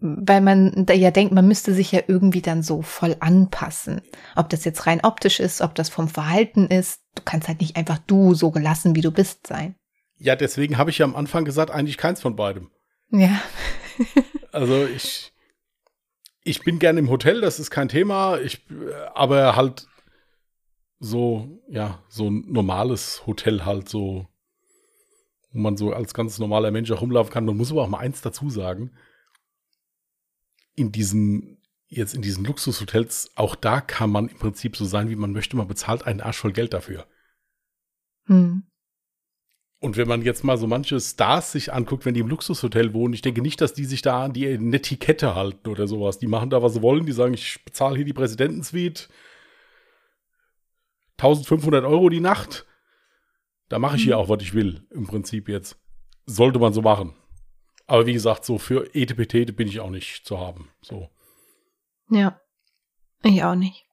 weil 0.01 0.41
man 0.41 0.85
da 0.85 0.93
ja 0.93 1.11
denkt, 1.11 1.33
man 1.33 1.47
müsste 1.47 1.73
sich 1.73 1.91
ja 1.91 2.01
irgendwie 2.07 2.41
dann 2.41 2.63
so 2.63 2.81
voll 2.81 3.17
anpassen. 3.19 4.01
Ob 4.35 4.49
das 4.49 4.63
jetzt 4.63 4.87
rein 4.87 5.01
optisch 5.03 5.39
ist, 5.39 5.61
ob 5.61 5.75
das 5.75 5.89
vom 5.89 6.07
Verhalten 6.07 6.67
ist. 6.67 7.01
Du 7.15 7.23
kannst 7.23 7.47
halt 7.47 7.59
nicht 7.59 7.75
einfach 7.75 7.99
du 8.07 8.33
so 8.33 8.51
gelassen, 8.51 8.95
wie 8.95 9.01
du 9.01 9.11
bist 9.11 9.47
sein. 9.47 9.75
Ja, 10.17 10.35
deswegen 10.35 10.77
habe 10.77 10.89
ich 10.89 10.99
ja 10.99 11.05
am 11.05 11.15
Anfang 11.15 11.43
gesagt, 11.43 11.71
eigentlich 11.71 11.97
keins 11.97 12.21
von 12.21 12.35
beidem. 12.35 12.71
Ja. 13.11 13.41
Also 14.51 14.87
ich, 14.87 15.31
ich 16.43 16.63
bin 16.63 16.79
gerne 16.79 16.99
im 16.99 17.11
Hotel, 17.11 17.39
das 17.39 17.59
ist 17.59 17.69
kein 17.69 17.87
Thema. 17.87 18.39
Ich, 18.39 18.65
aber 19.13 19.55
halt 19.55 19.88
so, 20.99 21.61
ja, 21.69 22.03
so 22.09 22.29
ein 22.29 22.45
normales 22.51 23.25
Hotel 23.25 23.65
halt 23.65 23.87
so, 23.89 24.27
wo 25.51 25.59
man 25.59 25.77
so 25.77 25.93
als 25.93 26.13
ganz 26.13 26.39
normaler 26.39 26.71
Mensch 26.71 26.91
auch 26.91 27.01
rumlaufen 27.01 27.33
kann. 27.33 27.45
Man 27.45 27.57
muss 27.57 27.71
aber 27.71 27.83
auch 27.83 27.89
mal 27.89 27.99
eins 27.99 28.21
dazu 28.21 28.49
sagen. 28.49 28.91
In 30.75 30.91
diesen, 30.91 31.61
jetzt 31.87 32.13
in 32.13 32.21
diesen 32.21 32.45
Luxushotels, 32.45 33.31
auch 33.35 33.55
da 33.55 33.81
kann 33.81 34.11
man 34.11 34.27
im 34.27 34.37
Prinzip 34.37 34.75
so 34.75 34.85
sein, 34.85 35.09
wie 35.09 35.15
man 35.15 35.31
möchte. 35.31 35.57
Man 35.57 35.67
bezahlt 35.67 36.05
einen 36.05 36.21
Arsch 36.21 36.37
voll 36.37 36.53
Geld 36.53 36.73
dafür. 36.73 37.07
Hm. 38.25 38.63
Und 39.81 39.95
wenn 39.95 40.09
man 40.09 40.21
jetzt 40.21 40.43
mal 40.43 40.57
so 40.57 40.67
manche 40.67 40.99
Stars 40.99 41.53
sich 41.53 41.71
anguckt, 41.71 42.05
wenn 42.05 42.13
die 42.13 42.19
im 42.19 42.27
Luxushotel 42.27 42.93
wohnen, 42.93 43.13
ich 43.13 43.21
denke 43.21 43.41
nicht, 43.41 43.61
dass 43.61 43.73
die 43.73 43.85
sich 43.85 44.01
da 44.01 44.25
an 44.25 44.33
die 44.33 44.57
Netiquette 44.57 45.35
halten 45.35 45.69
oder 45.69 45.87
sowas. 45.87 46.19
Die 46.19 46.27
machen 46.27 46.49
da, 46.49 46.61
was 46.61 46.73
sie 46.73 46.81
wollen. 46.81 47.05
Die 47.05 47.13
sagen, 47.13 47.33
ich 47.33 47.63
bezahle 47.63 47.95
hier 47.95 48.05
die 48.05 48.13
Präsidentensuite. 48.13 49.07
1500 51.19 51.83
Euro 51.83 52.09
die 52.09 52.21
Nacht. 52.21 52.65
Da 53.67 53.77
mache 53.77 53.97
ich 53.97 54.03
hier 54.03 54.15
mhm. 54.15 54.21
auch, 54.21 54.29
was 54.29 54.41
ich 54.41 54.53
will, 54.53 54.87
im 54.91 55.05
Prinzip 55.05 55.49
jetzt. 55.49 55.77
Sollte 56.25 56.59
man 56.59 56.73
so 56.73 56.81
machen. 56.81 57.15
Aber 57.87 58.05
wie 58.05 58.13
gesagt, 58.13 58.45
so 58.45 58.57
für 58.57 58.93
ETPT 58.93 59.55
bin 59.55 59.67
ich 59.67 59.79
auch 59.79 59.89
nicht 59.89 60.25
zu 60.25 60.39
haben. 60.39 60.69
So. 60.81 61.09
Ja. 62.09 62.39
Ich 63.23 63.43
auch 63.43 63.55
nicht. 63.55 63.85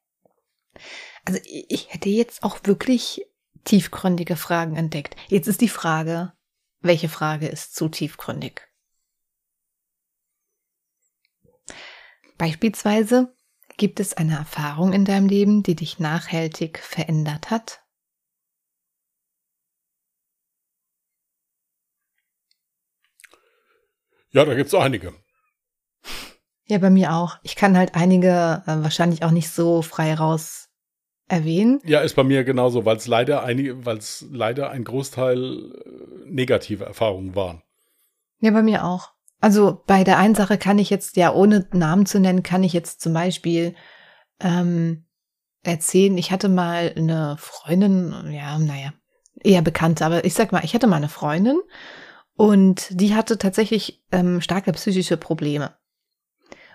Also 1.25 1.41
ich 1.45 1.93
hätte 1.93 2.09
jetzt 2.09 2.43
auch 2.43 2.59
wirklich 2.65 3.27
tiefgründige 3.65 4.37
Fragen 4.37 4.77
entdeckt. 4.77 5.17
Jetzt 5.29 5.49
ist 5.49 5.61
die 5.61 5.69
Frage, 5.69 6.33
welche 6.81 7.09
Frage 7.09 7.49
ist 7.49 7.75
zu 7.75 7.89
tiefgründig? 7.89 8.63
Beispielsweise, 12.39 13.35
gibt 13.77 14.01
es 14.01 14.15
eine 14.15 14.37
Erfahrung 14.37 14.93
in 14.93 15.05
deinem 15.05 15.29
Leben, 15.29 15.63
die 15.63 15.75
dich 15.75 15.99
nachhaltig 15.99 16.79
verändert 16.79 17.51
hat? 17.51 17.83
Ja, 24.31 24.45
da 24.45 24.55
gibt 24.55 24.69
es 24.69 24.75
einige. 24.75 25.15
Ja, 26.67 26.79
bei 26.79 26.91
mir 26.91 27.15
auch. 27.15 27.39
Ich 27.43 27.55
kann 27.55 27.77
halt 27.77 27.95
einige 27.95 28.63
äh, 28.67 28.83
wahrscheinlich 28.83 29.23
auch 29.23 29.31
nicht 29.31 29.51
so 29.51 29.83
frei 29.83 30.15
raus 30.15 30.69
erwähnen. 31.29 31.81
Ja, 31.85 32.01
ist 32.01 32.17
bei 32.17 32.25
mir 32.25 32.45
genauso, 32.45 32.85
weil 32.85 32.97
es 32.97 33.07
leider 33.07 33.45
einige, 33.45 33.87
weil 33.87 33.99
es 33.99 34.27
leider 34.31 34.71
ein 34.71 34.85
Großteil 34.85 35.73
äh, 35.75 36.31
negative 36.31 36.85
Erfahrungen 36.85 37.35
waren. 37.35 37.63
Ja, 38.41 38.51
bei 38.51 38.63
mir 38.63 38.85
auch. 38.85 39.16
Also 39.41 39.83
bei 39.87 40.05
der 40.05 40.19
einen 40.19 40.35
Sache 40.35 40.59
kann 40.59 40.79
ich 40.79 40.91
jetzt, 40.91 41.17
ja, 41.17 41.33
ohne 41.33 41.69
Namen 41.73 42.07
zu 42.07 42.19
nennen, 42.19 42.43
kann 42.43 42.63
ich 42.63 42.73
jetzt 42.73 43.01
zum 43.01 43.13
Beispiel 43.13 43.75
ähm, 44.41 45.07
erzählen, 45.63 46.17
ich 46.17 46.31
hatte 46.31 46.49
mal 46.49 46.93
eine 46.97 47.37
Freundin, 47.39 48.31
ja, 48.31 48.59
naja, 48.59 48.93
eher 49.43 49.63
bekannte, 49.63 50.05
aber 50.05 50.25
ich 50.25 50.35
sag 50.35 50.53
mal, 50.53 50.65
ich 50.65 50.75
hatte 50.75 50.87
mal 50.87 50.97
eine 50.97 51.09
Freundin 51.09 51.59
und 52.35 52.89
die 52.91 53.15
hatte 53.15 53.39
tatsächlich 53.39 54.05
ähm, 54.13 54.41
starke 54.41 54.73
psychische 54.73 55.17
Probleme. 55.17 55.77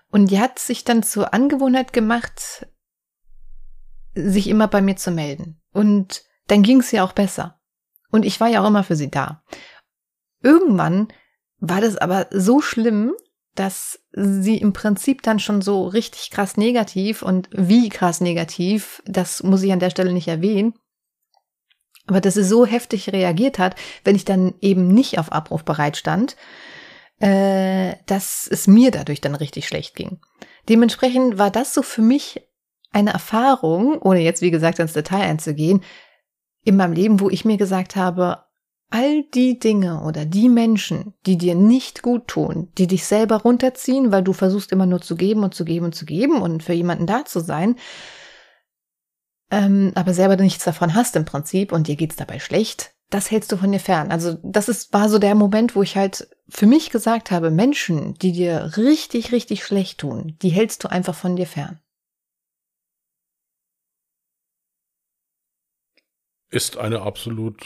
Und 0.09 0.29
die 0.29 0.39
hat 0.39 0.59
sich 0.59 0.83
dann 0.83 1.03
zur 1.03 1.33
Angewohnheit 1.33 1.93
gemacht, 1.93 2.67
sich 4.13 4.47
immer 4.47 4.67
bei 4.67 4.81
mir 4.81 4.97
zu 4.97 5.09
melden. 5.09 5.61
Und 5.71 6.23
dann 6.47 6.63
ging 6.63 6.81
es 6.81 6.91
ihr 6.91 7.03
auch 7.03 7.13
besser. 7.13 7.59
Und 8.09 8.25
ich 8.25 8.39
war 8.41 8.49
ja 8.49 8.61
auch 8.61 8.67
immer 8.67 8.83
für 8.83 8.97
sie 8.97 9.09
da. 9.09 9.43
Irgendwann 10.43 11.07
war 11.61 11.79
das 11.79 11.95
aber 11.95 12.27
so 12.31 12.59
schlimm, 12.59 13.13
dass 13.55 13.99
sie 14.11 14.57
im 14.57 14.73
Prinzip 14.73 15.21
dann 15.21 15.39
schon 15.39 15.61
so 15.61 15.85
richtig 15.85 16.31
krass 16.31 16.57
negativ 16.57 17.21
und 17.21 17.49
wie 17.51 17.89
krass 17.89 18.19
negativ, 18.19 19.01
das 19.05 19.43
muss 19.43 19.61
ich 19.61 19.71
an 19.71 19.79
der 19.79 19.89
Stelle 19.89 20.11
nicht 20.11 20.27
erwähnen, 20.27 20.73
aber 22.07 22.19
dass 22.19 22.33
sie 22.33 22.43
so 22.43 22.65
heftig 22.65 23.13
reagiert 23.13 23.59
hat, 23.59 23.75
wenn 24.03 24.15
ich 24.15 24.25
dann 24.25 24.55
eben 24.59 24.87
nicht 24.87 25.19
auf 25.19 25.31
Abruf 25.31 25.63
bereit 25.63 25.97
stand, 25.97 26.35
äh, 27.19 27.95
dass 28.07 28.47
es 28.49 28.67
mir 28.67 28.89
dadurch 28.89 29.21
dann 29.21 29.35
richtig 29.35 29.67
schlecht 29.67 29.95
ging. 29.95 30.19
Dementsprechend 30.67 31.37
war 31.37 31.51
das 31.51 31.73
so 31.73 31.83
für 31.83 32.01
mich 32.01 32.41
eine 32.91 33.11
Erfahrung, 33.11 34.01
ohne 34.01 34.21
jetzt 34.21 34.41
wie 34.41 34.51
gesagt 34.51 34.79
ins 34.79 34.93
Detail 34.93 35.21
einzugehen, 35.21 35.83
in 36.63 36.75
meinem 36.75 36.93
Leben, 36.93 37.19
wo 37.19 37.29
ich 37.29 37.45
mir 37.45 37.57
gesagt 37.57 37.95
habe, 37.95 38.45
all 38.91 39.23
die 39.23 39.57
Dinge 39.57 40.03
oder 40.03 40.25
die 40.25 40.49
Menschen, 40.49 41.13
die 41.25 41.37
dir 41.37 41.55
nicht 41.55 42.03
gut 42.03 42.27
tun, 42.27 42.71
die 42.77 42.87
dich 42.87 43.05
selber 43.05 43.37
runterziehen, 43.37 44.11
weil 44.11 44.23
du 44.23 44.33
versuchst 44.33 44.71
immer 44.71 44.85
nur 44.85 45.01
zu 45.01 45.15
geben 45.15 45.43
und 45.43 45.55
zu 45.55 45.65
geben 45.65 45.85
und 45.85 45.95
zu 45.95 46.05
geben 46.05 46.41
und 46.41 46.63
für 46.63 46.73
jemanden 46.73 47.07
da 47.07 47.25
zu 47.25 47.39
sein, 47.39 47.75
ähm, 49.49 49.91
aber 49.95 50.13
selber 50.13 50.35
nichts 50.35 50.63
davon 50.63 50.93
hast 50.93 51.15
im 51.15 51.25
Prinzip 51.25 51.71
und 51.71 51.87
dir 51.87 51.95
geht's 51.95 52.15
dabei 52.15 52.39
schlecht, 52.39 52.93
das 53.09 53.31
hältst 53.31 53.51
du 53.51 53.57
von 53.57 53.71
dir 53.71 53.79
fern. 53.79 54.11
Also 54.11 54.37
das 54.43 54.69
ist, 54.69 54.93
war 54.93 55.09
so 55.09 55.19
der 55.19 55.35
Moment, 55.35 55.75
wo 55.75 55.81
ich 55.81 55.97
halt 55.97 56.29
für 56.47 56.67
mich 56.67 56.91
gesagt 56.91 57.31
habe, 57.31 57.51
Menschen, 57.51 58.13
die 58.15 58.31
dir 58.31 58.73
richtig, 58.77 59.31
richtig 59.31 59.63
schlecht 59.63 59.99
tun, 59.99 60.37
die 60.41 60.49
hältst 60.49 60.83
du 60.83 60.89
einfach 60.89 61.15
von 61.15 61.35
dir 61.35 61.47
fern. 61.47 61.79
ist 66.51 66.77
eine 66.77 67.01
absolut 67.01 67.65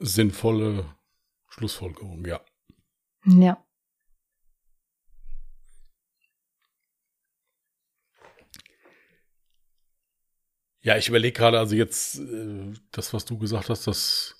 sinnvolle 0.00 0.96
Schlussfolgerung, 1.48 2.24
ja. 2.26 2.40
Ja. 3.24 3.64
Ja, 10.82 10.96
ich 10.96 11.08
überlege 11.08 11.36
gerade, 11.38 11.58
also 11.58 11.76
jetzt, 11.76 12.18
äh, 12.18 12.72
das, 12.90 13.12
was 13.12 13.26
du 13.26 13.38
gesagt 13.38 13.68
hast, 13.68 13.86
das 13.86 14.34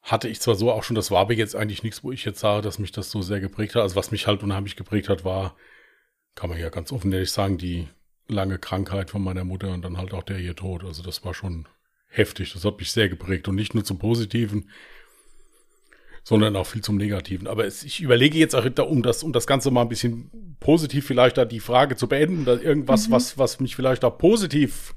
hatte 0.00 0.28
ich 0.28 0.40
zwar 0.40 0.54
so 0.54 0.70
auch 0.70 0.84
schon, 0.84 0.94
das 0.94 1.10
war 1.10 1.20
aber 1.20 1.34
jetzt 1.34 1.56
eigentlich 1.56 1.82
nichts, 1.82 2.04
wo 2.04 2.12
ich 2.12 2.24
jetzt 2.24 2.40
sage, 2.40 2.62
dass 2.62 2.78
mich 2.78 2.92
das 2.92 3.10
so 3.10 3.22
sehr 3.22 3.40
geprägt 3.40 3.74
hat. 3.74 3.82
Also 3.82 3.96
was 3.96 4.12
mich 4.12 4.26
halt 4.26 4.42
unheimlich 4.42 4.76
geprägt 4.76 5.08
hat, 5.08 5.24
war, 5.24 5.56
kann 6.34 6.50
man 6.50 6.58
ja 6.58 6.70
ganz 6.70 6.92
offen 6.92 7.12
ehrlich 7.12 7.30
sagen, 7.32 7.58
die 7.58 7.88
lange 8.28 8.58
Krankheit 8.58 9.10
von 9.10 9.22
meiner 9.22 9.44
Mutter 9.44 9.72
und 9.72 9.82
dann 9.82 9.98
halt 9.98 10.12
auch 10.14 10.22
der 10.22 10.38
ihr 10.38 10.56
Tod. 10.56 10.84
Also 10.84 11.02
das 11.02 11.24
war 11.24 11.34
schon 11.34 11.66
heftig. 12.12 12.52
Das 12.52 12.64
hat 12.64 12.78
mich 12.78 12.92
sehr 12.92 13.08
geprägt 13.08 13.48
und 13.48 13.54
nicht 13.54 13.74
nur 13.74 13.84
zum 13.84 13.98
Positiven, 13.98 14.68
sondern 16.22 16.54
auch 16.54 16.66
viel 16.66 16.82
zum 16.82 16.96
Negativen. 16.96 17.46
Aber 17.48 17.66
es, 17.66 17.82
ich 17.82 18.00
überlege 18.00 18.38
jetzt 18.38 18.54
auch, 18.54 18.64
um 18.86 19.02
das, 19.02 19.22
um 19.22 19.32
das 19.32 19.46
Ganze 19.46 19.70
mal 19.70 19.82
ein 19.82 19.88
bisschen 19.88 20.56
positiv 20.60 21.06
vielleicht 21.06 21.38
da 21.38 21.44
die 21.44 21.60
Frage 21.60 21.96
zu 21.96 22.06
beenden, 22.06 22.44
da 22.44 22.54
irgendwas, 22.54 23.08
mhm. 23.08 23.12
was, 23.12 23.38
was 23.38 23.58
mich 23.58 23.74
vielleicht 23.74 24.04
auch 24.04 24.18
positiv 24.18 24.94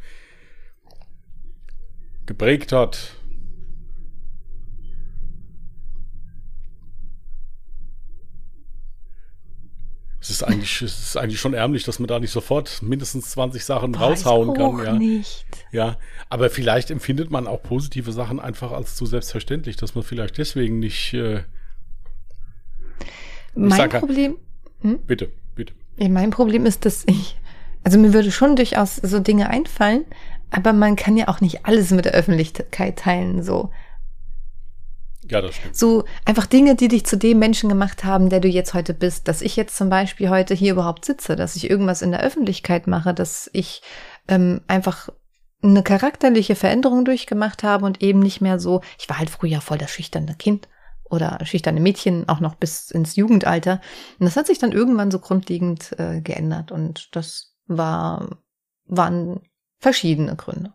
geprägt 2.25 2.71
hat. 2.71 3.15
Es 10.25 10.31
ist 10.31 10.43
eigentlich, 10.43 10.81
es 10.81 10.99
ist 11.03 11.17
eigentlich 11.17 11.39
schon 11.39 11.53
ärmlich, 11.53 11.83
dass 11.83 11.99
man 11.99 12.07
da 12.07 12.19
nicht 12.19 12.31
sofort 12.31 12.81
mindestens 12.81 13.29
20 13.29 13.63
Sachen 13.63 13.91
Boah, 13.91 13.99
raushauen 13.99 14.55
kann. 14.55 14.83
Ja. 14.83 14.93
Nicht. 14.93 15.45
ja, 15.71 15.97
aber 16.29 16.49
vielleicht 16.49 16.89
empfindet 16.89 17.29
man 17.29 17.45
auch 17.45 17.61
positive 17.61 18.11
Sachen 18.11 18.39
einfach 18.39 18.71
als 18.71 18.95
zu 18.95 19.05
selbstverständlich, 19.05 19.75
dass 19.75 19.93
man 19.93 20.03
vielleicht 20.03 20.39
deswegen 20.39 20.79
nicht. 20.79 21.13
Äh, 21.13 21.43
mein 23.53 23.87
Problem. 23.87 24.37
Hm? 24.81 24.97
Bitte, 25.05 25.31
bitte. 25.53 25.75
Mein 25.99 26.31
Problem 26.31 26.65
ist, 26.65 26.85
dass 26.85 27.03
ich, 27.05 27.37
also 27.83 27.99
mir 27.99 28.11
würde 28.11 28.31
schon 28.31 28.55
durchaus 28.55 28.95
so 28.95 29.19
Dinge 29.19 29.51
einfallen, 29.51 30.05
aber 30.49 30.73
man 30.73 30.95
kann 30.95 31.17
ja 31.17 31.27
auch 31.27 31.39
nicht 31.39 31.67
alles 31.67 31.91
mit 31.91 32.05
der 32.05 32.13
Öffentlichkeit 32.13 32.97
teilen, 32.97 33.43
so. 33.43 33.69
Ja, 35.29 35.41
das 35.41 35.55
stimmt. 35.55 35.75
So 35.75 36.03
einfach 36.25 36.45
Dinge, 36.45 36.75
die 36.75 36.87
dich 36.87 37.05
zu 37.05 37.17
dem 37.17 37.39
Menschen 37.39 37.69
gemacht 37.69 38.03
haben, 38.03 38.29
der 38.29 38.39
du 38.39 38.47
jetzt 38.47 38.73
heute 38.73 38.93
bist. 38.93 39.27
Dass 39.27 39.41
ich 39.41 39.55
jetzt 39.55 39.75
zum 39.75 39.89
Beispiel 39.89 40.29
heute 40.29 40.53
hier 40.53 40.73
überhaupt 40.73 41.05
sitze, 41.05 41.35
dass 41.35 41.55
ich 41.55 41.69
irgendwas 41.69 42.01
in 42.01 42.11
der 42.11 42.21
Öffentlichkeit 42.21 42.87
mache, 42.87 43.13
dass 43.13 43.49
ich 43.53 43.81
ähm, 44.27 44.61
einfach 44.67 45.09
eine 45.63 45.83
charakterliche 45.83 46.55
Veränderung 46.55 47.05
durchgemacht 47.05 47.63
habe 47.63 47.85
und 47.85 48.01
eben 48.03 48.19
nicht 48.19 48.41
mehr 48.41 48.59
so, 48.59 48.81
ich 48.99 49.09
war 49.09 49.17
halt 49.17 49.29
früher 49.29 49.61
voll 49.61 49.77
das 49.77 49.91
schüchterne 49.91 50.35
Kind 50.35 50.67
oder 51.09 51.39
schüchterne 51.43 51.79
Mädchen, 51.79 52.29
auch 52.29 52.39
noch 52.39 52.55
bis 52.55 52.91
ins 52.91 53.15
Jugendalter. 53.15 53.81
Und 54.19 54.25
das 54.25 54.37
hat 54.37 54.47
sich 54.47 54.59
dann 54.59 54.71
irgendwann 54.71 55.11
so 55.11 55.19
grundlegend 55.19 55.97
äh, 55.97 56.21
geändert 56.21 56.71
und 56.71 57.15
das 57.15 57.55
war, 57.67 58.37
waren 58.85 59.41
verschiedene 59.79 60.35
Gründe. 60.35 60.73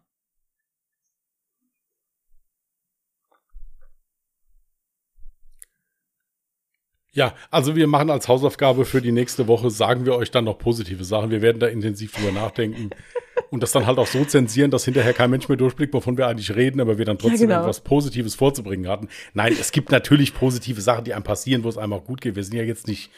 Ja, 7.13 7.35
also 7.51 7.75
wir 7.75 7.89
machen 7.89 8.09
als 8.09 8.29
Hausaufgabe 8.29 8.85
für 8.85 9.03
die 9.03 9.11
nächste 9.11 9.49
Woche, 9.49 9.71
sagen 9.71 10.07
wir 10.07 10.15
euch 10.15 10.31
dann 10.31 10.45
noch 10.45 10.59
positive 10.59 11.03
Sachen. 11.05 11.31
Wir 11.31 11.43
werden 11.43 11.59
da 11.59 11.67
intensiv 11.67 12.13
drüber 12.13 12.31
nachdenken 12.31 12.91
und 13.51 13.65
das 13.65 13.73
dann 13.73 13.87
halt 13.87 13.99
auch 13.99 14.07
so 14.07 14.25
zensieren, 14.25 14.71
dass 14.71 14.85
hinterher 14.85 15.13
kein 15.13 15.31
Mensch 15.31 15.49
mehr 15.49 15.57
durchblickt, 15.57 15.93
wovon 15.93 16.17
wir 16.17 16.29
eigentlich 16.29 16.55
reden, 16.55 16.81
aber 16.81 16.99
wir 16.99 17.05
dann 17.05 17.19
trotzdem 17.19 17.51
ja, 17.51 17.57
genau. 17.57 17.63
etwas 17.63 17.81
Positives 17.81 18.37
vorzubringen 18.37 18.89
hatten. 18.89 19.09
Nein, 19.35 19.57
es 19.61 19.73
gibt 19.73 19.91
natürlich 19.91 20.35
positive 20.35 20.81
Sachen, 20.81 21.05
die 21.05 21.13
einem 21.13 21.25
passieren, 21.25 21.65
wo 21.65 21.69
es 21.69 21.79
einem 21.79 21.95
auch 21.95 22.05
gut 22.05 22.21
geht. 22.21 22.37
Wir 22.37 22.45
sind 22.45 22.57
ja 22.57 22.63
jetzt 22.63 22.87
nicht 22.87 23.11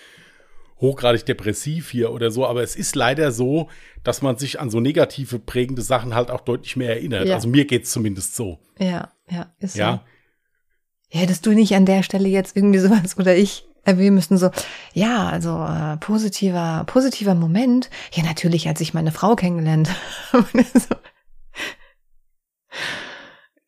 hochgradig 0.80 1.26
depressiv 1.26 1.90
hier 1.90 2.12
oder 2.12 2.30
so, 2.30 2.47
aber 2.47 2.62
es 2.62 2.76
ist 2.76 2.97
leider 2.97 3.30
so, 3.30 3.68
dass 4.05 4.22
man 4.22 4.38
sich 4.38 4.59
an 4.59 4.70
so 4.70 4.80
negative 4.80 5.38
prägende 5.38 5.82
Sachen 5.82 6.14
halt 6.14 6.30
auch 6.30 6.40
deutlich 6.40 6.76
mehr 6.76 6.90
erinnert. 6.90 7.28
Ja. 7.28 7.34
Also 7.34 7.47
mir 7.47 7.66
geht's 7.66 7.90
zumindest 7.90 8.36
so. 8.36 8.59
Ja, 8.78 9.12
ja, 9.30 9.53
ist 9.61 9.76
Ja. 9.76 10.03
so. 10.05 11.18
Hättest 11.18 11.45
du 11.45 11.53
nicht 11.53 11.74
an 11.74 11.84
der 11.84 12.03
Stelle 12.03 12.28
jetzt 12.28 12.57
irgendwie 12.57 12.78
sowas 12.78 13.18
oder 13.18 13.36
ich 13.36 13.66
erwähnen 13.85 14.14
müssen, 14.14 14.39
so, 14.39 14.51
ja, 14.95 15.28
also 15.28 15.64
äh, 15.64 15.97
positiver, 15.99 16.85
positiver 16.87 17.35
Moment. 17.35 17.91
Ja, 18.12 18.22
natürlich, 18.22 18.68
als 18.68 18.80
ich 18.80 18.95
meine 18.95 19.12
Frau 19.12 19.35
kennengelernt 19.37 19.89
habe. 20.33 20.47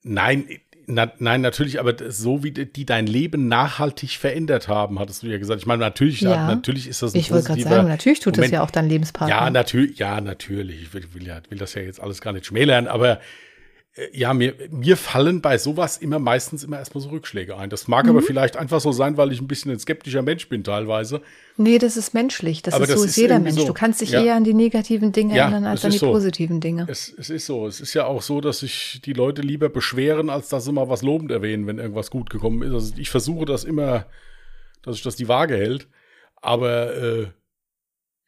Nein, 0.02 0.46
na, 0.86 1.10
nein, 1.18 1.40
natürlich, 1.40 1.80
aber 1.80 1.94
das- 1.94 2.18
so 2.18 2.42
wie 2.44 2.50
die 2.50 2.84
dein 2.84 3.06
Leben 3.06 3.48
nachhaltig 3.48 4.10
verändert 4.18 4.68
haben, 4.68 4.98
hattest 4.98 5.22
du 5.22 5.28
ja 5.28 5.38
gesagt. 5.38 5.60
Ich 5.60 5.66
meine, 5.66 5.80
natürlich, 5.80 6.20
Ja. 6.20 6.46
natürlich 6.46 6.86
ist 6.88 7.00
das 7.02 7.14
ein 7.14 7.20
ich 7.20 7.30
wollte 7.30 7.46
gerade 7.48 7.62
sagen, 7.62 7.88
natürlich 7.88 8.20
tut 8.20 8.36
Moment. 8.36 8.52
es 8.52 8.56
ja 8.58 8.62
auch 8.62 8.70
dein 8.70 8.88
Lebenspartner. 8.90 9.34
Ja, 9.34 9.48
natürlich, 9.50 9.98
ja, 9.98 10.20
natürlich. 10.20 10.82
Ich 10.82 10.92
will, 10.94 11.06
will, 11.14 11.26
ja, 11.26 11.40
will 11.48 11.56
das 11.58 11.72
ja 11.74 11.80
jetzt 11.80 12.00
alles 12.02 12.20
gar 12.20 12.34
nicht 12.34 12.44
schmälern, 12.44 12.86
aber 12.86 13.18
ja, 14.12 14.34
mir, 14.34 14.54
mir 14.70 14.96
fallen 14.96 15.40
bei 15.40 15.56
sowas 15.56 15.98
immer 15.98 16.18
meistens 16.18 16.64
immer 16.64 16.78
erstmal 16.78 17.00
so 17.02 17.10
Rückschläge 17.10 17.56
ein. 17.56 17.70
Das 17.70 17.86
mag 17.86 18.08
aber 18.08 18.20
Mhm. 18.20 18.24
vielleicht 18.24 18.56
einfach 18.56 18.80
so 18.80 18.90
sein, 18.90 19.16
weil 19.16 19.30
ich 19.30 19.40
ein 19.40 19.46
bisschen 19.46 19.70
ein 19.70 19.78
skeptischer 19.78 20.22
Mensch 20.22 20.48
bin 20.48 20.64
teilweise. 20.64 21.20
Nee, 21.56 21.78
das 21.78 21.96
ist 21.96 22.12
menschlich. 22.12 22.62
Das 22.62 22.74
Aber 22.74 22.82
ist 22.84 22.90
das 22.90 22.98
so 23.00 23.06
ist 23.06 23.16
jeder 23.16 23.38
Mensch. 23.38 23.56
so. 23.60 23.66
Du 23.66 23.72
kannst 23.72 24.00
dich 24.00 24.10
Ja. 24.10 24.24
eher 24.24 24.34
an 24.34 24.42
die 24.42 24.52
negativen 24.54 25.12
Dinge 25.12 25.36
Ja, 25.36 25.44
erinnern 25.44 25.66
als 25.66 25.84
an 25.84 25.92
die 25.92 25.98
so. 25.98 26.10
positiven 26.10 26.60
Dinge. 26.60 26.86
Es, 26.88 27.14
es 27.16 27.30
ist 27.30 27.46
so. 27.46 27.68
Es 27.68 27.80
ist 27.80 27.94
ja 27.94 28.06
auch 28.06 28.22
so, 28.22 28.40
dass 28.40 28.58
sich 28.58 29.00
die 29.04 29.12
Leute 29.12 29.42
lieber 29.42 29.68
beschweren, 29.68 30.28
als 30.28 30.48
dass 30.48 30.64
sie 30.64 30.72
mal 30.72 30.88
was 30.88 31.02
lobend 31.02 31.30
erwähnen, 31.30 31.68
wenn 31.68 31.78
irgendwas 31.78 32.10
gut 32.10 32.30
gekommen 32.30 32.62
ist. 32.62 32.72
Also 32.72 32.94
ich 32.96 33.10
versuche 33.10 33.44
das 33.44 33.62
immer, 33.62 34.06
dass 34.82 34.96
sich 34.96 35.04
das 35.04 35.14
die 35.14 35.28
Waage 35.28 35.54
hält. 35.56 35.86
Aber 36.42 36.96
äh, 36.96 37.26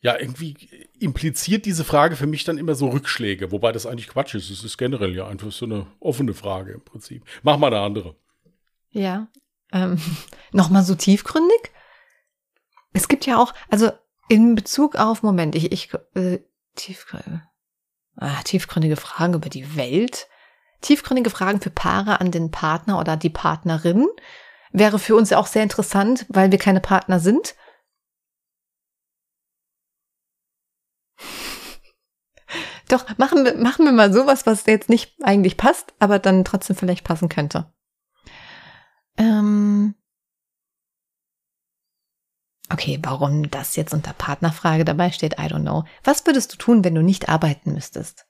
ja, 0.06 0.16
irgendwie 0.16 0.54
impliziert 1.00 1.66
diese 1.66 1.82
Frage 1.82 2.14
für 2.14 2.28
mich 2.28 2.44
dann 2.44 2.58
immer 2.58 2.76
so 2.76 2.86
Rückschläge, 2.86 3.50
wobei 3.50 3.72
das 3.72 3.86
eigentlich 3.86 4.06
Quatsch 4.06 4.36
ist. 4.36 4.50
Es 4.50 4.62
ist 4.62 4.78
generell 4.78 5.16
ja 5.16 5.26
einfach 5.26 5.50
so 5.50 5.64
eine 5.64 5.88
offene 5.98 6.32
Frage 6.32 6.74
im 6.74 6.84
Prinzip. 6.84 7.24
Mach 7.42 7.58
mal 7.58 7.74
eine 7.74 7.80
andere. 7.80 8.14
Ja. 8.92 9.26
Ähm, 9.72 10.00
Nochmal 10.52 10.84
so 10.84 10.94
tiefgründig? 10.94 11.72
Es 12.92 13.08
gibt 13.08 13.26
ja 13.26 13.36
auch, 13.36 13.52
also 13.68 13.90
in 14.28 14.54
Bezug 14.54 14.94
auf, 14.94 15.24
Moment, 15.24 15.56
ich, 15.56 15.72
ich, 15.72 15.92
äh, 16.14 16.38
tiefgründige, 16.76 17.42
ah, 18.14 18.42
tiefgründige 18.44 18.94
Fragen 18.94 19.34
über 19.34 19.48
die 19.48 19.74
Welt, 19.74 20.28
tiefgründige 20.82 21.30
Fragen 21.30 21.60
für 21.60 21.70
Paare 21.70 22.20
an 22.20 22.30
den 22.30 22.52
Partner 22.52 23.00
oder 23.00 23.16
die 23.16 23.30
Partnerin 23.30 24.06
wäre 24.70 25.00
für 25.00 25.16
uns 25.16 25.32
auch 25.32 25.48
sehr 25.48 25.64
interessant, 25.64 26.26
weil 26.28 26.52
wir 26.52 26.58
keine 26.58 26.80
Partner 26.80 27.18
sind. 27.18 27.56
Doch, 32.88 33.18
machen 33.18 33.44
wir, 33.44 33.56
machen 33.56 33.84
wir 33.84 33.92
mal 33.92 34.12
sowas, 34.12 34.46
was 34.46 34.66
jetzt 34.66 34.88
nicht 34.88 35.14
eigentlich 35.22 35.56
passt, 35.56 35.94
aber 35.98 36.18
dann 36.18 36.44
trotzdem 36.44 36.76
vielleicht 36.76 37.04
passen 37.04 37.28
könnte. 37.28 37.72
Ähm 39.16 39.94
okay, 42.70 42.98
warum 43.02 43.50
das 43.50 43.76
jetzt 43.76 43.92
unter 43.92 44.12
Partnerfrage 44.12 44.84
dabei 44.84 45.10
steht, 45.10 45.34
I 45.34 45.46
don't 45.46 45.62
know. 45.62 45.84
Was 46.04 46.26
würdest 46.26 46.52
du 46.52 46.56
tun, 46.58 46.84
wenn 46.84 46.94
du 46.94 47.02
nicht 47.02 47.28
arbeiten 47.28 47.72
müsstest? 47.72 48.25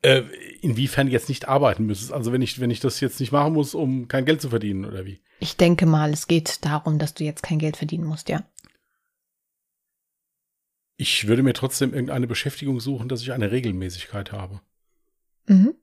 Äh, 0.00 0.22
inwiefern 0.60 1.08
jetzt 1.08 1.28
nicht 1.28 1.48
arbeiten 1.48 1.86
müsstest. 1.86 2.12
Also 2.12 2.32
wenn 2.32 2.40
ich, 2.40 2.60
wenn 2.60 2.70
ich 2.70 2.78
das 2.78 3.00
jetzt 3.00 3.18
nicht 3.18 3.32
machen 3.32 3.52
muss, 3.52 3.74
um 3.74 4.06
kein 4.06 4.24
Geld 4.24 4.40
zu 4.40 4.50
verdienen, 4.50 4.84
oder 4.84 5.04
wie? 5.04 5.20
Ich 5.40 5.56
denke 5.56 5.86
mal, 5.86 6.12
es 6.12 6.28
geht 6.28 6.64
darum, 6.64 7.00
dass 7.00 7.14
du 7.14 7.24
jetzt 7.24 7.42
kein 7.42 7.58
Geld 7.58 7.76
verdienen 7.76 8.04
musst, 8.04 8.28
ja. 8.28 8.44
Ich 10.96 11.26
würde 11.26 11.42
mir 11.42 11.52
trotzdem 11.52 11.92
irgendeine 11.94 12.28
Beschäftigung 12.28 12.78
suchen, 12.80 13.08
dass 13.08 13.22
ich 13.22 13.32
eine 13.32 13.50
Regelmäßigkeit 13.50 14.30
habe. 14.30 14.60
Mhm. 15.46 15.74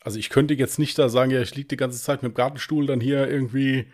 Also 0.00 0.18
ich 0.18 0.30
könnte 0.30 0.54
jetzt 0.54 0.78
nicht 0.78 0.98
da 0.98 1.08
sagen, 1.08 1.30
ja, 1.30 1.42
ich 1.42 1.54
liege 1.54 1.68
die 1.68 1.76
ganze 1.76 2.00
Zeit 2.00 2.22
mit 2.22 2.32
dem 2.32 2.34
Gartenstuhl 2.34 2.86
dann 2.86 3.00
hier 3.00 3.28
irgendwie 3.28 3.88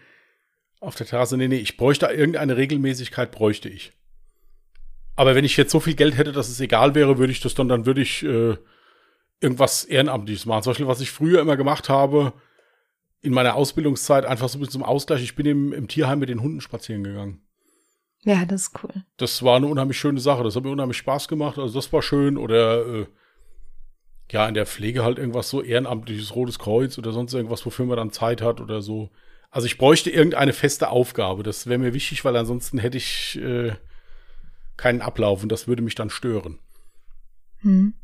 auf 0.78 0.95
der 0.95 1.07
Terrasse. 1.07 1.37
Nee, 1.37 1.49
nee, 1.49 1.57
ich 1.57 1.76
bräuchte 1.76 2.07
irgendeine 2.07 2.57
Regelmäßigkeit, 2.57 3.32
bräuchte 3.32 3.68
ich. 3.68 3.93
Aber 5.16 5.35
wenn 5.35 5.45
ich 5.45 5.57
jetzt 5.57 5.72
so 5.72 5.80
viel 5.80 5.95
Geld 5.95 6.16
hätte, 6.16 6.32
dass 6.32 6.49
es 6.49 6.61
egal 6.61 6.95
wäre, 6.95 7.18
würde 7.18 7.32
ich 7.32 7.41
das 7.41 7.55
dann, 7.55 7.68
dann 7.68 7.87
würde 7.87 8.03
ich 8.03 8.22
äh, 8.22 8.57
irgendwas 9.41 9.85
Ehrenamtliches 9.85 10.47
machen. 10.47 10.62
Zum 10.62 10.70
Beispiel, 10.70 10.87
was 10.87 11.01
ich 11.01 11.11
früher 11.11 11.41
immer 11.41 11.57
gemacht 11.57 11.89
habe, 11.89 12.32
in 13.20 13.32
meiner 13.32 13.55
Ausbildungszeit, 13.55 14.26
einfach 14.26 14.49
so 14.49 14.59
ein 14.59 14.61
bisschen 14.61 14.72
zum 14.72 14.82
Ausgleich. 14.82 15.22
Ich 15.22 15.35
bin 15.35 15.47
im, 15.47 15.72
im 15.72 15.89
Tierheim 15.89 16.18
mit 16.18 16.28
den 16.28 16.43
Hunden 16.43 16.61
spazieren 16.61 17.05
gegangen. 17.05 17.41
Ja, 18.24 18.45
das 18.45 18.68
ist 18.68 18.82
cool. 18.82 19.05
Das 19.16 19.43
war 19.43 19.57
eine 19.57 19.66
unheimlich 19.66 19.99
schöne 19.99 20.20
Sache. 20.20 20.43
Das 20.45 20.57
hat 20.57 20.64
mir 20.64 20.70
unheimlich 20.70 20.97
Spaß 20.99 21.28
gemacht. 21.28 21.59
Also 21.59 21.74
das 21.74 21.93
war 21.93 22.03
schön. 22.03 22.37
Oder 22.37 22.87
äh, 22.87 23.07
ja, 24.30 24.49
in 24.49 24.55
der 24.55 24.66
Pflege 24.66 25.05
halt 25.05 25.18
irgendwas 25.18 25.51
so 25.51 25.62
ehrenamtliches 25.62 26.35
Rotes 26.35 26.59
Kreuz 26.59 26.99
oder 26.99 27.12
sonst 27.12 27.35
irgendwas, 27.35 27.64
wofür 27.66 27.87
man 27.87 27.97
dann 27.97 28.12
Zeit 28.12 28.41
hat 28.41 28.61
oder 28.61 28.82
so. 28.82 29.11
Also 29.51 29.66
ich 29.66 29.78
bräuchte 29.78 30.11
irgendeine 30.11 30.53
feste 30.53 30.89
Aufgabe. 30.89 31.43
Das 31.43 31.66
wäre 31.66 31.78
mir 31.78 31.95
wichtig, 31.95 32.24
weil 32.24 32.37
ansonsten 32.37 32.78
hätte 32.78 32.99
ich 32.99 33.39
äh, 33.41 33.72
keinen 34.76 35.03
Ablauf 35.03 35.43
und 35.43 35.53
das 35.53 35.68
würde 35.68 35.82
mich 35.82 35.95
dann 35.95 36.11
stören. 36.11 36.59
Hm. 37.61 37.95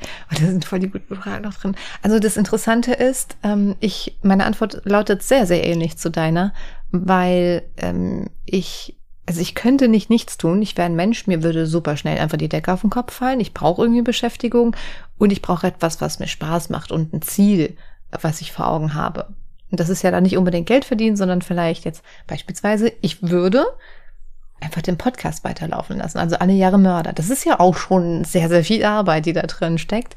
Oh, 0.00 0.34
da 0.38 0.46
sind 0.46 0.64
voll 0.64 0.78
die 0.78 0.90
guten 0.90 1.16
Fragen 1.16 1.44
noch 1.44 1.54
drin. 1.54 1.76
Also 2.02 2.18
das 2.18 2.36
Interessante 2.36 2.92
ist, 2.92 3.36
ähm, 3.42 3.76
ich, 3.80 4.18
meine 4.22 4.46
Antwort 4.46 4.82
lautet 4.84 5.22
sehr, 5.22 5.46
sehr 5.46 5.64
ähnlich 5.64 5.98
zu 5.98 6.10
deiner, 6.10 6.52
weil 6.90 7.62
ähm, 7.76 8.30
ich, 8.44 8.96
also 9.26 9.40
ich 9.40 9.54
könnte 9.54 9.88
nicht 9.88 10.10
nichts 10.10 10.38
tun. 10.38 10.62
Ich 10.62 10.76
wäre 10.76 10.86
ein 10.86 10.96
Mensch, 10.96 11.26
mir 11.26 11.42
würde 11.42 11.66
super 11.66 11.96
schnell 11.96 12.18
einfach 12.18 12.38
die 12.38 12.48
Decke 12.48 12.72
auf 12.72 12.80
den 12.80 12.90
Kopf 12.90 13.12
fallen. 13.12 13.40
Ich 13.40 13.54
brauche 13.54 13.82
irgendwie 13.82 14.02
Beschäftigung 14.02 14.74
und 15.18 15.32
ich 15.32 15.42
brauche 15.42 15.66
etwas, 15.66 16.00
was 16.00 16.18
mir 16.18 16.28
Spaß 16.28 16.70
macht 16.70 16.92
und 16.92 17.12
ein 17.12 17.22
Ziel, 17.22 17.76
was 18.10 18.40
ich 18.40 18.52
vor 18.52 18.68
Augen 18.68 18.94
habe. 18.94 19.34
Und 19.70 19.80
das 19.80 19.90
ist 19.90 20.02
ja 20.02 20.10
dann 20.10 20.22
nicht 20.22 20.38
unbedingt 20.38 20.66
Geld 20.66 20.84
verdienen, 20.84 21.16
sondern 21.16 21.42
vielleicht 21.42 21.84
jetzt 21.84 22.02
beispielsweise, 22.26 22.90
ich 23.02 23.22
würde 23.22 23.66
einfach 24.60 24.82
den 24.82 24.98
Podcast 24.98 25.44
weiterlaufen 25.44 25.98
lassen. 25.98 26.18
Also 26.18 26.36
alle 26.36 26.52
Jahre 26.52 26.78
Mörder. 26.78 27.12
Das 27.12 27.30
ist 27.30 27.44
ja 27.44 27.60
auch 27.60 27.76
schon 27.76 28.24
sehr, 28.24 28.48
sehr 28.48 28.64
viel 28.64 28.84
Arbeit, 28.84 29.26
die 29.26 29.32
da 29.32 29.42
drin 29.42 29.78
steckt. 29.78 30.14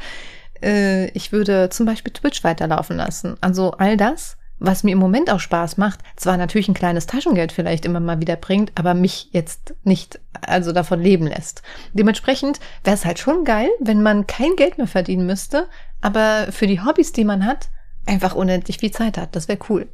Äh, 0.61 1.07
ich 1.09 1.31
würde 1.31 1.69
zum 1.69 1.85
Beispiel 1.85 2.13
Twitch 2.13 2.43
weiterlaufen 2.43 2.97
lassen. 2.97 3.37
Also 3.41 3.71
all 3.71 3.97
das, 3.97 4.37
was 4.59 4.83
mir 4.83 4.91
im 4.91 4.99
Moment 4.99 5.31
auch 5.31 5.39
Spaß 5.39 5.77
macht, 5.77 5.99
zwar 6.15 6.37
natürlich 6.37 6.67
ein 6.67 6.75
kleines 6.75 7.07
Taschengeld 7.07 7.51
vielleicht 7.51 7.85
immer 7.85 7.99
mal 7.99 8.21
wieder 8.21 8.35
bringt, 8.35 8.71
aber 8.75 8.93
mich 8.93 9.29
jetzt 9.31 9.73
nicht 9.83 10.19
also 10.41 10.71
davon 10.71 11.01
leben 11.01 11.27
lässt. 11.27 11.63
Dementsprechend 11.93 12.59
wäre 12.83 12.95
es 12.95 13.05
halt 13.05 13.19
schon 13.19 13.43
geil, 13.43 13.69
wenn 13.79 14.03
man 14.03 14.27
kein 14.27 14.55
Geld 14.55 14.77
mehr 14.77 14.87
verdienen 14.87 15.25
müsste, 15.25 15.67
aber 15.99 16.47
für 16.51 16.67
die 16.67 16.81
Hobbys, 16.81 17.11
die 17.11 17.25
man 17.25 17.45
hat, 17.45 17.69
einfach 18.05 18.35
unendlich 18.35 18.77
viel 18.77 18.91
Zeit 18.91 19.17
hat. 19.17 19.35
Das 19.35 19.47
wäre 19.47 19.59
cool. 19.69 19.87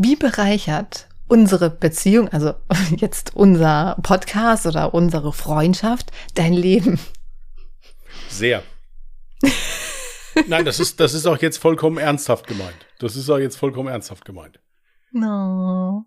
Wie 0.00 0.14
bereichert 0.14 1.08
unsere 1.26 1.70
Beziehung, 1.70 2.28
also 2.28 2.54
jetzt 2.96 3.34
unser 3.34 3.98
Podcast 4.04 4.64
oder 4.64 4.94
unsere 4.94 5.32
Freundschaft, 5.32 6.12
dein 6.36 6.52
Leben? 6.52 7.00
Sehr. 8.28 8.62
Nein, 10.46 10.64
das 10.64 10.78
ist, 10.78 11.00
das 11.00 11.14
ist 11.14 11.26
auch 11.26 11.38
jetzt 11.38 11.56
vollkommen 11.58 11.98
ernsthaft 11.98 12.46
gemeint. 12.46 12.86
Das 13.00 13.16
ist 13.16 13.28
auch 13.28 13.38
jetzt 13.38 13.56
vollkommen 13.56 13.88
ernsthaft 13.88 14.24
gemeint. 14.24 14.60
No. 15.10 16.04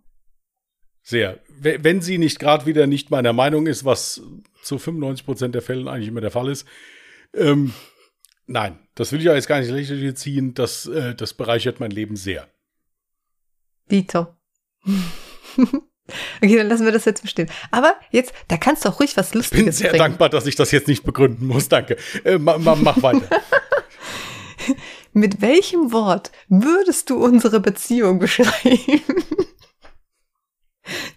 Sehr. 1.04 1.42
Wenn 1.50 2.02
sie 2.02 2.18
nicht 2.18 2.40
gerade 2.40 2.66
wieder 2.66 2.88
nicht 2.88 3.12
meiner 3.12 3.34
Meinung 3.34 3.68
ist, 3.68 3.84
was 3.84 4.22
zu 4.64 4.78
95 4.78 5.26
Prozent 5.26 5.54
der 5.54 5.62
Fällen 5.62 5.90
eigentlich 5.90 6.08
immer 6.08 6.22
der 6.22 6.32
Fall 6.32 6.48
ist, 6.48 6.66
ähm, 7.34 7.74
nein, 8.48 8.80
das 8.96 9.12
will 9.12 9.20
ich 9.20 9.26
ja 9.26 9.34
jetzt 9.34 9.48
gar 9.48 9.60
nicht 9.60 9.70
lächerlich 9.70 10.16
ziehen. 10.16 10.54
Das, 10.54 10.86
äh, 10.86 11.14
das 11.14 11.34
bereichert 11.34 11.82
mein 11.82 11.92
Leben 11.92 12.16
sehr. 12.16 12.48
Vito. 13.92 14.28
okay, 16.42 16.58
dann 16.58 16.68
lassen 16.68 16.86
wir 16.86 16.92
das 16.92 17.06
jetzt 17.06 17.22
bestehen. 17.22 17.50
Aber 17.70 17.96
jetzt, 18.12 18.34
da 18.48 18.58
kannst 18.58 18.86
du 18.86 18.90
auch 18.90 19.00
ruhig 19.00 19.16
was 19.18 19.28
Ich 19.28 19.32
bin 19.34 19.40
Lustiges 19.42 19.78
sehr 19.78 19.90
bringen. 19.92 20.04
dankbar, 20.04 20.30
dass 20.30 20.46
ich 20.48 20.56
das 20.56 20.72
jetzt 20.72 20.88
nicht 20.88 21.04
begründen 21.04 21.48
muss. 21.48 21.70
Danke. 21.70 21.98
Äh, 22.24 22.38
ma, 22.38 22.58
ma, 22.58 22.76
mach 22.76 23.02
weiter. 23.04 23.28
Mit 25.14 25.42
welchem 25.42 25.92
Wort 25.92 26.32
würdest 26.48 27.10
du 27.10 27.24
unsere 27.24 27.60
Beziehung 27.60 28.20
beschreiben? 28.20 28.50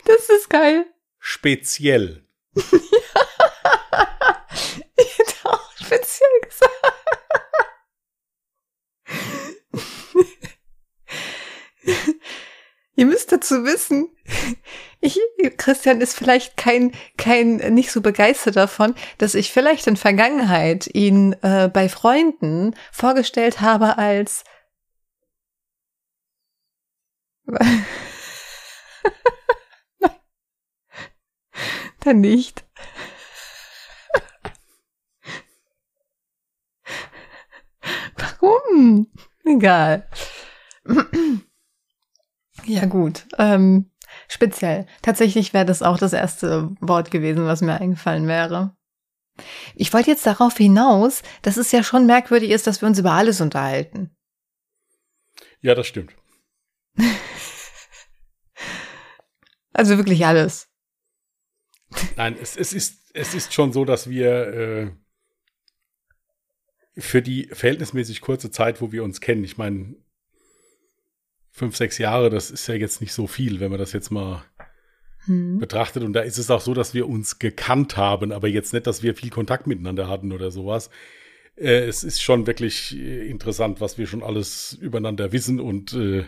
das 0.04 0.28
ist 0.28 0.50
geil. 0.50 0.86
Speziell. 1.18 2.26
Ich 4.96 5.18
hätte 5.18 5.34
auch 5.44 5.70
speziell 5.76 6.28
gesagt. 6.42 6.72
Ihr 12.96 13.06
müsst 13.06 13.32
dazu 13.32 13.64
wissen, 13.64 14.08
ich, 15.00 15.18
Christian 15.56 16.00
ist 16.00 16.16
vielleicht 16.16 16.56
kein, 16.56 16.92
kein, 17.16 17.56
nicht 17.74 17.90
so 17.90 18.00
begeistert 18.00 18.56
davon, 18.56 18.94
dass 19.18 19.34
ich 19.34 19.52
vielleicht 19.52 19.86
in 19.86 19.96
Vergangenheit 19.96 20.88
ihn 20.92 21.34
äh, 21.42 21.68
bei 21.68 21.88
Freunden 21.88 22.74
vorgestellt 22.92 23.60
habe 23.60 23.98
als 23.98 24.44
Dann 32.00 32.20
nicht. 32.20 32.64
Warum? 38.16 39.10
Egal. 39.44 40.08
Ja, 42.66 42.86
gut. 42.86 43.26
Ähm, 43.38 43.90
speziell. 44.28 44.86
Tatsächlich 45.02 45.52
wäre 45.52 45.66
das 45.66 45.82
auch 45.82 45.98
das 45.98 46.12
erste 46.12 46.70
Wort 46.80 47.10
gewesen, 47.10 47.46
was 47.46 47.60
mir 47.60 47.80
eingefallen 47.80 48.26
wäre. 48.26 48.76
Ich 49.74 49.92
wollte 49.92 50.10
jetzt 50.10 50.26
darauf 50.26 50.56
hinaus, 50.56 51.22
dass 51.42 51.56
es 51.56 51.72
ja 51.72 51.82
schon 51.82 52.06
merkwürdig 52.06 52.50
ist, 52.50 52.66
dass 52.66 52.80
wir 52.80 52.88
uns 52.88 52.98
über 52.98 53.12
alles 53.12 53.40
unterhalten. 53.40 54.16
Ja, 55.60 55.74
das 55.74 55.86
stimmt. 55.86 56.14
also 59.72 59.96
wirklich 59.96 60.24
alles. 60.24 60.68
Nein, 62.16 62.36
es, 62.40 62.56
es, 62.56 62.72
ist, 62.72 63.10
es 63.14 63.34
ist 63.34 63.52
schon 63.52 63.72
so, 63.72 63.84
dass 63.84 64.08
wir 64.08 64.30
äh, 64.46 64.90
für 66.96 67.22
die 67.22 67.48
verhältnismäßig 67.52 68.20
kurze 68.20 68.50
Zeit, 68.50 68.80
wo 68.80 68.92
wir 68.92 69.02
uns 69.02 69.20
kennen, 69.20 69.44
ich 69.44 69.56
meine, 69.56 69.96
fünf, 71.54 71.76
sechs 71.76 71.98
Jahre, 71.98 72.30
das 72.30 72.50
ist 72.50 72.66
ja 72.66 72.74
jetzt 72.74 73.00
nicht 73.00 73.12
so 73.12 73.28
viel, 73.28 73.60
wenn 73.60 73.70
man 73.70 73.78
das 73.78 73.92
jetzt 73.92 74.10
mal 74.10 74.44
hm. 75.26 75.60
betrachtet. 75.60 76.02
Und 76.02 76.12
da 76.12 76.20
ist 76.20 76.36
es 76.36 76.50
auch 76.50 76.60
so, 76.60 76.74
dass 76.74 76.94
wir 76.94 77.08
uns 77.08 77.38
gekannt 77.38 77.96
haben, 77.96 78.32
aber 78.32 78.48
jetzt 78.48 78.72
nicht, 78.72 78.88
dass 78.88 79.04
wir 79.04 79.14
viel 79.14 79.30
Kontakt 79.30 79.68
miteinander 79.68 80.08
hatten 80.08 80.32
oder 80.32 80.50
sowas. 80.50 80.90
Äh, 81.56 81.84
es 81.84 82.02
ist 82.02 82.20
schon 82.20 82.48
wirklich 82.48 82.96
äh, 82.96 83.28
interessant, 83.28 83.80
was 83.80 83.98
wir 83.98 84.08
schon 84.08 84.24
alles 84.24 84.76
übereinander 84.80 85.30
wissen 85.30 85.60
und 85.60 85.92
äh, 85.92 86.24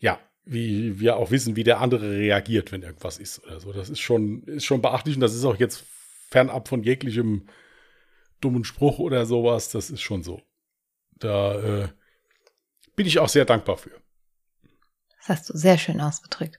ja, 0.00 0.18
wie 0.44 0.98
wir 0.98 1.16
auch 1.16 1.30
wissen, 1.30 1.54
wie 1.54 1.62
der 1.62 1.80
andere 1.80 2.10
reagiert, 2.10 2.72
wenn 2.72 2.82
irgendwas 2.82 3.18
ist 3.18 3.44
oder 3.44 3.60
so. 3.60 3.72
Das 3.72 3.88
ist 3.88 4.00
schon, 4.00 4.42
ist 4.44 4.64
schon 4.64 4.82
beachtlich 4.82 5.14
und 5.14 5.20
das 5.20 5.34
ist 5.34 5.44
auch 5.44 5.60
jetzt 5.60 5.84
fernab 6.28 6.66
von 6.66 6.82
jeglichem 6.82 7.48
dummen 8.40 8.64
Spruch 8.64 8.98
oder 8.98 9.26
sowas. 9.26 9.70
Das 9.70 9.90
ist 9.90 10.00
schon 10.00 10.24
so. 10.24 10.42
Da 11.20 11.84
äh, 11.84 11.88
bin 12.96 13.06
ich 13.06 13.20
auch 13.20 13.28
sehr 13.28 13.44
dankbar 13.44 13.76
für. 13.76 13.92
Das 15.28 15.40
hast 15.40 15.50
du 15.50 15.58
sehr 15.58 15.76
schön 15.76 16.00
ausgedrückt. 16.00 16.58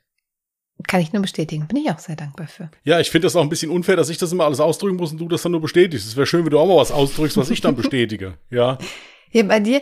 Kann 0.87 1.01
ich 1.01 1.11
nur 1.11 1.23
bestätigen. 1.23 1.67
Bin 1.67 1.77
ich 1.77 1.89
auch 1.89 1.97
sehr 1.99 2.15
dankbar 2.15 2.47
für. 2.47 2.69
Ja, 2.83 2.99
ich 2.99 3.09
finde 3.09 3.25
das 3.25 3.35
auch 3.35 3.41
ein 3.41 3.49
bisschen 3.49 3.71
unfair, 3.71 3.95
dass 3.95 4.09
ich 4.09 4.17
das 4.17 4.31
immer 4.31 4.45
alles 4.45 4.59
ausdrücken 4.59 4.95
muss 4.95 5.11
und 5.11 5.17
du 5.17 5.27
das 5.27 5.41
dann 5.41 5.51
nur 5.51 5.61
bestätigst. 5.61 6.07
Es 6.07 6.15
wäre 6.15 6.27
schön, 6.27 6.45
wenn 6.45 6.51
du 6.51 6.59
auch 6.59 6.67
mal 6.67 6.77
was 6.77 6.91
ausdrückst, 6.91 7.35
was 7.35 7.49
ich 7.49 7.61
dann 7.61 7.75
bestätige. 7.75 8.37
Ja. 8.49 8.77
Ja, 9.31 9.43
bei 9.43 9.59
dir, 9.59 9.81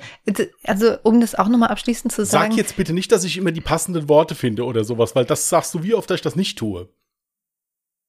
also 0.66 0.98
um 1.04 1.22
das 1.22 1.34
auch 1.34 1.48
nochmal 1.48 1.70
abschließend 1.70 2.12
zu 2.12 2.26
sagen. 2.26 2.52
Sag 2.52 2.58
jetzt 2.58 2.76
bitte 2.76 2.92
nicht, 2.92 3.14
dass 3.14 3.24
ich 3.24 3.38
immer 3.38 3.54
die 3.54 3.62
passenden 3.62 4.10
Worte 4.10 4.36
finde 4.36 4.66
oder 4.66 4.84
sowas, 4.84 5.16
weil 5.16 5.24
das 5.24 5.48
sagst 5.48 5.74
du 5.74 5.84
wie 5.84 5.94
oft, 5.94 6.10
dass 6.10 6.16
ich 6.16 6.22
das 6.22 6.36
nicht 6.36 6.58
tue. 6.58 6.90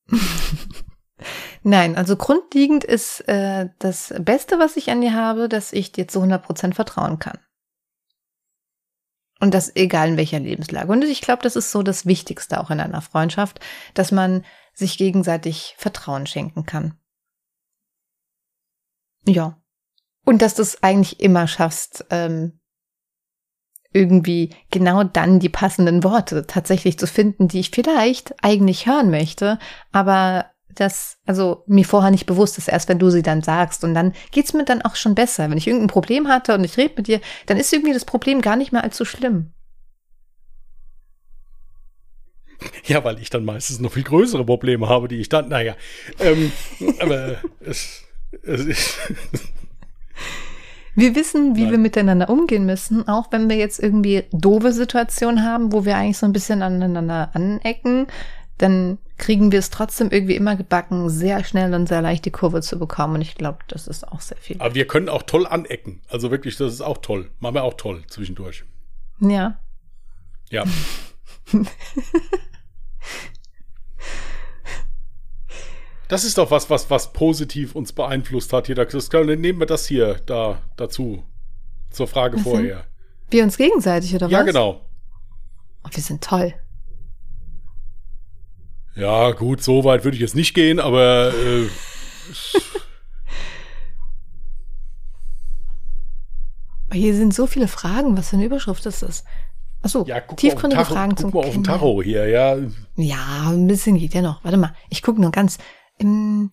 Nein, 1.63 1.97
also 1.97 2.17
grundlegend 2.17 2.83
ist 2.83 3.21
äh, 3.29 3.69
das 3.79 4.13
Beste, 4.19 4.59
was 4.59 4.77
ich 4.77 4.91
an 4.91 5.01
dir 5.01 5.15
habe, 5.15 5.49
dass 5.49 5.73
ich 5.73 5.93
dir 5.93 6.09
zu 6.09 6.21
100% 6.21 6.75
vertrauen 6.75 7.21
kann. 7.21 7.39
Und 9.41 9.55
das 9.55 9.75
egal 9.77 10.09
in 10.09 10.17
welcher 10.17 10.41
Lebenslage. 10.41 10.91
Und 10.91 11.05
ich 11.05 11.21
glaube, 11.21 11.43
das 11.43 11.55
ist 11.55 11.71
so 11.71 11.83
das 11.83 12.07
Wichtigste 12.07 12.61
auch 12.61 12.71
in 12.71 12.81
einer 12.81 13.03
Freundschaft, 13.03 13.61
dass 13.95 14.11
man 14.11 14.45
sich 14.75 14.99
gegenseitig 14.99 15.75
Vertrauen 15.79 16.27
schenken 16.27 16.67
kann. 16.67 16.99
Ja. 19.27 19.61
Und 20.25 20.43
dass 20.43 20.55
du 20.55 20.63
es 20.63 20.83
eigentlich 20.83 21.21
immer 21.21 21.47
schaffst, 21.47 22.05
ähm, 22.11 22.59
irgendwie 23.93 24.55
genau 24.71 25.05
dann 25.05 25.41
die 25.41 25.49
passenden 25.49 26.05
Worte 26.05 26.47
tatsächlich 26.47 26.99
zu 26.99 27.07
finden, 27.07 27.49
die 27.49 27.61
ich 27.61 27.71
vielleicht 27.71 28.35
eigentlich 28.43 28.87
hören 28.87 29.11
möchte, 29.11 29.59
aber 29.93 30.51
das, 30.81 31.19
also 31.27 31.65
mir 31.67 31.85
vorher 31.85 32.11
nicht 32.11 32.27
bewusst 32.27 32.59
ist, 32.59 32.69
erst 32.69 32.89
wenn 32.89 32.99
du 32.99 33.11
sie 33.11 33.23
dann 33.23 33.43
sagst. 33.43 33.85
Und 33.85 33.95
dann 33.95 34.13
geht's 34.31 34.53
mir 34.53 34.65
dann 34.65 34.83
auch 34.83 34.97
schon 34.97 35.15
besser. 35.15 35.51
Wenn 35.51 35.59
ich 35.59 35.67
irgendein 35.67 35.89
Problem 35.89 36.29
hatte 36.29 36.55
und 36.55 36.65
ich 36.65 36.77
rede 36.77 36.95
mit 36.97 37.09
dir, 37.09 37.21
dann 37.47 37.57
ist 37.57 37.73
irgendwie 37.73 37.93
das 37.93 38.05
Problem 38.05 38.41
gar 38.41 38.57
nicht 38.57 38.73
mehr 38.73 38.85
allzu 38.85 39.05
schlimm. 39.05 39.53
Ja, 42.85 43.05
weil 43.05 43.19
ich 43.21 43.31
dann 43.31 43.45
meistens 43.45 43.81
noch 43.81 43.93
viel 43.93 44.03
größere 44.03 44.45
Probleme 44.45 44.89
habe, 44.89 45.09
die 45.09 45.21
ich 45.21 45.29
dann, 45.29 45.49
naja, 45.49 45.77
ähm, 46.19 46.53
aber 47.01 47.37
es, 47.61 48.03
es 48.43 48.65
ist. 48.65 48.99
Wir 50.97 51.15
wissen, 51.15 51.55
wie 51.55 51.63
Nein. 51.63 51.71
wir 51.71 51.79
miteinander 51.79 52.29
umgehen 52.29 52.67
müssen, 52.67 53.07
auch 53.07 53.31
wenn 53.31 53.49
wir 53.49 53.57
jetzt 53.57 53.81
irgendwie 53.81 54.25
doofe 54.33 54.73
Situationen 54.73 55.45
haben, 55.45 55.73
wo 55.73 55.85
wir 55.85 55.97
eigentlich 55.97 56.19
so 56.19 56.27
ein 56.27 56.33
bisschen 56.33 56.61
aneinander 56.63 57.31
anecken, 57.35 58.09
dann 58.59 58.99
kriegen 59.19 59.53
wir 59.53 59.59
es 59.59 59.71
trotzdem 59.71 60.11
irgendwie 60.11 60.37
immer 60.37 60.57
gebacken, 60.57 61.11
sehr 61.11 61.45
schnell 61.45 61.75
und 61.75 61.89
sehr 61.89 62.01
leicht 62.01 62.25
die 62.25 62.31
Kurve 62.31 62.63
zu 62.63 62.79
bekommen. 62.79 63.17
Und 63.17 63.23
ich 63.23 63.35
glaube, 63.35 63.59
das 63.69 63.89
ist 63.89 64.07
auch 64.07 64.21
sehr 64.21 64.39
viel. 64.39 64.57
Aber 64.61 64.75
wir 64.75 64.87
können 64.87 65.09
auch 65.09 65.25
toll 65.25 65.47
anecken. 65.47 66.01
Also 66.09 66.31
wirklich, 66.31 66.57
das 66.57 66.73
ist 66.73 66.81
auch 66.81 66.99
toll. 66.99 67.31
Machen 67.41 67.57
wir 67.57 67.65
auch 67.65 67.75
toll 67.75 68.05
zwischendurch. 68.07 68.65
Ja. 69.21 69.59
Ja. 70.51 70.65
das 76.09 76.25
ist 76.25 76.39
doch 76.39 76.51
was, 76.51 76.71
was, 76.71 76.89
was 76.89 77.13
positiv 77.13 77.75
uns 77.75 77.93
beeinflusst 77.93 78.53
hat 78.53 78.67
hier. 78.67 78.77
Das 78.77 79.11
können, 79.11 79.41
nehmen 79.41 79.59
wir 79.59 79.67
das 79.67 79.87
hier 79.87 80.21
da 80.27 80.63
dazu. 80.77 81.25
Zur 81.91 82.07
Frage 82.07 82.37
was 82.37 82.45
vorher. 82.45 82.77
Denn? 82.77 82.85
Wir 83.31 83.43
uns 83.45 83.57
gegenseitig, 83.57 84.15
oder 84.15 84.29
ja, 84.29 84.39
was? 84.39 84.47
Ja, 84.47 84.53
genau. 84.53 84.85
Oh, 85.85 85.89
wir 85.91 86.03
sind 86.03 86.23
toll. 86.23 86.55
Ja, 88.99 89.31
gut, 89.31 89.63
so 89.63 89.85
weit 89.85 90.03
würde 90.03 90.17
ich 90.17 90.21
jetzt 90.21 90.35
nicht 90.35 90.55
gehen, 90.55 90.81
aber 90.81 91.33
äh, 91.33 91.69
Hier 96.93 97.15
sind 97.15 97.33
so 97.33 97.47
viele 97.47 97.69
Fragen. 97.69 98.17
Was 98.17 98.31
für 98.31 98.37
eine 98.37 98.47
Überschrift 98.47 98.85
ist 98.87 99.03
das? 99.03 99.25
Achso, 99.83 100.05
ja, 100.05 100.21
tiefgründige 100.21 100.83
Tacho, 100.83 100.95
Fragen 100.95 101.17
zum 101.17 101.31
mal 101.31 101.45
auf 101.45 101.53
den 101.53 101.63
Tacho 101.63 102.03
hier, 102.03 102.27
ja. 102.27 102.57
Ja, 102.97 103.51
ein 103.51 103.69
bisschen 103.69 103.99
geht 103.99 104.15
ja 104.15 104.23
noch. 104.23 104.43
Warte 104.43 104.57
mal, 104.57 104.75
ich 104.91 105.03
gucke 105.03 105.21
nur 105.21 105.31
ganz. 105.31 105.59
Im, 105.99 106.51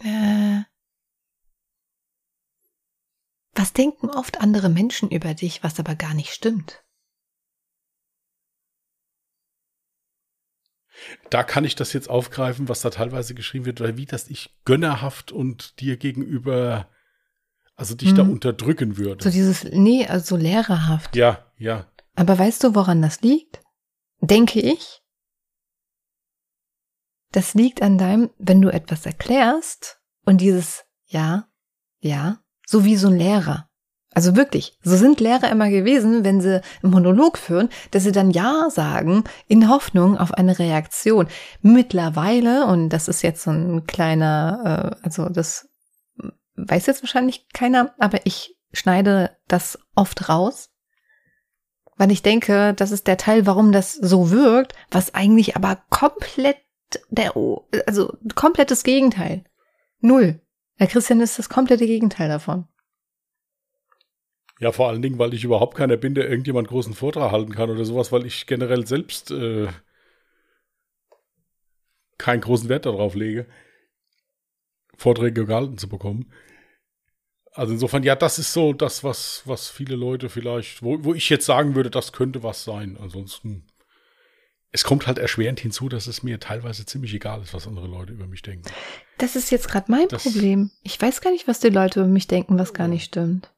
äh, 0.00 0.62
was 3.54 3.72
denken 3.74 4.08
oft 4.10 4.40
andere 4.40 4.68
Menschen 4.70 5.08
über 5.10 5.34
dich, 5.34 5.62
was 5.62 5.78
aber 5.78 5.94
gar 5.94 6.14
nicht 6.14 6.32
stimmt? 6.32 6.82
Da 11.30 11.42
kann 11.42 11.64
ich 11.64 11.74
das 11.74 11.92
jetzt 11.92 12.08
aufgreifen, 12.08 12.68
was 12.68 12.80
da 12.80 12.90
teilweise 12.90 13.34
geschrieben 13.34 13.64
wird, 13.66 13.80
weil 13.80 13.96
wie 13.96 14.06
das 14.06 14.28
ich 14.28 14.54
gönnerhaft 14.64 15.32
und 15.32 15.80
dir 15.80 15.96
gegenüber, 15.96 16.88
also 17.74 17.94
dich 17.94 18.10
hm. 18.10 18.16
da 18.16 18.22
unterdrücken 18.22 18.96
würde. 18.96 19.22
So 19.22 19.30
dieses, 19.30 19.64
nee, 19.64 20.06
also 20.06 20.36
lehrerhaft. 20.36 21.16
Ja, 21.16 21.44
ja. 21.58 21.86
Aber 22.14 22.38
weißt 22.38 22.64
du, 22.64 22.74
woran 22.74 23.02
das 23.02 23.20
liegt? 23.20 23.60
Denke 24.20 24.60
ich. 24.60 25.02
Das 27.32 27.54
liegt 27.54 27.82
an 27.82 27.98
deinem, 27.98 28.30
wenn 28.38 28.62
du 28.62 28.72
etwas 28.72 29.04
erklärst 29.04 30.00
und 30.24 30.40
dieses 30.40 30.84
Ja, 31.06 31.48
ja, 32.00 32.40
so 32.66 32.84
wie 32.84 32.96
so 32.96 33.08
ein 33.08 33.16
Lehrer. 33.16 33.68
Also 34.16 34.34
wirklich, 34.34 34.78
so 34.82 34.96
sind 34.96 35.20
Lehrer 35.20 35.50
immer 35.50 35.68
gewesen, 35.68 36.24
wenn 36.24 36.40
sie 36.40 36.62
einen 36.82 36.90
Monolog 36.90 37.36
führen, 37.36 37.68
dass 37.90 38.04
sie 38.04 38.12
dann 38.12 38.30
Ja 38.30 38.70
sagen 38.70 39.24
in 39.46 39.68
Hoffnung 39.68 40.16
auf 40.16 40.32
eine 40.32 40.58
Reaktion. 40.58 41.28
Mittlerweile, 41.60 42.64
und 42.64 42.88
das 42.88 43.08
ist 43.08 43.20
jetzt 43.20 43.42
so 43.42 43.50
ein 43.50 43.84
kleiner, 43.86 44.96
äh, 45.02 45.04
also 45.04 45.28
das 45.28 45.68
weiß 46.54 46.86
jetzt 46.86 47.02
wahrscheinlich 47.02 47.46
keiner, 47.52 47.94
aber 47.98 48.24
ich 48.24 48.56
schneide 48.72 49.36
das 49.48 49.78
oft 49.94 50.30
raus, 50.30 50.70
weil 51.98 52.10
ich 52.10 52.22
denke, 52.22 52.72
das 52.72 52.92
ist 52.92 53.08
der 53.08 53.18
Teil, 53.18 53.44
warum 53.44 53.70
das 53.70 53.92
so 53.92 54.30
wirkt, 54.30 54.72
was 54.90 55.14
eigentlich 55.14 55.56
aber 55.56 55.82
komplett 55.90 56.56
der, 57.10 57.34
also 57.86 58.16
komplettes 58.34 58.82
Gegenteil. 58.82 59.44
Null. 60.00 60.40
Der 60.80 60.86
Christian 60.86 61.20
ist 61.20 61.38
das 61.38 61.50
komplette 61.50 61.86
Gegenteil 61.86 62.30
davon. 62.30 62.66
Ja, 64.58 64.72
vor 64.72 64.88
allen 64.88 65.02
Dingen, 65.02 65.18
weil 65.18 65.34
ich 65.34 65.44
überhaupt 65.44 65.76
keiner 65.76 65.96
bin, 65.98 66.14
der 66.14 66.28
irgendjemand 66.30 66.68
großen 66.68 66.94
Vortrag 66.94 67.30
halten 67.30 67.52
kann 67.52 67.68
oder 67.70 67.84
sowas, 67.84 68.10
weil 68.10 68.24
ich 68.24 68.46
generell 68.46 68.86
selbst 68.86 69.30
äh, 69.30 69.68
keinen 72.18 72.40
großen 72.40 72.68
Wert 72.68 72.86
darauf 72.86 73.14
lege, 73.14 73.46
Vorträge 74.96 75.44
gehalten 75.44 75.76
zu 75.76 75.88
bekommen. 75.88 76.32
Also 77.52 77.72
insofern, 77.72 78.02
ja, 78.02 78.14
das 78.16 78.38
ist 78.38 78.52
so 78.52 78.72
das, 78.72 79.04
was, 79.04 79.42
was 79.44 79.68
viele 79.68 79.96
Leute 79.96 80.28
vielleicht, 80.28 80.82
wo, 80.82 81.02
wo 81.04 81.14
ich 81.14 81.28
jetzt 81.28 81.46
sagen 81.46 81.74
würde, 81.74 81.90
das 81.90 82.12
könnte 82.12 82.42
was 82.42 82.64
sein. 82.64 82.96
Ansonsten 83.00 83.66
es 84.72 84.84
kommt 84.84 85.06
halt 85.06 85.16
erschwerend 85.18 85.60
hinzu, 85.60 85.88
dass 85.88 86.06
es 86.06 86.22
mir 86.22 86.38
teilweise 86.38 86.84
ziemlich 86.84 87.14
egal 87.14 87.40
ist, 87.40 87.54
was 87.54 87.66
andere 87.66 87.86
Leute 87.86 88.12
über 88.12 88.26
mich 88.26 88.42
denken. 88.42 88.68
Das 89.16 89.34
ist 89.36 89.50
jetzt 89.50 89.68
gerade 89.68 89.90
mein 89.90 90.08
Das- 90.08 90.24
Problem. 90.24 90.70
Ich 90.82 91.00
weiß 91.00 91.20
gar 91.22 91.30
nicht, 91.30 91.48
was 91.48 91.60
die 91.60 91.68
Leute 91.70 92.00
über 92.00 92.08
mich 92.08 92.26
denken, 92.26 92.58
was 92.58 92.74
gar 92.74 92.88
nicht 92.88 93.04
stimmt. 93.04 93.50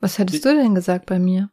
Was 0.00 0.18
hättest 0.18 0.44
du 0.44 0.54
denn 0.54 0.74
gesagt 0.74 1.06
bei 1.06 1.18
mir? 1.18 1.50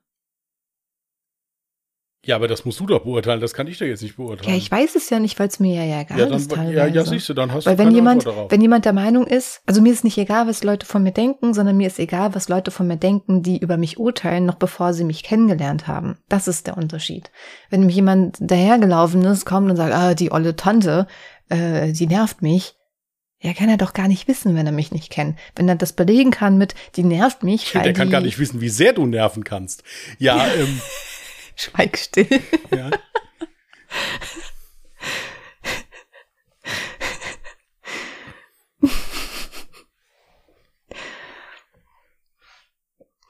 Ja, 2.26 2.36
aber 2.36 2.50
das 2.50 2.66
musst 2.66 2.80
du 2.82 2.86
doch 2.86 3.04
beurteilen, 3.04 3.40
das 3.40 3.54
kann 3.54 3.68
ich 3.68 3.78
doch 3.78 3.86
jetzt 3.86 4.02
nicht 4.02 4.18
beurteilen. 4.18 4.50
Ja, 4.50 4.58
ich 4.58 4.70
weiß 4.70 4.96
es 4.96 5.10
ja 5.10 5.20
nicht, 5.20 5.40
weil 5.40 5.48
es 5.48 5.62
mir 5.62 5.86
ja 5.86 6.02
egal 6.02 6.20
ja, 6.20 6.36
ist 6.36 6.52
dann, 6.52 6.58
teilweise. 6.58 6.78
ja, 6.78 6.88
ja, 6.88 7.06
siehst 7.06 7.30
du, 7.30 7.34
dann 7.34 7.54
hast 7.54 7.68
Weil 7.68 7.78
du 7.78 7.86
wenn 7.86 7.92
jemand, 7.92 8.26
wenn 8.26 8.60
jemand 8.60 8.84
der 8.84 8.92
Meinung 8.92 9.26
ist, 9.26 9.62
also 9.66 9.82
mir 9.82 9.94
ist 9.94 10.04
nicht 10.04 10.18
egal, 10.18 10.46
was 10.46 10.62
Leute 10.62 10.86
von 10.86 11.04
mir 11.04 11.14
denken, 11.14 11.54
sondern 11.54 11.78
mir 11.78 11.88
ist 11.88 12.00
egal, 12.00 12.36
was 12.36 12.50
Leute 12.50 12.72
von 12.72 12.88
mir 12.88 12.98
denken, 12.98 13.44
die 13.44 13.60
über 13.60 13.78
mich 13.78 13.98
urteilen, 13.98 14.46
noch 14.46 14.56
bevor 14.56 14.94
sie 14.94 15.06
mich 15.06 15.24
kennengelernt 15.24 15.88
haben. 15.88 16.18
Das 16.28 16.50
ist 16.50 16.68
der 16.68 16.78
Unterschied. 16.78 17.32
Wenn 17.70 17.86
mich 17.86 17.96
jemand 17.96 18.38
dahergelaufen 18.42 19.24
ist, 19.24 19.46
kommt 19.46 19.70
und 19.70 19.78
sagt, 19.78 19.94
ah, 19.94 20.14
die 20.14 20.32
olle 20.32 20.58
Tante, 20.58 21.08
äh, 21.48 21.94
die 21.94 22.08
nervt 22.08 22.42
mich, 22.42 22.77
ja, 23.40 23.54
kann 23.54 23.70
er 23.70 23.78
doch 23.78 23.94
gar 23.94 24.08
nicht 24.08 24.28
wissen, 24.28 24.56
wenn 24.56 24.66
er 24.66 24.72
mich 24.72 24.92
nicht 24.92 25.12
kennt. 25.12 25.38
Wenn 25.56 25.70
er 25.70 25.76
das 25.76 25.94
belegen 25.94 26.32
kann 26.32 26.58
mit, 26.58 26.74
die 26.96 27.04
nervt 27.04 27.44
mich, 27.44 27.74
weil 27.76 27.84
Der 27.84 27.94
kann 27.94 28.10
gar 28.10 28.22
nicht 28.22 28.40
wissen, 28.40 28.62
wie 28.62 28.70
sehr 28.70 28.94
du 28.94 29.06
nerven 29.06 29.44
kannst. 29.44 29.84
Ja, 30.18 30.48
ähm, 30.54 30.82
Schweig 31.56 31.98
still. 31.98 32.28
ja. 32.72 32.90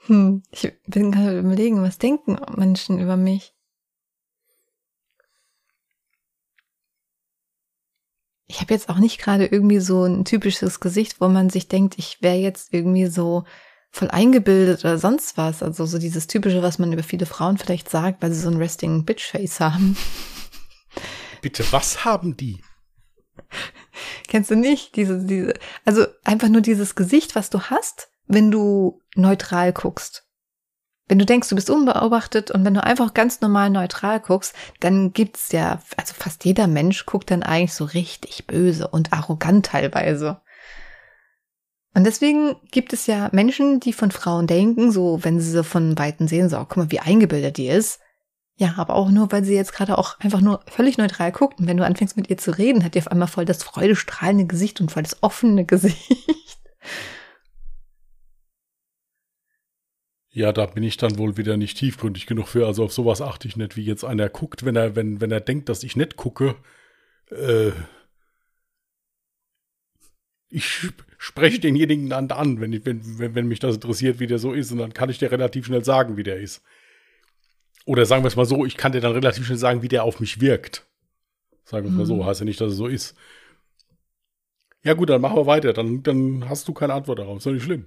Hm, 0.06 0.42
ich 0.50 0.72
bin 0.86 1.12
gerade 1.12 1.38
überlegen, 1.38 1.82
was 1.82 1.98
denken 1.98 2.38
Menschen 2.56 2.98
über 2.98 3.18
mich? 3.18 3.52
Ich 8.48 8.60
habe 8.60 8.72
jetzt 8.74 8.88
auch 8.88 8.98
nicht 8.98 9.18
gerade 9.18 9.46
irgendwie 9.46 9.78
so 9.78 10.04
ein 10.04 10.24
typisches 10.24 10.80
Gesicht, 10.80 11.20
wo 11.20 11.28
man 11.28 11.50
sich 11.50 11.68
denkt, 11.68 11.98
ich 11.98 12.22
wäre 12.22 12.36
jetzt 12.36 12.72
irgendwie 12.72 13.06
so 13.06 13.44
voll 13.90 14.08
eingebildet 14.10 14.80
oder 14.80 14.98
sonst 14.98 15.36
was. 15.36 15.62
Also 15.62 15.86
so 15.86 15.98
dieses 15.98 16.26
typische, 16.26 16.62
was 16.62 16.78
man 16.78 16.92
über 16.92 17.02
viele 17.02 17.26
Frauen 17.26 17.58
vielleicht 17.58 17.90
sagt, 17.90 18.22
weil 18.22 18.32
sie 18.32 18.40
so 18.40 18.50
ein 18.50 18.56
resting 18.56 19.04
Bitch 19.04 19.30
Face 19.30 19.60
haben. 19.60 19.96
Bitte, 21.42 21.64
was 21.70 22.04
haben 22.04 22.36
die? 22.36 22.62
Kennst 24.28 24.50
du 24.50 24.56
nicht? 24.56 24.96
Diese, 24.96 25.24
diese, 25.24 25.54
also 25.84 26.06
einfach 26.24 26.48
nur 26.48 26.60
dieses 26.60 26.94
Gesicht, 26.94 27.34
was 27.34 27.50
du 27.50 27.60
hast, 27.60 28.10
wenn 28.26 28.50
du 28.50 29.00
neutral 29.14 29.72
guckst. 29.72 30.27
Wenn 31.08 31.18
du 31.18 31.24
denkst, 31.24 31.48
du 31.48 31.54
bist 31.54 31.70
unbeobachtet 31.70 32.50
und 32.50 32.64
wenn 32.64 32.74
du 32.74 32.84
einfach 32.84 33.14
ganz 33.14 33.40
normal 33.40 33.70
neutral 33.70 34.20
guckst, 34.20 34.54
dann 34.80 35.12
gibt's 35.12 35.52
ja, 35.52 35.80
also 35.96 36.14
fast 36.14 36.44
jeder 36.44 36.66
Mensch 36.66 37.06
guckt 37.06 37.30
dann 37.30 37.42
eigentlich 37.42 37.72
so 37.72 37.84
richtig 37.84 38.46
böse 38.46 38.88
und 38.88 39.12
arrogant 39.12 39.66
teilweise. 39.66 40.40
Und 41.94 42.04
deswegen 42.04 42.56
gibt 42.70 42.92
es 42.92 43.06
ja 43.06 43.30
Menschen, 43.32 43.80
die 43.80 43.94
von 43.94 44.10
Frauen 44.10 44.46
denken, 44.46 44.92
so 44.92 45.24
wenn 45.24 45.40
sie 45.40 45.50
sie 45.50 45.64
von 45.64 45.98
Weitem 45.98 46.28
sehen, 46.28 46.48
so, 46.50 46.58
guck 46.58 46.76
mal, 46.76 46.90
wie 46.90 47.00
eingebildet 47.00 47.56
die 47.56 47.68
ist. 47.68 48.00
Ja, 48.56 48.74
aber 48.76 48.94
auch 48.94 49.08
nur, 49.08 49.32
weil 49.32 49.44
sie 49.44 49.54
jetzt 49.54 49.72
gerade 49.72 49.96
auch 49.96 50.18
einfach 50.20 50.40
nur 50.40 50.60
völlig 50.66 50.98
neutral 50.98 51.32
guckt. 51.32 51.58
Und 51.58 51.68
wenn 51.68 51.76
du 51.76 51.84
anfängst 51.84 52.16
mit 52.16 52.28
ihr 52.28 52.36
zu 52.38 52.50
reden, 52.50 52.84
hat 52.84 52.94
die 52.94 52.98
auf 52.98 53.08
einmal 53.08 53.28
voll 53.28 53.44
das 53.44 53.62
freudestrahlende 53.62 54.46
Gesicht 54.46 54.80
und 54.80 54.90
voll 54.90 55.04
das 55.04 55.22
offene 55.22 55.64
Gesicht. 55.64 56.58
Ja, 60.30 60.52
da 60.52 60.66
bin 60.66 60.82
ich 60.82 60.96
dann 60.96 61.18
wohl 61.18 61.36
wieder 61.36 61.56
nicht 61.56 61.78
tiefgründig 61.78 62.26
genug 62.26 62.48
für. 62.48 62.66
Also 62.66 62.84
auf 62.84 62.92
sowas 62.92 63.20
achte 63.22 63.48
ich 63.48 63.56
nicht, 63.56 63.76
wie 63.76 63.84
jetzt 63.84 64.04
einer 64.04 64.28
guckt, 64.28 64.64
wenn 64.64 64.76
er, 64.76 64.94
wenn, 64.94 65.20
wenn 65.20 65.30
er 65.32 65.40
denkt, 65.40 65.68
dass 65.68 65.82
ich 65.82 65.96
nicht 65.96 66.16
gucke. 66.16 66.54
Äh, 67.30 67.72
ich 70.50 70.90
spreche 71.18 71.60
denjenigen 71.60 72.08
dann 72.08 72.30
an, 72.30 72.60
wenn, 72.60 72.72
ich, 72.72 72.84
wenn, 72.86 73.18
wenn, 73.18 73.34
wenn 73.34 73.48
mich 73.48 73.58
das 73.60 73.74
interessiert, 73.76 74.18
wie 74.20 74.26
der 74.26 74.38
so 74.38 74.52
ist. 74.52 74.72
Und 74.72 74.78
dann 74.78 74.94
kann 74.94 75.10
ich 75.10 75.18
dir 75.18 75.30
relativ 75.30 75.66
schnell 75.66 75.84
sagen, 75.84 76.16
wie 76.16 76.22
der 76.22 76.38
ist. 76.38 76.62
Oder 77.86 78.04
sagen 78.06 78.22
wir 78.22 78.28
es 78.28 78.36
mal 78.36 78.44
so, 78.46 78.64
ich 78.66 78.76
kann 78.76 78.92
dir 78.92 79.00
dann 79.00 79.12
relativ 79.12 79.46
schnell 79.46 79.58
sagen, 79.58 79.82
wie 79.82 79.88
der 79.88 80.04
auf 80.04 80.20
mich 80.20 80.40
wirkt. 80.40 80.86
Sagen 81.64 81.84
wir 81.86 81.90
es 81.90 81.96
mal 81.96 82.06
so, 82.06 82.16
Mhm. 82.16 82.24
heißt 82.26 82.40
ja 82.40 82.44
nicht, 82.46 82.60
dass 82.60 82.72
es 82.72 82.78
so 82.78 82.86
ist. 82.86 83.16
Ja 84.82 84.94
gut, 84.94 85.08
dann 85.10 85.20
machen 85.20 85.36
wir 85.36 85.46
weiter. 85.46 85.72
Dann, 85.72 86.02
dann 86.02 86.48
hast 86.48 86.66
du 86.68 86.72
keine 86.72 86.94
Antwort 86.94 87.18
darauf. 87.18 87.38
Ist 87.38 87.46
doch 87.46 87.52
nicht 87.52 87.64
schlimm. 87.64 87.86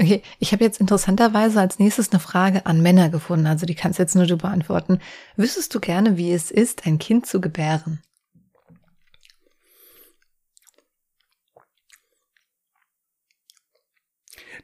Okay, 0.00 0.22
ich 0.40 0.52
habe 0.52 0.64
jetzt 0.64 0.80
interessanterweise 0.80 1.60
als 1.60 1.78
nächstes 1.78 2.10
eine 2.10 2.18
Frage 2.18 2.66
an 2.66 2.82
Männer 2.82 3.10
gefunden, 3.10 3.46
also 3.46 3.64
die 3.64 3.76
kannst 3.76 3.98
jetzt 4.00 4.16
nur 4.16 4.26
du 4.26 4.36
beantworten. 4.36 5.00
Wüsstest 5.36 5.72
du 5.74 5.80
gerne, 5.80 6.16
wie 6.16 6.32
es 6.32 6.50
ist, 6.50 6.84
ein 6.84 6.98
Kind 6.98 7.26
zu 7.26 7.40
gebären? 7.40 8.02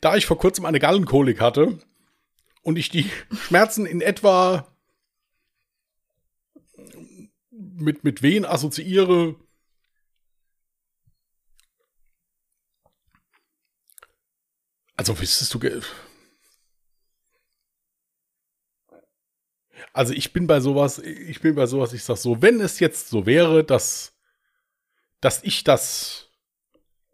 Da 0.00 0.16
ich 0.16 0.26
vor 0.26 0.38
kurzem 0.38 0.64
eine 0.64 0.80
Gallenkolik 0.80 1.40
hatte 1.40 1.78
und 2.62 2.76
ich 2.76 2.88
die 2.88 3.08
Schmerzen 3.32 3.86
in 3.86 4.00
etwa 4.00 4.66
mit, 7.52 8.02
mit 8.02 8.22
Wehen 8.22 8.44
assoziiere, 8.44 9.36
also 15.01 15.18
wüsstest 15.18 15.55
du, 15.55 15.61
also 19.94 20.12
ich 20.12 20.34
bin 20.34 20.46
bei 20.46 20.61
sowas, 20.61 20.98
ich 20.98 21.40
bin 21.40 21.55
bei 21.55 21.64
sowas, 21.64 21.94
ich 21.94 22.05
sag 22.05 22.18
so, 22.18 22.42
wenn 22.42 22.61
es 22.61 22.80
jetzt 22.80 23.09
so 23.09 23.24
wäre, 23.24 23.64
dass, 23.64 24.14
dass 25.22 25.42
ich 25.42 25.64
das 25.64 26.28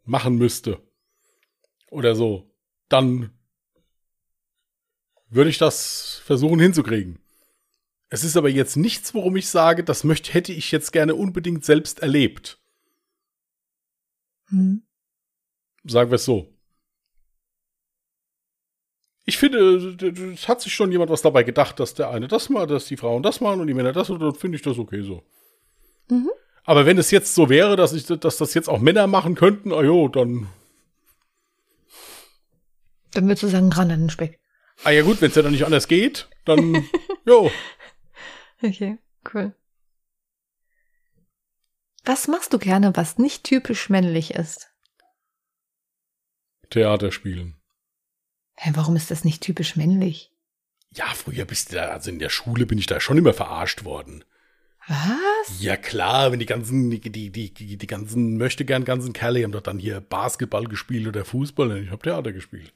machen 0.02 0.34
müsste 0.34 0.82
oder 1.88 2.16
so, 2.16 2.52
dann 2.88 3.30
würde 5.28 5.50
ich 5.50 5.58
das 5.58 6.20
versuchen 6.24 6.58
hinzukriegen. 6.58 7.20
Es 8.08 8.24
ist 8.24 8.36
aber 8.36 8.48
jetzt 8.48 8.76
nichts, 8.76 9.14
worum 9.14 9.36
ich 9.36 9.48
sage, 9.48 9.84
das 9.84 10.02
möchte, 10.02 10.34
hätte 10.34 10.52
ich 10.52 10.72
jetzt 10.72 10.90
gerne 10.90 11.14
unbedingt 11.14 11.64
selbst 11.64 12.00
erlebt. 12.00 12.60
Hm? 14.48 14.84
Sagen 15.84 16.10
wir 16.10 16.16
es 16.16 16.24
so. 16.24 16.55
Ich 19.28 19.38
finde, 19.38 19.96
es 20.32 20.46
hat 20.46 20.60
sich 20.60 20.72
schon 20.72 20.92
jemand 20.92 21.10
was 21.10 21.20
dabei 21.20 21.42
gedacht, 21.42 21.80
dass 21.80 21.94
der 21.94 22.10
eine 22.10 22.28
das 22.28 22.48
macht, 22.48 22.70
dass 22.70 22.86
die 22.86 22.96
Frauen 22.96 23.24
das 23.24 23.40
machen 23.40 23.60
und 23.60 23.66
die 23.66 23.74
Männer 23.74 23.92
das, 23.92 24.08
und 24.08 24.20
dann 24.20 24.34
finde 24.34 24.56
ich 24.56 24.62
das 24.62 24.78
okay 24.78 25.02
so. 25.02 25.24
Mhm. 26.08 26.30
Aber 26.64 26.86
wenn 26.86 26.96
es 26.96 27.10
jetzt 27.10 27.34
so 27.34 27.48
wäre, 27.48 27.74
dass, 27.74 27.92
ich, 27.92 28.06
dass 28.06 28.36
das 28.36 28.54
jetzt 28.54 28.68
auch 28.68 28.78
Männer 28.78 29.08
machen 29.08 29.34
könnten, 29.34 29.72
ah 29.72 29.82
jo, 29.82 30.06
dann. 30.08 30.46
Dann 33.12 33.26
würdest 33.26 33.42
du 33.42 33.48
sagen, 33.48 33.72
ran 33.72 33.90
an 33.90 34.00
den 34.00 34.10
Speck. 34.10 34.38
Ah 34.84 34.90
ja 34.90 35.02
gut, 35.02 35.20
wenn 35.20 35.30
es 35.30 35.36
ja 35.36 35.42
dann 35.42 35.52
nicht 35.52 35.66
anders 35.66 35.88
geht, 35.88 36.28
dann. 36.44 36.84
jo. 37.26 37.50
Okay, 38.62 38.98
cool. 39.34 39.54
Was 42.04 42.28
machst 42.28 42.52
du 42.52 42.58
gerne, 42.58 42.94
was 42.94 43.18
nicht 43.18 43.42
typisch 43.42 43.90
männlich 43.90 44.34
ist? 44.34 44.70
Theater 46.70 47.10
spielen. 47.10 47.55
Hä, 48.56 48.70
warum 48.74 48.96
ist 48.96 49.10
das 49.10 49.24
nicht 49.24 49.42
typisch 49.42 49.76
männlich? 49.76 50.32
Ja, 50.94 51.04
früher 51.14 51.44
bist 51.44 51.70
du 51.72 51.76
da, 51.76 51.88
also 51.90 52.10
in 52.10 52.18
der 52.18 52.30
Schule 52.30 52.64
bin 52.66 52.78
ich 52.78 52.86
da 52.86 53.00
schon 53.00 53.18
immer 53.18 53.34
verarscht 53.34 53.84
worden. 53.84 54.24
Was? 54.88 55.60
Ja 55.60 55.76
klar, 55.76 56.30
wenn 56.32 56.38
die 56.38 56.46
ganzen, 56.46 56.90
die, 56.90 57.00
die, 57.00 57.30
die, 57.30 57.52
die, 57.52 57.76
die 57.76 57.86
ganzen 57.86 58.36
möchte 58.38 58.64
gern 58.64 58.84
ganzen 58.84 59.12
Kerle 59.12 59.42
haben 59.42 59.52
doch 59.52 59.60
dann 59.60 59.78
hier 59.78 60.00
Basketball 60.00 60.64
gespielt 60.64 61.06
oder 61.08 61.24
Fußball. 61.24 61.82
Ich 61.82 61.90
habe 61.90 62.02
Theater 62.02 62.32
gespielt. 62.32 62.72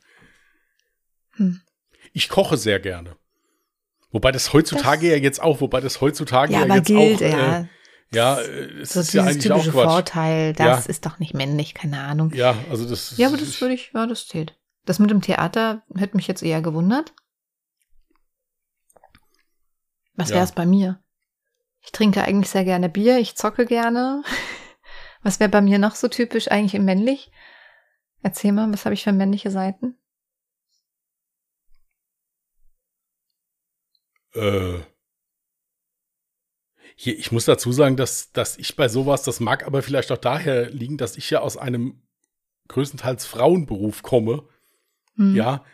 Hm. 1.37 1.61
Ich 2.13 2.29
koche 2.29 2.57
sehr 2.57 2.81
gerne. 2.81 3.17
Wobei 4.11 4.33
das 4.33 4.53
heutzutage 4.53 5.09
Das- 5.09 5.17
ja 5.19 5.23
jetzt 5.23 5.41
auch, 5.41 5.61
wobei 5.61 5.81
das 5.81 6.01
heutzutage 6.01 6.53
Ja, 6.53 6.67
ja, 6.67 6.75
jetzt 6.75 6.87
gilt, 6.89 7.17
auch, 7.19 7.21
ja. 7.21 7.61
Äh, 7.61 7.67
ja, 8.13 8.41
äh, 8.41 8.81
es 8.83 8.93
So 8.95 9.01
ist 9.01 9.13
ja 9.15 9.23
eigentlich 9.23 9.53
auch 9.53 9.63
Quatsch. 9.63 9.73
Vorteil, 9.73 10.53
das 10.53 10.85
Ja. 10.87 10.91
ist 10.91 11.07
doch 11.07 11.21
nicht 11.21 11.33
männlich, 11.35 11.75
keine 11.75 12.01
Ahnung. 12.01 12.33
Ja, 12.35 12.57
also 12.69 12.89
das. 12.89 13.17
Ja, 13.19 13.29
aber 13.29 13.37
das 13.37 13.61
würde 13.61 13.75
ich, 13.75 13.93
ja, 13.95 14.05
das 14.09 14.27
zählt. 14.27 14.57
Das 14.91 14.99
mit 14.99 15.09
dem 15.13 15.23
Theater 15.23 15.85
hätte 15.95 16.17
mich 16.17 16.27
jetzt 16.27 16.43
eher 16.43 16.63
gewundert. 16.63 17.15
Was 20.15 20.31
Ja. 20.31 20.35
wäre 20.35 20.45
es 20.47 20.51
bei 20.51 20.67
mir? 20.67 21.01
Ich 21.81 21.93
trinke 21.93 22.25
eigentlich 22.25 22.51
sehr 22.51 22.65
gerne 22.65 22.89
Bier, 22.89 23.21
ich 23.21 23.37
zocke 23.37 23.67
gerne. 23.67 24.25
Was 25.23 25.39
wäre 25.39 25.49
bei 25.49 25.61
mir 25.61 25.79
noch 25.79 25.95
so 25.95 26.09
typisch 26.09 26.51
eigentlich 26.51 26.75
im 26.75 26.85
männlich? 26.85 27.31
Erzähl 28.23 28.51
mal, 28.51 28.73
was 28.73 28.85
habe 28.85 28.95
ich 28.95 29.05
für 29.05 29.13
männliche 29.13 29.53
Seiten? 29.53 29.97
Äh, 34.33 34.81
hier, 36.97 37.17
ich 37.17 37.31
muss 37.31 37.45
dazu 37.45 37.71
sagen, 37.71 37.97
dass, 37.97 38.33
dass 38.33 38.59
ich 38.59 38.75
bei 38.75 38.89
sowas, 38.89 39.23
das 39.23 39.39
mag 39.39 39.65
aber 39.65 39.85
vielleicht 39.85 40.11
auch 40.11 40.19
daher 40.19 40.69
liegen, 40.69 40.97
dass 40.99 41.17
ich 41.17 41.31
ja 41.31 41.43
aus 41.43 41.57
einem 41.57 42.03
größtenteils 42.67 43.25
Frauenberuf 43.25 44.03
komme. 44.03 44.49
Hm. 45.21 45.37
Ja. 45.37 45.65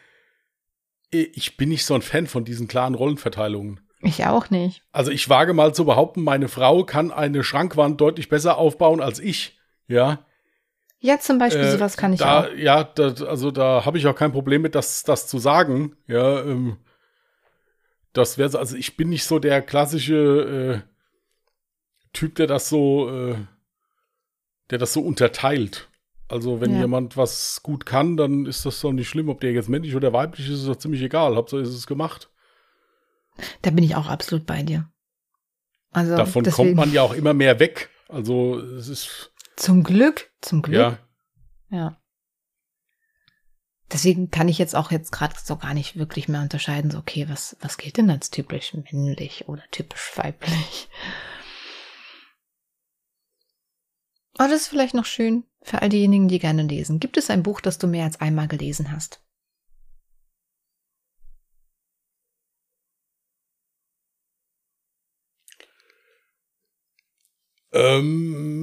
Ich 1.10 1.56
bin 1.56 1.68
nicht 1.68 1.86
so 1.86 1.94
ein 1.94 2.02
Fan 2.02 2.26
von 2.26 2.44
diesen 2.44 2.66
klaren 2.66 2.94
Rollenverteilungen. 2.96 3.80
Ich 4.00 4.26
auch 4.26 4.50
nicht. 4.50 4.82
Also 4.92 5.10
ich 5.10 5.28
wage 5.28 5.54
mal 5.54 5.72
zu 5.74 5.84
behaupten, 5.86 6.22
meine 6.22 6.48
Frau 6.48 6.84
kann 6.84 7.12
eine 7.12 7.42
Schrankwand 7.44 8.00
deutlich 8.00 8.28
besser 8.28 8.58
aufbauen 8.58 9.00
als 9.00 9.20
ich. 9.20 9.58
Ja. 9.86 10.26
Ja, 10.98 11.18
zum 11.20 11.38
Beispiel, 11.38 11.62
Äh, 11.62 11.70
sowas 11.70 11.96
kann 11.96 12.12
ich 12.12 12.18
da, 12.18 12.40
auch. 12.44 12.52
Ja, 12.56 12.82
da, 12.84 13.12
also 13.26 13.50
da 13.50 13.84
habe 13.84 13.98
ich 13.98 14.06
auch 14.06 14.16
kein 14.16 14.32
Problem 14.32 14.62
mit, 14.62 14.74
das, 14.74 15.04
das 15.04 15.28
zu 15.28 15.38
sagen. 15.38 15.96
Ja, 16.08 16.40
ähm, 16.42 16.78
das 18.12 18.36
wäre 18.36 18.48
so, 18.48 18.58
also 18.58 18.76
ich 18.76 18.96
bin 18.96 19.08
nicht 19.10 19.24
so 19.24 19.38
der 19.38 19.62
klassische 19.62 20.82
äh, 20.84 22.08
Typ, 22.12 22.34
der 22.34 22.46
das 22.46 22.68
so, 22.68 23.08
äh, 23.10 23.36
der 24.70 24.78
das 24.78 24.92
so 24.92 25.00
unterteilt. 25.00 25.88
Also 26.28 26.60
wenn 26.60 26.72
Ja. 26.72 26.80
jemand 26.80 27.16
was 27.16 27.62
gut 27.62 27.86
kann, 27.86 28.16
dann 28.16 28.46
ist 28.46 28.66
das 28.66 28.80
doch 28.80 28.92
nicht 28.92 29.08
schlimm, 29.08 29.28
ob 29.28 29.40
der 29.40 29.52
jetzt 29.52 29.68
männlich 29.68 29.94
oder 29.94 30.12
weiblich 30.12 30.46
ist, 30.48 30.60
ist 30.60 30.68
doch 30.68 30.76
ziemlich 30.76 31.02
egal. 31.02 31.36
Hauptsache 31.36 31.60
ist 31.60 31.68
es 31.70 31.86
gemacht. 31.86 32.30
Da 33.62 33.70
bin 33.70 33.84
ich 33.84 33.94
auch 33.94 34.08
absolut 34.08 34.46
bei 34.46 34.62
dir. 34.62 34.90
Also 35.92 36.16
Davon 36.16 36.42
deswegen, 36.44 36.74
kommt 36.74 36.76
man 36.76 36.92
ja 36.92 37.02
auch 37.02 37.12
immer 37.14 37.32
mehr 37.32 37.60
weg. 37.60 37.90
Also 38.08 38.58
es 38.58 38.88
ist, 38.88 39.32
Zum 39.56 39.82
Glück, 39.84 40.30
zum 40.40 40.62
Glück. 40.62 40.74
ja, 40.76 40.98
Ja. 41.70 41.96
Deswegen 43.92 44.32
kann 44.32 44.48
ich 44.48 44.58
jetzt 44.58 44.74
auch 44.74 44.90
jetzt 44.90 45.12
gerade 45.12 45.34
so 45.42 45.56
gar 45.56 45.72
nicht 45.72 45.96
wirklich 45.96 46.26
mehr 46.26 46.42
unterscheiden, 46.42 46.90
so, 46.90 46.98
okay, 46.98 47.28
was, 47.28 47.56
was 47.60 47.78
gilt 47.78 47.96
denn 47.98 48.10
als 48.10 48.30
typisch 48.30 48.74
männlich 48.74 49.46
oder 49.48 49.62
typisch 49.70 50.10
weiblich? 50.16 50.88
Aber 54.38 54.48
das 54.48 54.62
ist 54.62 54.68
vielleicht 54.68 54.94
noch 54.94 55.06
schön 55.06 55.44
für 55.62 55.82
all 55.82 55.88
diejenigen, 55.88 56.28
die 56.28 56.38
gerne 56.38 56.62
lesen. 56.62 57.00
Gibt 57.00 57.16
es 57.16 57.30
ein 57.30 57.42
Buch, 57.42 57.60
das 57.60 57.78
du 57.78 57.86
mehr 57.86 58.04
als 58.04 58.20
einmal 58.20 58.48
gelesen 58.48 58.92
hast? 58.92 59.22
Ähm, 67.72 68.55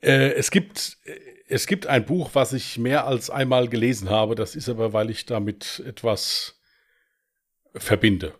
äh, 0.00 0.32
es 0.32 0.50
gibt 0.50 0.98
äh, 1.04 1.18
es 1.50 1.66
gibt 1.66 1.88
ein 1.88 2.06
Buch, 2.06 2.30
was 2.34 2.52
ich 2.52 2.78
mehr 2.78 3.06
als 3.06 3.28
einmal 3.28 3.68
gelesen 3.68 4.08
habe. 4.08 4.36
Das 4.36 4.54
ist 4.54 4.68
aber, 4.68 4.92
weil 4.92 5.10
ich 5.10 5.26
damit 5.26 5.82
etwas 5.84 6.60
verbinde. 7.74 8.38